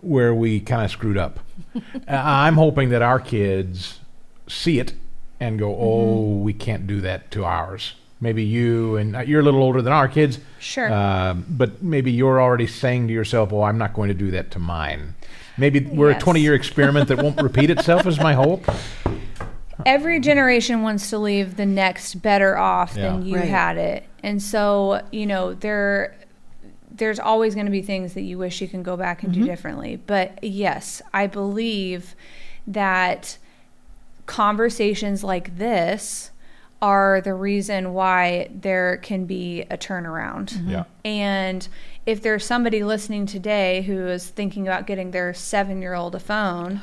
where 0.00 0.34
we 0.34 0.60
kind 0.60 0.84
of 0.84 0.90
screwed 0.90 1.16
up. 1.18 1.40
uh, 1.76 1.80
I'm 2.08 2.54
hoping 2.54 2.90
that 2.90 3.02
our 3.02 3.20
kids 3.20 4.00
see 4.46 4.78
it 4.78 4.94
and 5.40 5.58
go, 5.58 5.74
oh, 5.78 6.36
we 6.38 6.52
can't 6.52 6.86
do 6.86 7.00
that 7.02 7.30
to 7.32 7.44
ours. 7.44 7.94
Maybe 8.20 8.42
you, 8.42 8.96
and 8.96 9.14
uh, 9.14 9.20
you're 9.20 9.40
a 9.40 9.44
little 9.44 9.62
older 9.62 9.80
than 9.82 9.92
our 9.92 10.08
kids. 10.08 10.40
Sure. 10.58 10.90
Uh, 10.90 11.34
but 11.34 11.82
maybe 11.82 12.10
you're 12.10 12.40
already 12.40 12.66
saying 12.66 13.06
to 13.08 13.14
yourself, 13.14 13.52
oh, 13.52 13.62
I'm 13.62 13.78
not 13.78 13.94
going 13.94 14.08
to 14.08 14.14
do 14.14 14.32
that 14.32 14.50
to 14.52 14.58
mine. 14.58 15.14
Maybe 15.56 15.80
we're 15.80 16.10
Yes. 16.10 16.20
a 16.20 16.24
20 16.24 16.40
year 16.40 16.54
experiment 16.54 17.08
that 17.08 17.18
won't 17.22 17.40
repeat 17.40 17.70
itself, 17.70 18.06
is 18.06 18.18
my 18.18 18.34
hope. 18.34 18.64
Every 19.86 20.18
generation 20.18 20.82
wants 20.82 21.10
to 21.10 21.18
leave 21.18 21.56
the 21.56 21.66
next 21.66 22.16
better 22.16 22.56
off 22.58 22.94
than 22.94 23.24
you 23.24 23.36
Right. 23.36 23.48
had 23.48 23.76
it. 23.76 24.04
And 24.24 24.42
so, 24.42 25.00
you 25.12 25.26
know, 25.26 25.54
there 25.54 26.16
there's 26.98 27.18
always 27.18 27.54
going 27.54 27.66
to 27.66 27.72
be 27.72 27.82
things 27.82 28.14
that 28.14 28.22
you 28.22 28.38
wish 28.38 28.60
you 28.60 28.68
can 28.68 28.82
go 28.82 28.96
back 28.96 29.22
and 29.22 29.32
do 29.32 29.44
differently. 29.44 29.96
But 29.96 30.42
yes, 30.42 31.00
I 31.12 31.26
believe 31.26 32.14
that 32.66 33.38
conversations 34.26 35.24
like 35.24 35.56
this 35.58 36.30
are 36.80 37.20
the 37.22 37.34
reason 37.34 37.92
why 37.92 38.48
there 38.54 38.98
can 38.98 39.24
be 39.24 39.62
a 39.62 39.76
turnaround. 39.76 40.56
Yeah. 40.68 40.84
And 41.04 41.66
if 42.06 42.22
there's 42.22 42.44
somebody 42.44 42.84
listening 42.84 43.26
today 43.26 43.82
who 43.82 44.06
is 44.06 44.28
thinking 44.28 44.68
about 44.68 44.86
getting 44.86 45.10
their 45.10 45.34
seven 45.34 45.82
year 45.82 45.94
old 45.94 46.14
a 46.14 46.20
phone, 46.20 46.80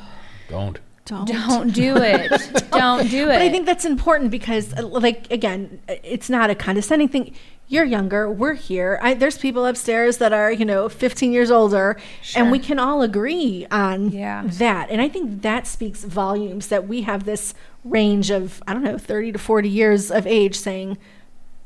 Don't. 0.50 0.78
don't. 1.06 1.26
don't 1.26 1.72
do 1.72 1.96
it. 1.96 2.30
don't 2.72 3.08
do 3.08 3.22
it. 3.24 3.26
But 3.26 3.42
I 3.42 3.48
think 3.48 3.64
that's 3.64 3.86
important 3.86 4.30
because, 4.30 4.74
uh, 4.74 4.86
like, 4.86 5.30
again, 5.30 5.80
it's 5.88 6.28
not 6.28 6.50
a 6.50 6.54
condescending 6.54 7.08
thing. 7.08 7.34
You're 7.68 7.84
younger. 7.84 8.30
We're 8.30 8.54
here. 8.54 8.98
I, 9.02 9.14
there's 9.14 9.38
people 9.38 9.66
upstairs 9.66 10.18
that 10.18 10.32
are, 10.32 10.52
you 10.52 10.64
know, 10.64 10.88
15 10.88 11.32
years 11.32 11.50
older, 11.50 11.96
and 12.36 12.50
we 12.52 12.60
can 12.60 12.78
all 12.78 13.02
agree 13.02 13.66
on 13.72 14.10
Yeah. 14.10 14.44
that. 14.46 14.88
And 14.88 15.00
I 15.00 15.08
think 15.08 15.42
that 15.42 15.66
speaks 15.66 16.04
volumes 16.04 16.68
that 16.68 16.86
we 16.86 17.02
have 17.02 17.24
this 17.24 17.54
range 17.84 18.30
of, 18.30 18.62
I 18.68 18.72
don't 18.72 18.84
know, 18.84 18.98
30 18.98 19.32
to 19.32 19.38
40 19.38 19.68
years 19.68 20.12
of 20.12 20.26
age 20.28 20.56
saying, 20.56 20.96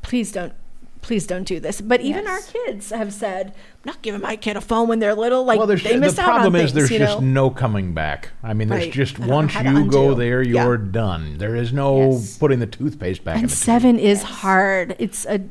please 0.01 0.31
don't. 0.31 0.53
Please 1.01 1.25
don't 1.25 1.45
do 1.45 1.59
this. 1.59 1.81
But 1.81 2.01
even 2.01 2.27
our 2.27 2.39
kids 2.41 2.91
have 2.91 3.11
said, 3.11 3.47
"I'm 3.47 3.81
not 3.85 4.03
giving 4.03 4.21
my 4.21 4.35
kid 4.35 4.55
a 4.55 4.61
phone 4.61 4.87
when 4.87 4.99
they're 4.99 5.15
little." 5.15 5.43
Like 5.43 5.57
well, 5.57 5.65
there's, 5.65 5.81
they 5.81 5.93
the 5.95 5.97
miss 5.99 6.19
out 6.19 6.25
problem 6.25 6.53
on 6.53 6.61
is 6.61 6.65
things, 6.65 6.73
there's 6.75 6.91
you 6.91 6.99
just 6.99 7.19
know? 7.21 7.25
no 7.25 7.49
coming 7.49 7.95
back. 7.95 8.29
I 8.43 8.53
mean, 8.53 8.67
there's 8.67 8.83
Right. 8.83 8.93
just 8.93 9.15
I 9.15 9.17
don't 9.25 9.27
know 9.29 9.35
once 9.35 9.55
you 9.55 9.89
go 9.89 10.13
there, 10.13 10.43
you're 10.43 10.77
done. 10.77 11.39
There 11.39 11.55
is 11.55 11.73
no 11.73 12.11
Yes. 12.11 12.37
putting 12.37 12.59
the 12.59 12.67
toothpaste 12.67 13.23
back 13.23 13.37
in 13.37 13.41
and 13.45 13.49
the 13.49 13.55
tube. 13.55 13.63
seven 13.63 13.97
is 13.97 14.21
hard 14.21 14.95
it's 14.99 15.25
a 15.25 15.41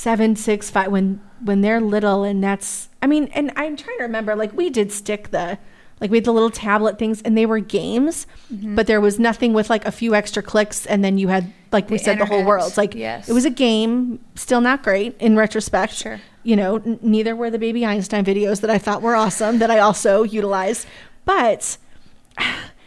seven 0.00 0.34
six 0.34 0.70
five 0.70 0.90
when 0.90 1.20
when 1.44 1.60
they're 1.60 1.80
little 1.80 2.24
and 2.24 2.42
that's 2.42 2.88
i 3.02 3.06
mean 3.06 3.24
and 3.34 3.52
i'm 3.56 3.76
trying 3.76 3.96
to 3.98 4.02
remember 4.04 4.34
like 4.34 4.52
we 4.56 4.70
did 4.70 4.90
stick 4.90 5.30
the 5.30 5.58
like 6.00 6.10
we 6.10 6.16
had 6.16 6.24
the 6.24 6.32
little 6.32 6.48
tablet 6.50 6.98
things 6.98 7.20
and 7.22 7.36
they 7.36 7.44
were 7.44 7.58
games 7.58 8.26
Mm-hmm. 8.52 8.74
but 8.74 8.86
there 8.86 9.00
was 9.00 9.18
nothing 9.18 9.52
with 9.52 9.68
like 9.70 9.84
a 9.84 9.92
few 9.92 10.14
extra 10.14 10.42
clicks 10.42 10.86
and 10.86 11.04
then 11.04 11.18
you 11.18 11.28
had 11.28 11.52
like 11.70 11.88
we 11.90 11.98
The 11.98 12.04
said 12.04 12.18
the 12.18 12.24
whole 12.26 12.44
world 12.44 12.66
It's 12.68 12.76
like 12.78 12.94
yes. 12.94 13.28
it 13.28 13.32
was 13.32 13.44
a 13.44 13.50
game 13.50 14.18
still 14.34 14.60
not 14.60 14.82
great 14.82 15.16
in 15.20 15.36
retrospect 15.36 15.92
Sure. 15.94 16.18
you 16.42 16.56
know 16.56 16.76
n- 16.76 16.98
neither 17.02 17.36
were 17.36 17.50
the 17.50 17.58
baby 17.58 17.84
einstein 17.84 18.24
videos 18.24 18.60
that 18.62 18.70
i 18.70 18.78
thought 18.78 19.02
were 19.02 19.14
awesome 19.14 19.58
that 19.58 19.70
i 19.70 19.78
also 19.78 20.22
utilized 20.24 20.86
but 21.26 21.76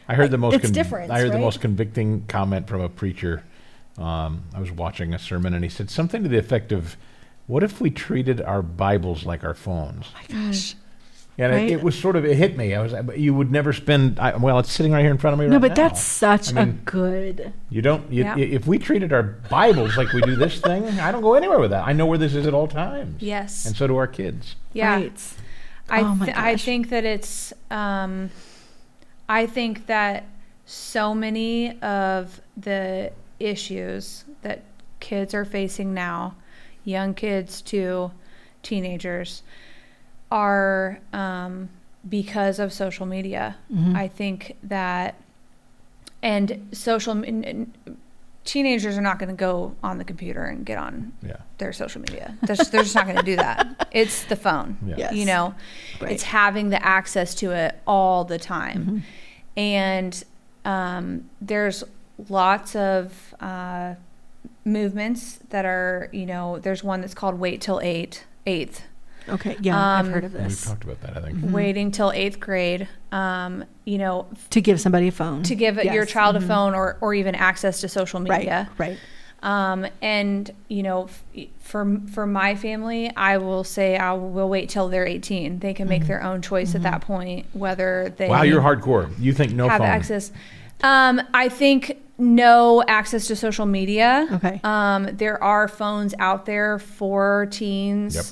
I 0.07 0.15
heard 0.15 0.31
the 0.31 0.37
most. 0.45 0.55
It's 0.55 0.71
different, 0.71 1.11
I 1.11 1.19
heard 1.19 1.31
the 1.31 1.37
most 1.37 1.61
convicting 1.61 2.25
comment 2.27 2.67
from 2.67 2.81
a 2.81 2.89
preacher. 2.89 3.43
Um, 3.97 4.43
I 4.55 4.59
was 4.59 4.71
watching 4.71 5.13
a 5.13 5.19
sermon, 5.19 5.53
and 5.53 5.63
he 5.63 5.69
said 5.69 5.89
something 5.89 6.23
to 6.23 6.29
the 6.29 6.37
effect 6.37 6.71
of, 6.71 6.97
"What 7.47 7.63
if 7.63 7.79
we 7.79 7.89
treated 7.91 8.41
our 8.41 8.61
Bibles 8.61 9.25
like 9.25 9.43
our 9.43 9.53
phones?" 9.53 10.07
My 10.13 10.35
gosh 10.49 10.75
And 11.37 11.51
Right. 11.51 11.63
it, 11.69 11.71
it 11.73 11.83
was 11.83 11.97
sort 11.97 12.15
of 12.15 12.25
it 12.25 12.35
hit 12.37 12.55
me. 12.57 12.75
I 12.75 12.81
was 12.81 12.93
but 12.93 13.17
you 13.17 13.33
would 13.33 13.51
never 13.51 13.73
spend. 13.73 14.19
I, 14.19 14.35
well, 14.37 14.59
it's 14.59 14.71
sitting 14.71 14.91
right 14.91 15.01
here 15.01 15.09
in 15.11 15.17
front 15.17 15.33
of 15.33 15.39
me. 15.39 15.45
No, 15.47 15.53
right 15.53 15.61
but 15.61 15.67
now. 15.69 15.75
that's 15.75 15.99
such 16.01 16.53
I 16.53 16.61
a 16.61 16.65
mean, 16.67 16.81
good. 16.85 17.53
You 17.71 17.81
don't. 17.81 18.11
You, 18.11 18.23
Yeah. 18.23 18.37
If 18.37 18.67
we 18.67 18.77
treated 18.77 19.11
our 19.11 19.23
Bibles 19.49 19.97
like 19.97 20.11
we 20.13 20.21
do 20.21 20.35
this 20.35 20.59
thing, 20.59 20.83
I 20.99 21.11
don't 21.11 21.21
go 21.23 21.33
anywhere 21.33 21.59
with 21.59 21.71
that. 21.71 21.87
I 21.87 21.93
know 21.93 22.05
where 22.05 22.19
this 22.19 22.35
is 22.35 22.45
at 22.45 22.53
all 22.53 22.67
times. 22.67 23.21
Yes. 23.21 23.65
And 23.65 23.75
so 23.75 23.87
do 23.87 23.95
our 23.97 24.07
kids. 24.07 24.55
yeah. 24.73 24.95
Right. 24.95 25.33
I 25.89 26.01
Oh 26.01 26.15
my 26.15 26.25
th- 26.25 26.37
I 26.37 26.51
gosh. 26.53 26.63
think 26.65 26.89
that 26.89 27.03
it's 27.03 27.51
um, 27.71 28.29
I 29.27 29.45
think 29.47 29.87
that 29.87 30.25
so 30.65 31.13
many 31.15 31.79
of 31.81 32.41
the 32.55 33.11
issues 33.39 34.25
that 34.41 34.63
kids 34.99 35.33
are 35.33 35.45
facing 35.45 35.93
now, 35.93 36.35
young 36.85 37.13
kids 37.13 37.61
to 37.63 38.11
teenagers, 38.61 39.43
are 40.31 40.99
um, 41.11 41.69
because 42.07 42.59
of 42.59 42.73
social 42.73 43.05
media. 43.05 43.55
Mm-hmm. 43.71 43.95
I 43.95 44.07
think 44.07 44.55
that 44.63 45.15
and 46.21 46.69
social 46.71 47.11
n- 47.23 47.43
n- 47.43 47.73
teenagers 48.45 48.97
are 48.97 49.01
not 49.01 49.19
going 49.19 49.29
to 49.29 49.35
go 49.35 49.75
on 49.83 49.97
the 49.97 50.03
computer 50.05 50.43
and 50.45 50.65
get 50.65 50.77
on 50.77 51.11
Yeah. 51.21 51.37
their 51.57 51.73
social 51.73 52.01
media. 52.01 52.37
They're 52.43 52.55
just, 52.55 52.71
they're 52.71 52.83
just 52.83 52.95
not 52.95 53.05
going 53.05 53.17
to 53.17 53.23
do 53.23 53.35
that. 53.37 53.87
It's 53.93 54.23
the 54.25 54.35
phone. 54.35 54.77
Yeah. 54.85 54.95
Yes. 54.97 55.13
You 55.13 55.25
know, 55.25 55.53
Right. 56.01 56.11
it's 56.13 56.23
having 56.23 56.69
the 56.69 56.83
access 56.83 57.35
to 57.35 57.51
it 57.51 57.79
all 57.85 58.23
the 58.25 58.39
time. 58.39 59.03
And 59.55 60.23
um, 60.65 61.29
there's 61.41 61.83
lots 62.29 62.75
of 62.75 63.33
uh, 63.39 63.95
movements 64.65 65.39
that 65.49 65.65
are, 65.65 66.09
you 66.11 66.25
know, 66.25 66.59
there's 66.59 66.83
one 66.83 67.01
that's 67.01 67.13
called 67.13 67.39
Wait 67.39 67.61
Till 67.61 67.79
Eight, 67.81 68.25
Eighth. 68.45 68.83
Okay. 69.29 69.55
Yeah, 69.61 69.77
I've 69.79 70.05
Um, 70.07 70.11
heard 70.11 70.23
of 70.25 70.35
And 70.35 70.47
we've 70.47 70.61
talked 70.63 70.83
about 70.83 70.99
that. 71.01 71.15
I 71.17 71.21
think. 71.21 71.37
Mm-hmm. 71.37 71.53
Waiting 71.53 71.91
till 71.91 72.11
eighth 72.11 72.41
grade, 72.41 72.89
um, 73.13 73.63
you 73.85 73.97
know, 73.97 74.27
To 74.49 74.59
give 74.59 74.81
somebody 74.81 75.07
a 75.07 75.11
phone. 75.13 75.43
to 75.43 75.55
give 75.55 75.77
your 75.77 75.93
Yes. 76.03 76.09
child 76.09 76.35
Mhm. 76.35 76.39
a 76.43 76.47
phone 76.47 76.75
or, 76.75 76.97
or 76.99 77.13
even 77.13 77.33
access 77.33 77.79
to 77.81 77.87
social 77.87 78.19
media. 78.19 78.69
Right. 78.77 78.89
Right. 78.89 78.97
Um, 79.41 79.85
and 80.01 80.51
you 80.69 80.83
know, 80.83 81.05
f- 81.05 81.45
for 81.59 81.99
for 82.13 82.25
my 82.25 82.55
family, 82.55 83.11
I 83.15 83.37
will 83.37 83.63
say 83.65 83.97
I 83.97 84.11
will 84.13 84.47
wait 84.49 84.67
till 84.69 84.87
they're 84.89 85.05
18. 85.07 85.59
They 85.59 85.73
can 85.73 85.85
Mm-hmm. 85.85 85.89
make 85.89 86.07
their 86.07 86.21
own 86.23 86.41
choice 86.41 86.75
at 86.75 86.83
that 86.83 87.01
point 87.01 87.45
whether 87.53 88.13
they 88.17 88.27
Wow, 88.29 88.43
you're 88.43 88.61
hardcore. 88.61 89.09
You 89.19 89.33
think 89.33 89.51
no 89.53 89.67
have 89.69 89.79
phone? 89.79 89.87
access. 89.87 90.31
Um, 90.83 91.21
I 91.33 91.49
think 91.49 91.97
no 92.17 92.83
access 92.87 93.25
to 93.27 93.35
social 93.35 93.65
media. 93.65 94.27
Okay. 94.33 94.61
Um, 94.63 95.09
there 95.13 95.41
are 95.43 95.67
phones 95.67 96.13
out 96.19 96.45
there 96.45 96.77
for 96.79 97.47
teens. 97.49 98.15
Yep. 98.15 98.25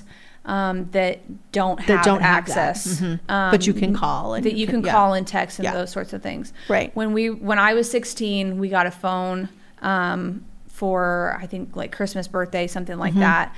Um, 0.43 0.89
that 0.91 1.19
don't 1.51 1.79
have 1.79 1.87
That 1.87 2.03
don't 2.03 2.21
have 2.23 2.47
that. 2.47 2.57
access, 2.57 2.99
Mhm. 2.99 3.19
um, 3.29 3.51
But 3.51 3.67
you 3.67 3.73
can 3.75 3.93
call 3.93 4.33
and 4.33 4.43
that 4.43 4.55
you 4.55 4.65
can 4.65 4.83
yeah. 4.83 4.91
call 4.91 5.13
and 5.13 5.25
text 5.27 5.59
and 5.59 5.65
Yeah. 5.65 5.73
those 5.75 5.91
sorts 5.91 6.13
of 6.13 6.23
things. 6.23 6.51
Right. 6.67 6.89
When 6.95 7.13
we 7.13 7.29
when 7.29 7.59
I 7.59 7.75
was 7.75 7.89
16, 7.91 8.57
we 8.57 8.67
got 8.67 8.87
a 8.87 8.91
phone 8.91 9.49
um, 9.83 10.43
for 10.67 11.37
I 11.39 11.45
think 11.45 11.75
like 11.75 11.91
Christmas, 11.91 12.27
birthday, 12.27 12.65
something 12.65 12.97
like 12.97 13.13
that. 13.15 13.55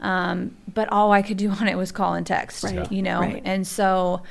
Um, 0.00 0.56
but 0.72 0.88
all 0.90 1.12
I 1.12 1.20
could 1.20 1.36
do 1.36 1.50
on 1.60 1.68
it 1.68 1.76
was 1.76 1.92
call 1.92 2.14
and 2.14 2.26
text. 2.26 2.64
Mm-hmm. 2.64 2.78
Right. 2.78 2.92
You 2.92 3.02
know, 3.02 3.20
Right. 3.20 3.42
and 3.44 3.66
so 3.66 4.22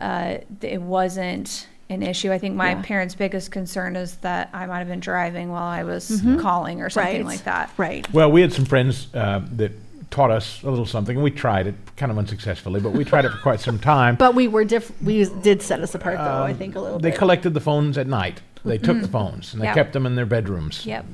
uh, 0.00 0.36
it 0.62 0.80
wasn't 0.80 1.66
an 1.90 2.02
issue. 2.02 2.32
I 2.32 2.38
think 2.38 2.54
my 2.54 2.70
Yeah. 2.70 2.82
parents' 2.82 3.14
biggest 3.14 3.50
concern 3.50 3.96
is 3.96 4.16
that 4.16 4.48
I 4.52 4.66
might 4.66 4.78
have 4.78 4.88
been 4.88 5.00
driving 5.00 5.50
while 5.50 5.64
I 5.64 5.82
was 5.82 6.08
Mm-hmm. 6.10 6.38
calling 6.38 6.80
or 6.80 6.88
something 6.88 7.16
Right. 7.16 7.24
like 7.24 7.44
that. 7.44 7.70
Right. 7.76 8.10
Well, 8.12 8.30
we 8.30 8.40
had 8.40 8.52
some 8.52 8.64
friends 8.64 9.08
uh, 9.14 9.40
that 9.56 9.72
taught 10.10 10.30
us 10.30 10.62
a 10.64 10.70
little 10.70 10.86
something, 10.86 11.16
and 11.16 11.22
we 11.24 11.30
tried 11.30 11.66
it 11.66 11.74
kind 11.96 12.10
of 12.10 12.18
unsuccessfully, 12.18 12.80
but 12.80 12.92
we 12.92 13.04
tried 13.04 13.24
it 13.24 13.30
for 13.30 13.38
quite 13.38 13.60
some 13.60 13.78
time. 13.78 14.16
But 14.18 14.34
we 14.34 14.48
were 14.48 14.64
diff- 14.64 14.92
we 15.02 15.24
did 15.42 15.62
set 15.62 15.80
us 15.80 15.94
apart 15.94 16.18
though, 16.18 16.42
I 16.44 16.54
think 16.54 16.74
a 16.76 16.80
little 16.80 16.96
Um, 16.96 17.02
they 17.02 17.10
bit. 17.10 17.18
collected 17.18 17.54
the 17.54 17.60
phones 17.60 17.98
at 17.98 18.06
night. 18.06 18.40
They 18.64 18.78
took 18.78 19.00
the 19.00 19.08
phones 19.08 19.52
and 19.52 19.62
they 19.62 19.66
Yep. 19.66 19.74
kept 19.74 19.92
them 19.94 20.06
in 20.06 20.14
their 20.16 20.26
bedrooms. 20.26 20.84
Yep. 20.84 21.06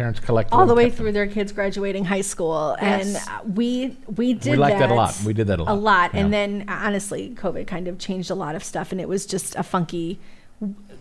Parents 0.00 0.20
collected 0.20 0.54
all 0.54 0.66
the 0.66 0.74
way 0.74 0.84
kept 0.84 0.96
them. 0.96 1.04
through 1.04 1.12
their 1.12 1.26
kids 1.26 1.52
graduating 1.52 2.04
high 2.06 2.20
school 2.22 2.76
and 2.80 3.08
Yes. 3.10 3.28
uh, 3.28 3.40
we 3.44 3.96
we 4.16 4.32
did 4.34 4.52
We 4.52 4.56
liked 4.56 4.78
that 4.78 4.90
a 4.90 4.94
lot. 4.94 5.14
We 5.26 5.32
did 5.34 5.46
that 5.48 5.60
a 5.60 5.64
lot. 5.64 5.72
a 5.72 5.78
lot 5.78 6.10
and 6.14 6.32
then 6.32 6.64
honestly 6.68 7.34
covid 7.36 7.66
kind 7.66 7.86
of 7.88 7.98
changed 7.98 8.30
a 8.30 8.34
lot 8.34 8.54
of 8.54 8.62
stuff 8.64 8.92
and 8.92 9.00
it 9.00 9.08
was 9.08 9.26
just 9.26 9.54
a 9.56 9.62
funky 9.62 10.18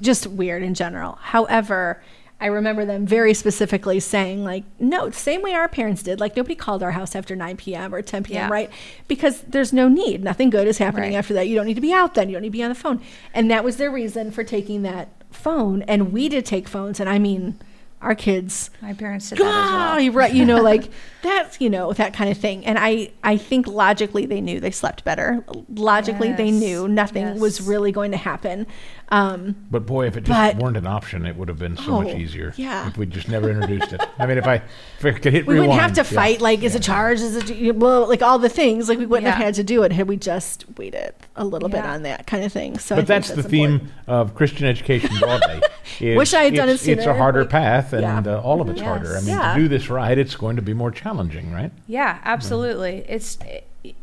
just 0.01 0.27
weird 0.27 0.63
in 0.63 0.73
general 0.73 1.17
however 1.21 2.01
i 2.41 2.45
remember 2.45 2.83
them 2.85 3.05
very 3.05 3.33
specifically 3.33 3.99
saying 3.99 4.43
like 4.45 4.63
no 4.79 5.09
same 5.11 5.41
way 5.41 5.53
our 5.53 5.67
parents 5.67 6.01
did 6.03 6.19
like 6.19 6.35
nobody 6.37 6.55
called 6.55 6.81
our 6.81 6.91
house 6.91 7.15
after 7.15 7.35
9 7.35 7.57
p.m 7.57 7.93
or 7.93 8.01
10 8.01 8.23
p.m 8.23 8.35
Yeah. 8.47 8.49
right 8.49 8.69
because 9.07 9.41
there's 9.41 9.73
no 9.73 9.87
need 9.89 10.23
nothing 10.23 10.49
good 10.49 10.67
is 10.67 10.77
happening 10.77 11.11
Right. 11.11 11.17
after 11.19 11.33
that 11.35 11.47
you 11.49 11.55
don't 11.55 11.65
need 11.67 11.75
to 11.75 11.81
be 11.81 11.93
out 11.93 12.13
then 12.15 12.29
you 12.29 12.33
don't 12.35 12.43
need 12.43 12.49
to 12.49 12.59
be 12.61 12.63
on 12.63 12.69
the 12.69 12.75
phone 12.85 13.01
and 13.33 13.49
that 13.51 13.63
was 13.63 13.75
their 13.77 13.91
reason 13.91 14.31
for 14.31 14.43
taking 14.43 14.81
that 14.83 15.09
phone 15.31 15.81
and 15.83 16.11
we 16.13 16.29
did 16.29 16.45
take 16.45 16.67
phones 16.67 16.99
and 17.01 17.09
i 17.09 17.19
mean 17.19 17.59
our 18.01 18.15
kids 18.15 18.69
My 18.81 18.93
parents 18.93 19.29
did 19.29 19.39
that 19.39 19.45
as 19.45 19.71
well. 19.71 19.99
you're 19.99 20.13
right 20.13 20.33
you 20.33 20.45
know 20.45 20.61
like 20.71 20.89
that's 21.21 21.59
you 21.59 21.69
know 21.69 21.91
that 21.93 22.13
kind 22.13 22.29
of 22.29 22.37
thing 22.37 22.65
and 22.65 22.77
i 22.79 23.11
i 23.23 23.35
think 23.35 23.67
logically 23.67 24.25
they 24.25 24.39
knew 24.39 24.59
they 24.61 24.71
slept 24.71 25.03
better 25.03 25.43
logically 25.67 26.31
they 26.31 26.49
knew 26.49 26.87
nothing 26.87 27.39
was 27.39 27.59
really 27.61 27.91
going 27.91 28.11
to 28.11 28.17
happen 28.17 28.65
um 29.11 29.55
But 29.71 29.85
boy, 29.87 30.05
if 30.05 30.17
it 30.17 30.23
just 30.25 30.29
But- 30.55 30.63
weren't 30.63 30.77
an 30.77 30.85
option, 30.85 31.25
it 31.25 31.35
would 31.35 31.47
have 31.47 31.57
been 31.57 31.75
so 31.77 31.99
much 32.03 32.13
Oh, 32.13 32.17
easier. 32.17 32.53
yeah. 32.57 32.87
If 32.89 32.95
we 32.95 33.07
just 33.07 33.27
never 33.27 33.49
introduced 33.49 33.91
it. 33.91 33.99
I 34.19 34.27
mean, 34.27 34.37
if 34.37 34.45
I, 34.45 34.61
if 34.99 35.03
I 35.03 35.11
could 35.13 35.33
hit 35.33 35.47
we 35.47 35.55
rewind. 35.55 35.69
wouldn't 35.71 35.81
have 35.81 35.93
to 36.07 36.13
yeah. 36.13 36.19
fight 36.21 36.41
like 36.41 36.61
is 36.61 36.75
it 36.75 36.83
charged 36.83 37.23
is 37.23 37.35
it 37.49 37.75
well 37.75 38.07
like 38.07 38.21
all 38.21 38.37
the 38.37 38.49
things 38.49 38.87
like 38.87 38.99
we 38.99 39.07
wouldn't 39.07 39.27
have 39.33 39.43
had 39.43 39.55
to 39.55 39.63
do 39.63 39.81
it 39.81 39.91
had 39.91 40.07
we 40.07 40.15
just 40.15 40.65
waited 40.77 41.15
a 41.35 41.43
little 41.43 41.69
bit 41.69 41.83
on 41.83 42.03
that 42.03 42.27
kind 42.27 42.43
of 42.43 42.53
thing 42.53 42.77
so 42.77 42.95
But 42.95 43.07
think 43.07 43.25
that's, 43.25 43.31
the 43.31 43.41
theme 43.41 43.91
of 44.05 44.35
Christian 44.35 44.67
education 44.67 45.09
broadly. 45.17 45.63
is 45.99 46.15
Wish 46.17 46.35
I 46.35 46.43
had 46.43 46.53
done 46.53 46.69
it 46.69 46.77
sooner. 46.77 46.97
It's 46.99 47.07
a 47.07 47.15
harder 47.15 47.41
like- 47.41 47.49
path, 47.49 47.88
and 47.93 48.25
Yeah. 48.25 48.35
uh, 48.35 48.39
all 48.41 48.61
of 48.61 48.69
it's 48.69 48.79
Yes. 48.79 48.87
harder. 48.87 49.17
I 49.17 49.19
mean, 49.21 49.29
Yeah. 49.29 49.53
to 49.55 49.59
do 49.61 49.67
this 49.67 49.89
right, 49.89 50.17
it's 50.17 50.35
going 50.35 50.55
to 50.55 50.61
be 50.61 50.73
more 50.73 50.91
challenging, 50.91 51.51
right? 51.51 51.71
Yeah, 51.87 52.19
absolutely. 52.23 53.05
It's 53.07 53.37
it, 53.83 53.95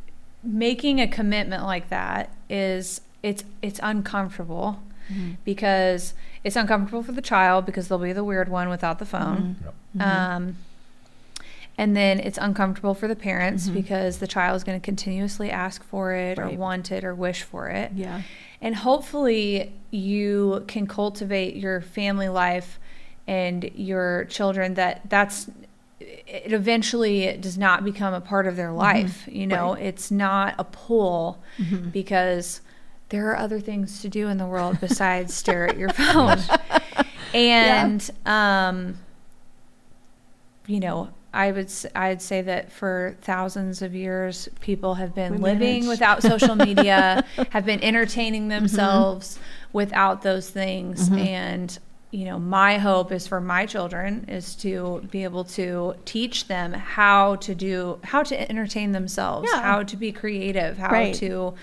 making 0.43 1.01
a 1.01 1.09
commitment 1.09 1.65
like 1.65 1.89
that 1.89 2.31
is 2.49 3.01
it's 3.23 3.43
it's 3.63 3.81
uncomfortable 3.83 4.79
because 5.45 6.15
it's 6.45 6.57
uncomfortable 6.57 7.03
for 7.03 7.13
the 7.13 7.23
child 7.23 7.65
because 7.67 7.89
they'll 7.89 7.99
be 7.99 8.13
the 8.13 8.25
weird 8.25 8.49
one 8.49 8.69
without 8.69 8.99
the 8.99 9.05
phone. 9.07 9.57
Mm-hmm. 9.97 10.01
Um, 10.01 10.57
and 11.79 11.97
then 11.97 12.19
it's 12.21 12.39
uncomfortable 12.39 12.95
for 12.95 13.07
the 13.07 13.17
parents 13.17 13.69
because 13.69 14.19
the 14.19 14.27
child 14.27 14.57
is 14.57 14.65
going 14.65 14.81
to 14.81 14.85
continuously 14.85 15.51
ask 15.51 15.85
for 15.85 16.13
it 16.13 16.39
Right. 16.39 16.55
or 16.55 16.59
want 16.59 16.91
it 16.91 17.05
or 17.05 17.15
wish 17.15 17.43
for 17.43 17.69
it. 17.69 17.93
yeah 17.95 18.23
And 18.63 18.77
hopefully, 18.77 19.73
you 19.91 20.65
can 20.67 20.87
cultivate 20.87 21.55
your 21.57 21.81
family 21.81 22.29
life 22.29 22.79
and 23.27 23.71
your 23.75 24.25
children 24.27 24.75
that 24.75 25.03
that's 25.09 25.51
it 25.99 26.53
eventually 26.53 27.37
does 27.39 27.57
not 27.57 27.85
become 27.85 28.13
a 28.13 28.21
part 28.21 28.47
of 28.47 28.57
their 28.57 28.69
mm-hmm. 28.69 28.79
life. 28.79 29.29
You 29.31 29.47
know, 29.47 29.75
Right. 29.75 29.85
it's 29.85 30.11
not 30.11 30.55
a 30.59 30.65
pull 30.65 31.43
mm-hmm. 31.59 31.91
because 31.91 32.61
there 33.09 33.31
are 33.31 33.37
other 33.37 33.61
things 33.61 34.03
to 34.03 34.09
do 34.09 34.29
in 34.29 34.39
the 34.39 34.47
world 34.47 34.79
besides 34.81 35.35
stare 35.35 35.69
at 35.69 35.77
your 35.77 35.91
phone. 35.91 36.39
And, 37.35 38.09
um, 38.25 38.99
you 40.67 40.81
know, 40.81 41.11
I 41.35 41.53
would 41.53 41.71
I'd 41.95 42.23
say 42.23 42.41
that 42.43 42.73
for 42.73 43.17
thousands 43.21 43.83
of 43.83 43.95
years, 43.95 44.49
people 44.61 44.95
have 44.95 45.15
been 45.15 45.35
We 45.35 45.39
living 45.41 45.85
managed. 45.85 45.89
without 45.89 46.23
social 46.23 46.57
media, 46.57 47.27
have 47.51 47.67
been 47.67 47.83
entertaining 47.83 48.43
mm-hmm. 48.43 48.61
themselves 48.61 49.39
without 49.73 50.23
those 50.23 50.49
things, 50.49 51.11
and 51.11 51.79
you 52.11 52.25
know, 52.25 52.39
my 52.39 52.79
hope 52.79 53.11
is 53.13 53.27
for 53.27 53.41
my 53.41 53.67
children 53.67 54.25
is 54.29 54.55
to 54.57 55.07
be 55.11 55.25
able 55.25 55.45
to 55.45 55.95
teach 56.05 56.47
them 56.49 56.73
how 56.73 57.37
to 57.37 57.55
do 57.55 57.99
how 58.05 58.23
to 58.23 58.49
entertain 58.51 58.93
themselves, 58.93 59.49
Yeah. 59.53 59.61
how 59.61 59.83
to 59.83 59.97
be 59.97 60.13
creative, 60.13 60.79
how 60.79 60.91
Right. 60.91 61.15
to 61.17 61.55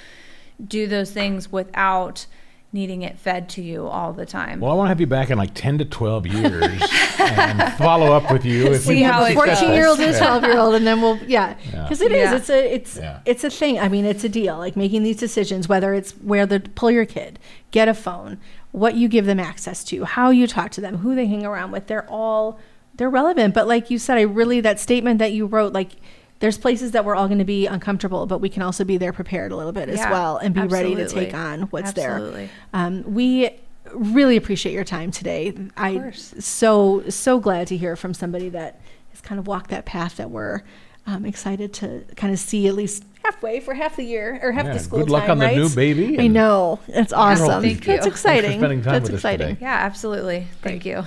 do 0.65 0.85
those 0.87 1.11
things 1.11 1.51
without 1.51 2.25
needing 2.71 3.03
it 3.03 3.19
fed 3.19 3.47
to 3.47 3.61
you 3.61 3.85
all 3.87 4.13
the 4.13 4.25
time. 4.25 4.59
Well, 4.59 4.71
I 4.71 4.75
want 4.75 4.87
to 4.87 4.89
have 4.89 4.99
you 4.99 5.05
back 5.05 5.29
in 5.29 5.37
like 5.37 5.53
10 5.53 5.77
to 5.77 5.85
12 5.85 6.25
years 6.25 6.81
and 7.19 7.73
follow 7.77 8.11
up 8.13 8.31
with 8.31 8.43
you. 8.43 8.65
If 8.73 8.81
See 8.81 8.95
we 8.95 9.01
how 9.03 9.23
it 9.25 9.35
goes. 9.35 9.45
14 9.59 9.73
year 9.73 9.87
old 9.87 9.99
and 9.99 10.15
12 10.17 10.43
year 10.43 10.57
old 10.57 10.73
and 10.75 10.85
then 10.85 10.99
we'll 11.01 11.17
yeah 11.27 11.53
Yeah. 11.71 11.83
because 11.83 12.01
it 12.01 12.11
is 12.11 12.31
Yeah. 12.31 12.35
it's 12.35 12.49
a 12.49 12.73
it's 12.75 12.97
Yeah. 12.97 13.19
it's 13.25 13.43
a 13.43 13.49
thing 13.51 13.79
i 13.79 13.87
mean 13.87 14.05
it's 14.05 14.23
a 14.23 14.29
deal 14.29 14.57
like 14.57 14.75
making 14.75 15.03
these 15.03 15.17
decisions 15.17 15.69
whether 15.69 15.93
it's 15.93 16.13
where 16.13 16.47
to 16.47 16.59
pull 16.59 16.89
your 16.89 17.05
kid 17.05 17.37
get 17.69 17.87
a 17.87 17.93
phone 17.93 18.39
what 18.73 18.95
you 18.95 19.07
give 19.07 19.25
them 19.27 19.39
access 19.39 19.83
to 19.83 20.03
how 20.03 20.31
you 20.31 20.47
talk 20.47 20.71
to 20.71 20.81
them 20.81 20.97
who 20.97 21.15
they 21.15 21.27
hang 21.27 21.45
around 21.45 21.71
with 21.71 21.85
they're 21.87 22.09
all 22.09 22.59
they're 22.95 23.09
relevant 23.09 23.53
but 23.53 23.67
like 23.67 23.89
you 23.89 23.99
said 23.99 24.17
i 24.17 24.21
really 24.21 24.59
that 24.59 24.79
statement 24.79 25.19
that 25.19 25.31
you 25.31 25.45
wrote 25.45 25.71
like 25.71 25.91
there's 26.39 26.57
places 26.57 26.91
that 26.91 27.05
we're 27.05 27.15
all 27.15 27.27
going 27.27 27.37
to 27.39 27.45
be 27.45 27.67
uncomfortable 27.67 28.25
but 28.25 28.39
we 28.39 28.49
can 28.49 28.63
also 28.63 28.83
be 28.83 28.97
there 28.97 29.13
prepared 29.13 29.51
a 29.51 29.55
little 29.55 29.71
bit 29.71 29.89
as 29.89 29.99
well 29.99 30.37
and 30.37 30.55
be 30.55 30.61
ready 30.61 30.95
to 30.95 31.07
take 31.07 31.35
on 31.35 31.61
what's 31.63 31.89
Absolutely. 31.89 32.45
there 32.45 32.49
um, 32.73 33.03
we 33.13 33.49
really 33.93 34.35
appreciate 34.37 34.73
your 34.73 34.83
time 34.83 35.11
today 35.11 35.53
i 35.77 35.93
course. 35.93 36.33
so 36.39 37.07
so 37.09 37.39
glad 37.39 37.67
to 37.67 37.77
hear 37.77 37.95
from 37.95 38.11
somebody 38.11 38.49
that 38.49 38.81
has 39.11 39.21
kind 39.21 39.37
of 39.37 39.45
walked 39.45 39.69
that 39.69 39.85
path 39.85 40.17
that 40.17 40.31
we're 40.31 40.61
I'm 41.05 41.25
excited 41.25 41.73
to 41.75 42.03
kind 42.15 42.31
of 42.33 42.39
see 42.39 42.67
at 42.67 42.75
least 42.75 43.03
halfway 43.23 43.59
for 43.59 43.73
half 43.73 43.95
the 43.97 44.03
year 44.03 44.39
or 44.41 44.51
half 44.53 44.65
Yeah, 44.65 44.73
the 44.73 44.79
school 44.79 44.99
good 44.99 45.09
luck 45.09 45.23
time, 45.23 45.31
on 45.31 45.37
the 45.39 45.45
right? 45.45 45.57
new 45.57 45.69
baby, 45.69 46.19
I 46.19 46.27
know. 46.27 46.79
That's 46.87 47.11
awesome. 47.13 47.61
thank 47.61 47.83
That's 47.85 48.05
you. 48.05 48.11
exciting. 48.11 48.59
spending 48.59 48.81
time 48.81 48.93
That's 48.93 49.03
with 49.09 49.15
us 49.15 49.19
exciting. 49.19 49.47
today. 49.55 49.59
Yeah, 49.61 49.73
absolutely. 49.75 50.47
Thank 50.61 50.85
you. 50.85 51.03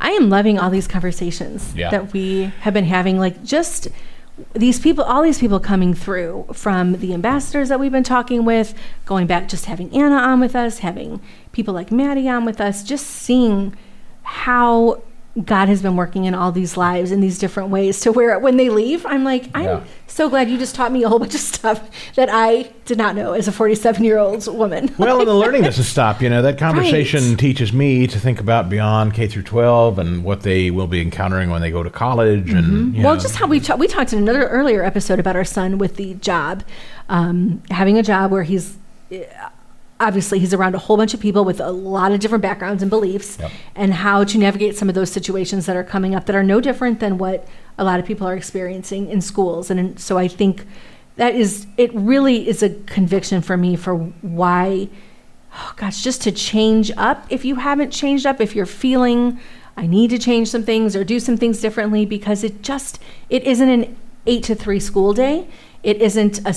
I 0.00 0.10
am 0.10 0.28
loving 0.28 0.58
all 0.58 0.68
these 0.70 0.86
conversations 0.86 1.72
Yeah. 1.74 1.90
that 1.90 2.12
we 2.12 2.52
have 2.60 2.74
been 2.74 2.84
having. 2.84 3.18
Like 3.18 3.42
just 3.42 3.88
these 4.52 4.78
people, 4.78 5.02
all 5.02 5.22
these 5.22 5.38
people 5.38 5.58
coming 5.60 5.94
through 5.94 6.46
from 6.52 6.98
the 6.98 7.14
ambassadors 7.14 7.70
that 7.70 7.80
we've 7.80 7.92
been 7.92 8.04
talking 8.04 8.44
with, 8.44 8.74
going 9.06 9.26
back, 9.26 9.48
just 9.48 9.64
having 9.64 9.90
Anna 9.96 10.16
on 10.16 10.40
with 10.40 10.54
us, 10.54 10.80
having 10.80 11.20
people 11.52 11.72
like 11.72 11.90
Maddie 11.90 12.28
on 12.28 12.44
with 12.44 12.60
us, 12.60 12.82
just 12.84 13.06
seeing 13.06 13.74
how 14.22 15.00
God 15.44 15.68
has 15.68 15.82
been 15.82 15.96
working 15.96 16.24
in 16.24 16.34
all 16.34 16.50
these 16.50 16.76
lives 16.78 17.12
in 17.12 17.20
these 17.20 17.38
different 17.38 17.68
ways 17.68 18.00
to 18.00 18.12
where 18.12 18.38
when 18.38 18.56
they 18.56 18.70
leave, 18.70 19.04
I'm 19.04 19.22
like, 19.22 19.50
I'm 19.54 19.64
Yeah. 19.64 19.80
so 20.06 20.30
glad 20.30 20.48
you 20.48 20.56
just 20.56 20.74
taught 20.74 20.92
me 20.92 21.02
a 21.02 21.08
whole 21.10 21.18
bunch 21.24 21.34
of 21.34 21.40
stuff 21.40 21.90
that 22.14 22.30
I 22.32 22.70
did 22.86 22.96
not 22.96 23.14
know 23.16 23.34
as 23.34 23.46
a 23.46 23.52
47 23.52 24.02
year 24.02 24.16
old 24.18 24.46
woman. 24.46 24.94
Well, 24.98 25.18
and 25.18 25.28
the 25.28 25.34
learning 25.34 25.62
doesn't 25.62 25.84
stop. 25.84 26.22
You 26.22 26.30
know, 26.30 26.40
that 26.40 26.56
conversation 26.58 27.22
Right. 27.30 27.38
teaches 27.38 27.72
me 27.72 28.06
to 28.06 28.18
think 28.18 28.40
about 28.40 28.70
beyond 28.70 29.12
K 29.12 29.26
through 29.28 29.42
12 29.42 29.98
and 29.98 30.24
what 30.24 30.40
they 30.40 30.70
will 30.70 30.86
be 30.86 31.02
encountering 31.02 31.50
when 31.50 31.60
they 31.60 31.70
go 31.70 31.82
to 31.82 31.90
college. 31.90 32.50
And 32.52 32.64
Mm-hmm. 32.94 33.02
Well, 33.02 33.14
know, 33.16 33.20
just 33.20 33.36
how 33.36 33.46
we 33.46 33.60
ta- 33.60 33.76
we 33.76 33.88
talked 33.88 34.12
in 34.14 34.18
another 34.20 34.48
earlier 34.48 34.82
episode 34.84 35.18
about 35.20 35.36
our 35.36 35.44
son 35.44 35.76
with 35.76 35.96
the 35.96 36.14
job, 36.14 36.62
um, 37.10 37.62
having 37.70 37.98
a 37.98 38.02
job 38.02 38.30
where 38.30 38.42
he's 38.44 38.78
obviously 39.98 40.38
he's 40.38 40.52
around 40.52 40.74
a 40.74 40.78
whole 40.78 40.96
bunch 40.96 41.14
of 41.14 41.20
people 41.20 41.44
with 41.44 41.60
a 41.60 41.70
lot 41.70 42.12
of 42.12 42.20
different 42.20 42.42
backgrounds 42.42 42.82
and 42.82 42.90
beliefs, 42.90 43.38
Yep. 43.40 43.50
and 43.74 43.94
how 43.94 44.24
to 44.24 44.38
navigate 44.38 44.76
some 44.76 44.88
of 44.88 44.94
those 44.94 45.10
situations 45.10 45.66
that 45.66 45.76
are 45.76 45.84
coming 45.84 46.14
up 46.14 46.26
that 46.26 46.36
are 46.36 46.42
no 46.42 46.60
different 46.60 47.00
than 47.00 47.16
what 47.18 47.46
a 47.78 47.84
lot 47.84 47.98
of 47.98 48.06
people 48.06 48.26
are 48.26 48.34
experiencing 48.36 49.08
in 49.08 49.20
schools. 49.20 49.70
And 49.70 49.80
in- 49.80 49.96
so 49.96 50.18
I 50.18 50.28
think 50.28 50.66
that 51.16 51.34
is 51.34 51.66
it. 51.78 51.90
Really 51.94 52.46
is 52.48 52.62
a 52.62 52.70
conviction 52.70 53.40
for 53.40 53.56
me 53.56 53.74
for 53.76 53.94
why 53.96 54.88
oh 55.58 55.72
gosh, 55.76 56.02
just 56.04 56.20
to 56.20 56.30
change 56.32 56.92
up 56.98 57.24
if 57.30 57.42
you 57.42 57.54
haven't 57.54 57.90
changed 57.90 58.26
up, 58.26 58.40
if 58.42 58.54
you're 58.54 58.66
feeling 58.66 59.40
I 59.78 59.86
need 59.86 60.10
to 60.10 60.18
change 60.18 60.48
some 60.50 60.62
things 60.62 60.94
or 60.96 61.04
do 61.04 61.18
some 61.20 61.36
things 61.38 61.60
differently 61.60 62.04
because 62.04 62.44
it 62.44 62.62
just 62.62 62.98
it 63.30 63.44
isn't 63.44 63.68
an 63.68 63.96
8 64.26 64.42
to 64.44 64.54
3 64.54 64.78
school 64.80 65.14
day. 65.14 65.48
It 65.82 66.02
isn't 66.02 66.40
a 66.46 66.52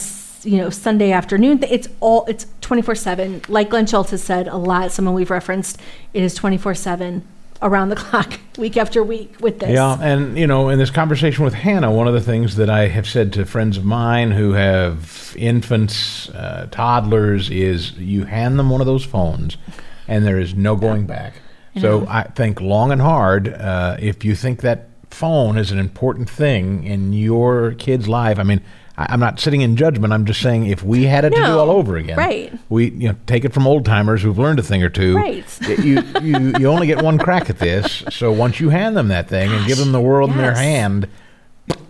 you 0.46 0.58
know 0.58 0.70
Sunday 0.70 1.12
afternoon. 1.12 1.64
It's 1.70 1.88
all 2.00 2.26
it's 2.28 2.46
24/7. 2.62 3.50
Like 3.50 3.70
Glen 3.70 3.86
Schultz 3.86 4.12
has 4.12 4.24
said 4.24 4.48
a 4.48 4.58
lot, 4.58 4.92
someone 4.92 5.14
we've 5.14 5.30
referenced, 5.30 5.80
it 6.14 6.24
is 6.24 6.38
24/7 6.38 7.22
around 7.62 7.90
the 7.90 7.96
clock, 7.98 8.40
week 8.58 8.78
after 8.78 9.04
week 9.04 9.36
with 9.40 9.60
this. 9.60 9.72
Yeah, 9.72 9.98
and 10.00 10.38
you 10.38 10.48
know, 10.48 10.70
in 10.70 10.80
this 10.80 10.92
conversation 10.92 11.44
with 11.44 11.54
Hannah, 11.54 11.92
one 11.92 12.08
of 12.08 12.14
the 12.14 12.22
things 12.22 12.56
that 12.56 12.70
I 12.70 12.88
have 12.88 13.08
said 13.08 13.34
to 13.34 13.46
friends 13.46 13.78
of 13.78 13.86
mine 13.86 14.32
who 14.32 14.54
have 14.54 15.36
infants, 15.38 16.30
uh, 16.30 16.68
toddlers, 16.72 17.50
is 17.50 17.94
you 17.94 18.26
hand 18.26 18.58
them 18.58 18.70
one 18.70 18.82
of 18.82 18.88
those 18.88 19.06
phones, 19.06 19.58
and 20.08 20.26
there 20.26 20.40
is 20.40 20.56
no 20.56 20.76
going 20.76 21.06
back. 21.06 21.42
So 21.80 22.06
I 22.10 22.24
think 22.24 22.60
long 22.60 22.92
and 22.92 23.02
hard. 23.02 23.48
Uh, 23.48 23.96
if 24.02 24.26
you 24.26 24.36
think 24.36 24.62
that 24.62 24.90
phone 25.12 25.58
is 25.58 25.72
an 25.72 25.80
important 25.80 26.30
thing 26.30 26.84
in 26.84 27.14
your 27.14 27.74
kid's 27.74 28.08
life, 28.08 28.38
I 28.40 28.44
mean. 28.44 28.62
I'm 29.10 29.20
not 29.20 29.40
sitting 29.40 29.62
in 29.62 29.78
judgment. 29.78 30.12
I'm 30.12 30.26
just 30.26 30.42
saying 30.42 30.66
if 30.66 30.84
we 30.84 31.06
had 31.06 31.24
it 31.24 31.30
to 31.30 31.36
do 31.36 31.42
No, 31.42 31.60
all 31.60 31.72
over 31.72 31.96
again, 31.96 32.18
right. 32.18 32.54
We 32.70 32.92
you 32.92 33.10
know 33.10 33.16
take 33.28 33.46
it 33.46 33.54
from 33.54 33.66
old 33.66 33.86
timers 33.86 34.22
who've 34.22 34.38
learned 34.38 34.60
a 34.60 34.64
thing 34.64 34.84
or 34.84 34.90
two. 34.90 35.16
Right. 35.16 35.46
You 35.68 36.02
you 36.22 36.54
you 36.60 36.68
only 36.68 36.88
get 36.88 37.02
one 37.02 37.18
crack 37.18 37.50
at 37.50 37.60
this. 37.60 38.04
So 38.10 38.32
once 38.32 38.60
you 38.60 38.70
hand 38.70 38.98
them 38.98 39.08
that 39.08 39.30
thing 39.30 39.52
and 39.52 39.66
give 39.66 39.78
them 39.78 39.92
the 39.92 40.02
world 40.02 40.32
in 40.32 40.38
their 40.38 40.56
hand, 40.56 41.08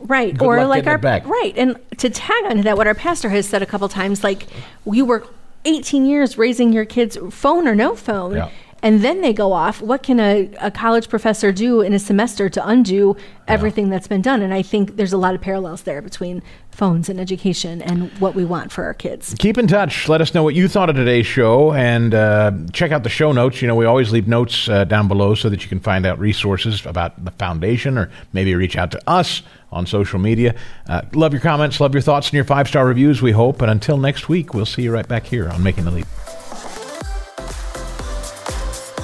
Right. 0.02 0.38
Good 0.38 0.46
or 0.46 0.66
like 0.66 0.88
our 0.88 0.98
right. 0.98 1.54
And 1.56 1.78
to 1.98 2.10
tag 2.10 2.46
onto 2.46 2.64
that, 2.64 2.78
what 2.78 2.88
our 2.88 2.96
pastor 2.96 3.30
has 3.30 3.48
said 3.48 3.62
a 3.62 3.66
couple 3.66 3.88
times, 3.90 4.24
like 4.24 4.48
you 4.86 5.06
work 5.06 5.34
18 5.66 6.06
years 6.06 6.38
raising 6.38 6.74
your 6.74 6.86
kids 6.86 7.18
phone 7.32 7.68
or 7.68 7.76
no 7.76 7.96
phone. 7.96 8.36
Yeah. 8.36 8.50
And 8.82 9.02
then 9.02 9.22
they 9.22 9.34
go 9.34 9.54
off. 9.54 9.82
What 9.82 10.04
can 10.04 10.20
a, 10.20 10.50
a 10.60 10.72
college 10.72 11.10
professor 11.10 11.52
do 11.52 11.82
in 11.82 11.94
a 11.94 12.00
semester 12.00 12.50
to 12.50 12.68
undo 12.68 13.16
everything 13.48 13.90
that's 13.90 14.08
been 14.08 14.22
done? 14.22 14.42
And 14.42 14.54
I 14.54 14.62
think 14.62 14.96
there's 14.96 15.14
a 15.14 15.18
lot 15.18 15.36
of 15.36 15.42
parallels 15.42 15.84
there 15.84 16.02
between 16.02 16.42
phones 16.72 17.10
and 17.10 17.20
education 17.20 17.82
and 17.82 18.10
what 18.20 18.36
we 18.36 18.46
want 18.46 18.72
for 18.72 18.86
our 18.86 18.94
kids. 18.94 19.36
keep 19.38 19.58
in 19.58 19.68
touch. 19.68 20.08
Let 20.08 20.22
us 20.22 20.34
know 20.34 20.44
what 20.44 20.56
you 20.56 20.70
thought 20.70 20.90
of 20.90 20.96
today's 20.96 21.26
show, 21.26 21.74
and 21.74 22.14
uh, 22.14 22.52
check 22.72 22.92
out 22.92 23.04
the 23.04 23.10
show 23.10 23.34
notes. 23.34 23.62
You 23.62 23.68
know, 23.68 23.76
we 23.76 23.86
always 23.86 24.14
leave 24.14 24.30
notes 24.30 24.70
uh, 24.70 24.86
down 24.86 25.10
below 25.10 25.36
so 25.36 25.50
that 25.50 25.62
you 25.62 25.68
can 25.68 25.82
find 25.82 26.06
out 26.06 26.20
resources 26.20 26.86
about 26.86 27.24
the 27.26 27.32
foundation, 27.32 27.98
or 27.98 28.10
maybe 28.32 28.56
reach 28.56 28.78
out 28.78 28.92
to 28.92 29.02
us 29.10 29.42
on 29.74 29.86
social 29.86 30.20
media. 30.20 30.56
Uh, 30.88 31.02
love 31.14 31.34
your 31.34 31.42
comments, 31.42 31.82
love 31.82 31.94
your 31.94 32.02
thoughts, 32.02 32.28
and 32.28 32.34
your 32.34 32.46
five 32.46 32.68
star 32.68 32.86
reviews. 32.86 33.22
We 33.22 33.32
hope. 33.32 33.62
And 33.62 33.70
until 33.70 33.98
next 33.98 34.30
week, 34.30 34.54
we'll 34.54 34.66
see 34.66 34.84
you 34.84 34.92
right 34.94 35.08
back 35.08 35.26
here 35.26 35.50
on 35.50 35.62
Making 35.62 35.84
the 35.84 35.92
Leap. 35.92 36.08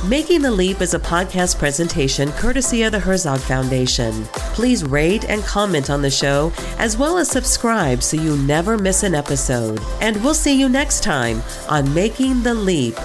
Making 0.10 0.44
the 0.44 0.52
Leap 0.52 0.82
is 0.82 0.94
a 0.94 1.00
podcast 1.00 1.58
presentation 1.58 2.32
courtesy 2.34 2.84
of 2.84 2.92
the 2.92 3.00
Herzog 3.00 3.40
Foundation. 3.40 4.14
Please 4.54 4.84
rate 4.84 5.28
and 5.28 5.42
comment 5.44 5.90
on 5.90 6.04
the 6.04 6.12
show, 6.12 6.54
as 6.78 6.96
well 6.96 7.18
as 7.18 7.28
subscribe 7.28 8.04
so 8.04 8.16
you 8.16 8.38
never 8.38 8.78
miss 8.78 9.02
an 9.02 9.16
episode. 9.16 9.82
And 10.02 10.24
we'll 10.24 10.36
see 10.36 10.60
you 10.60 10.70
next 10.70 11.02
time 11.02 11.42
on 11.70 11.92
Making 11.96 12.44
the 12.44 12.54
Leap. 12.54 12.96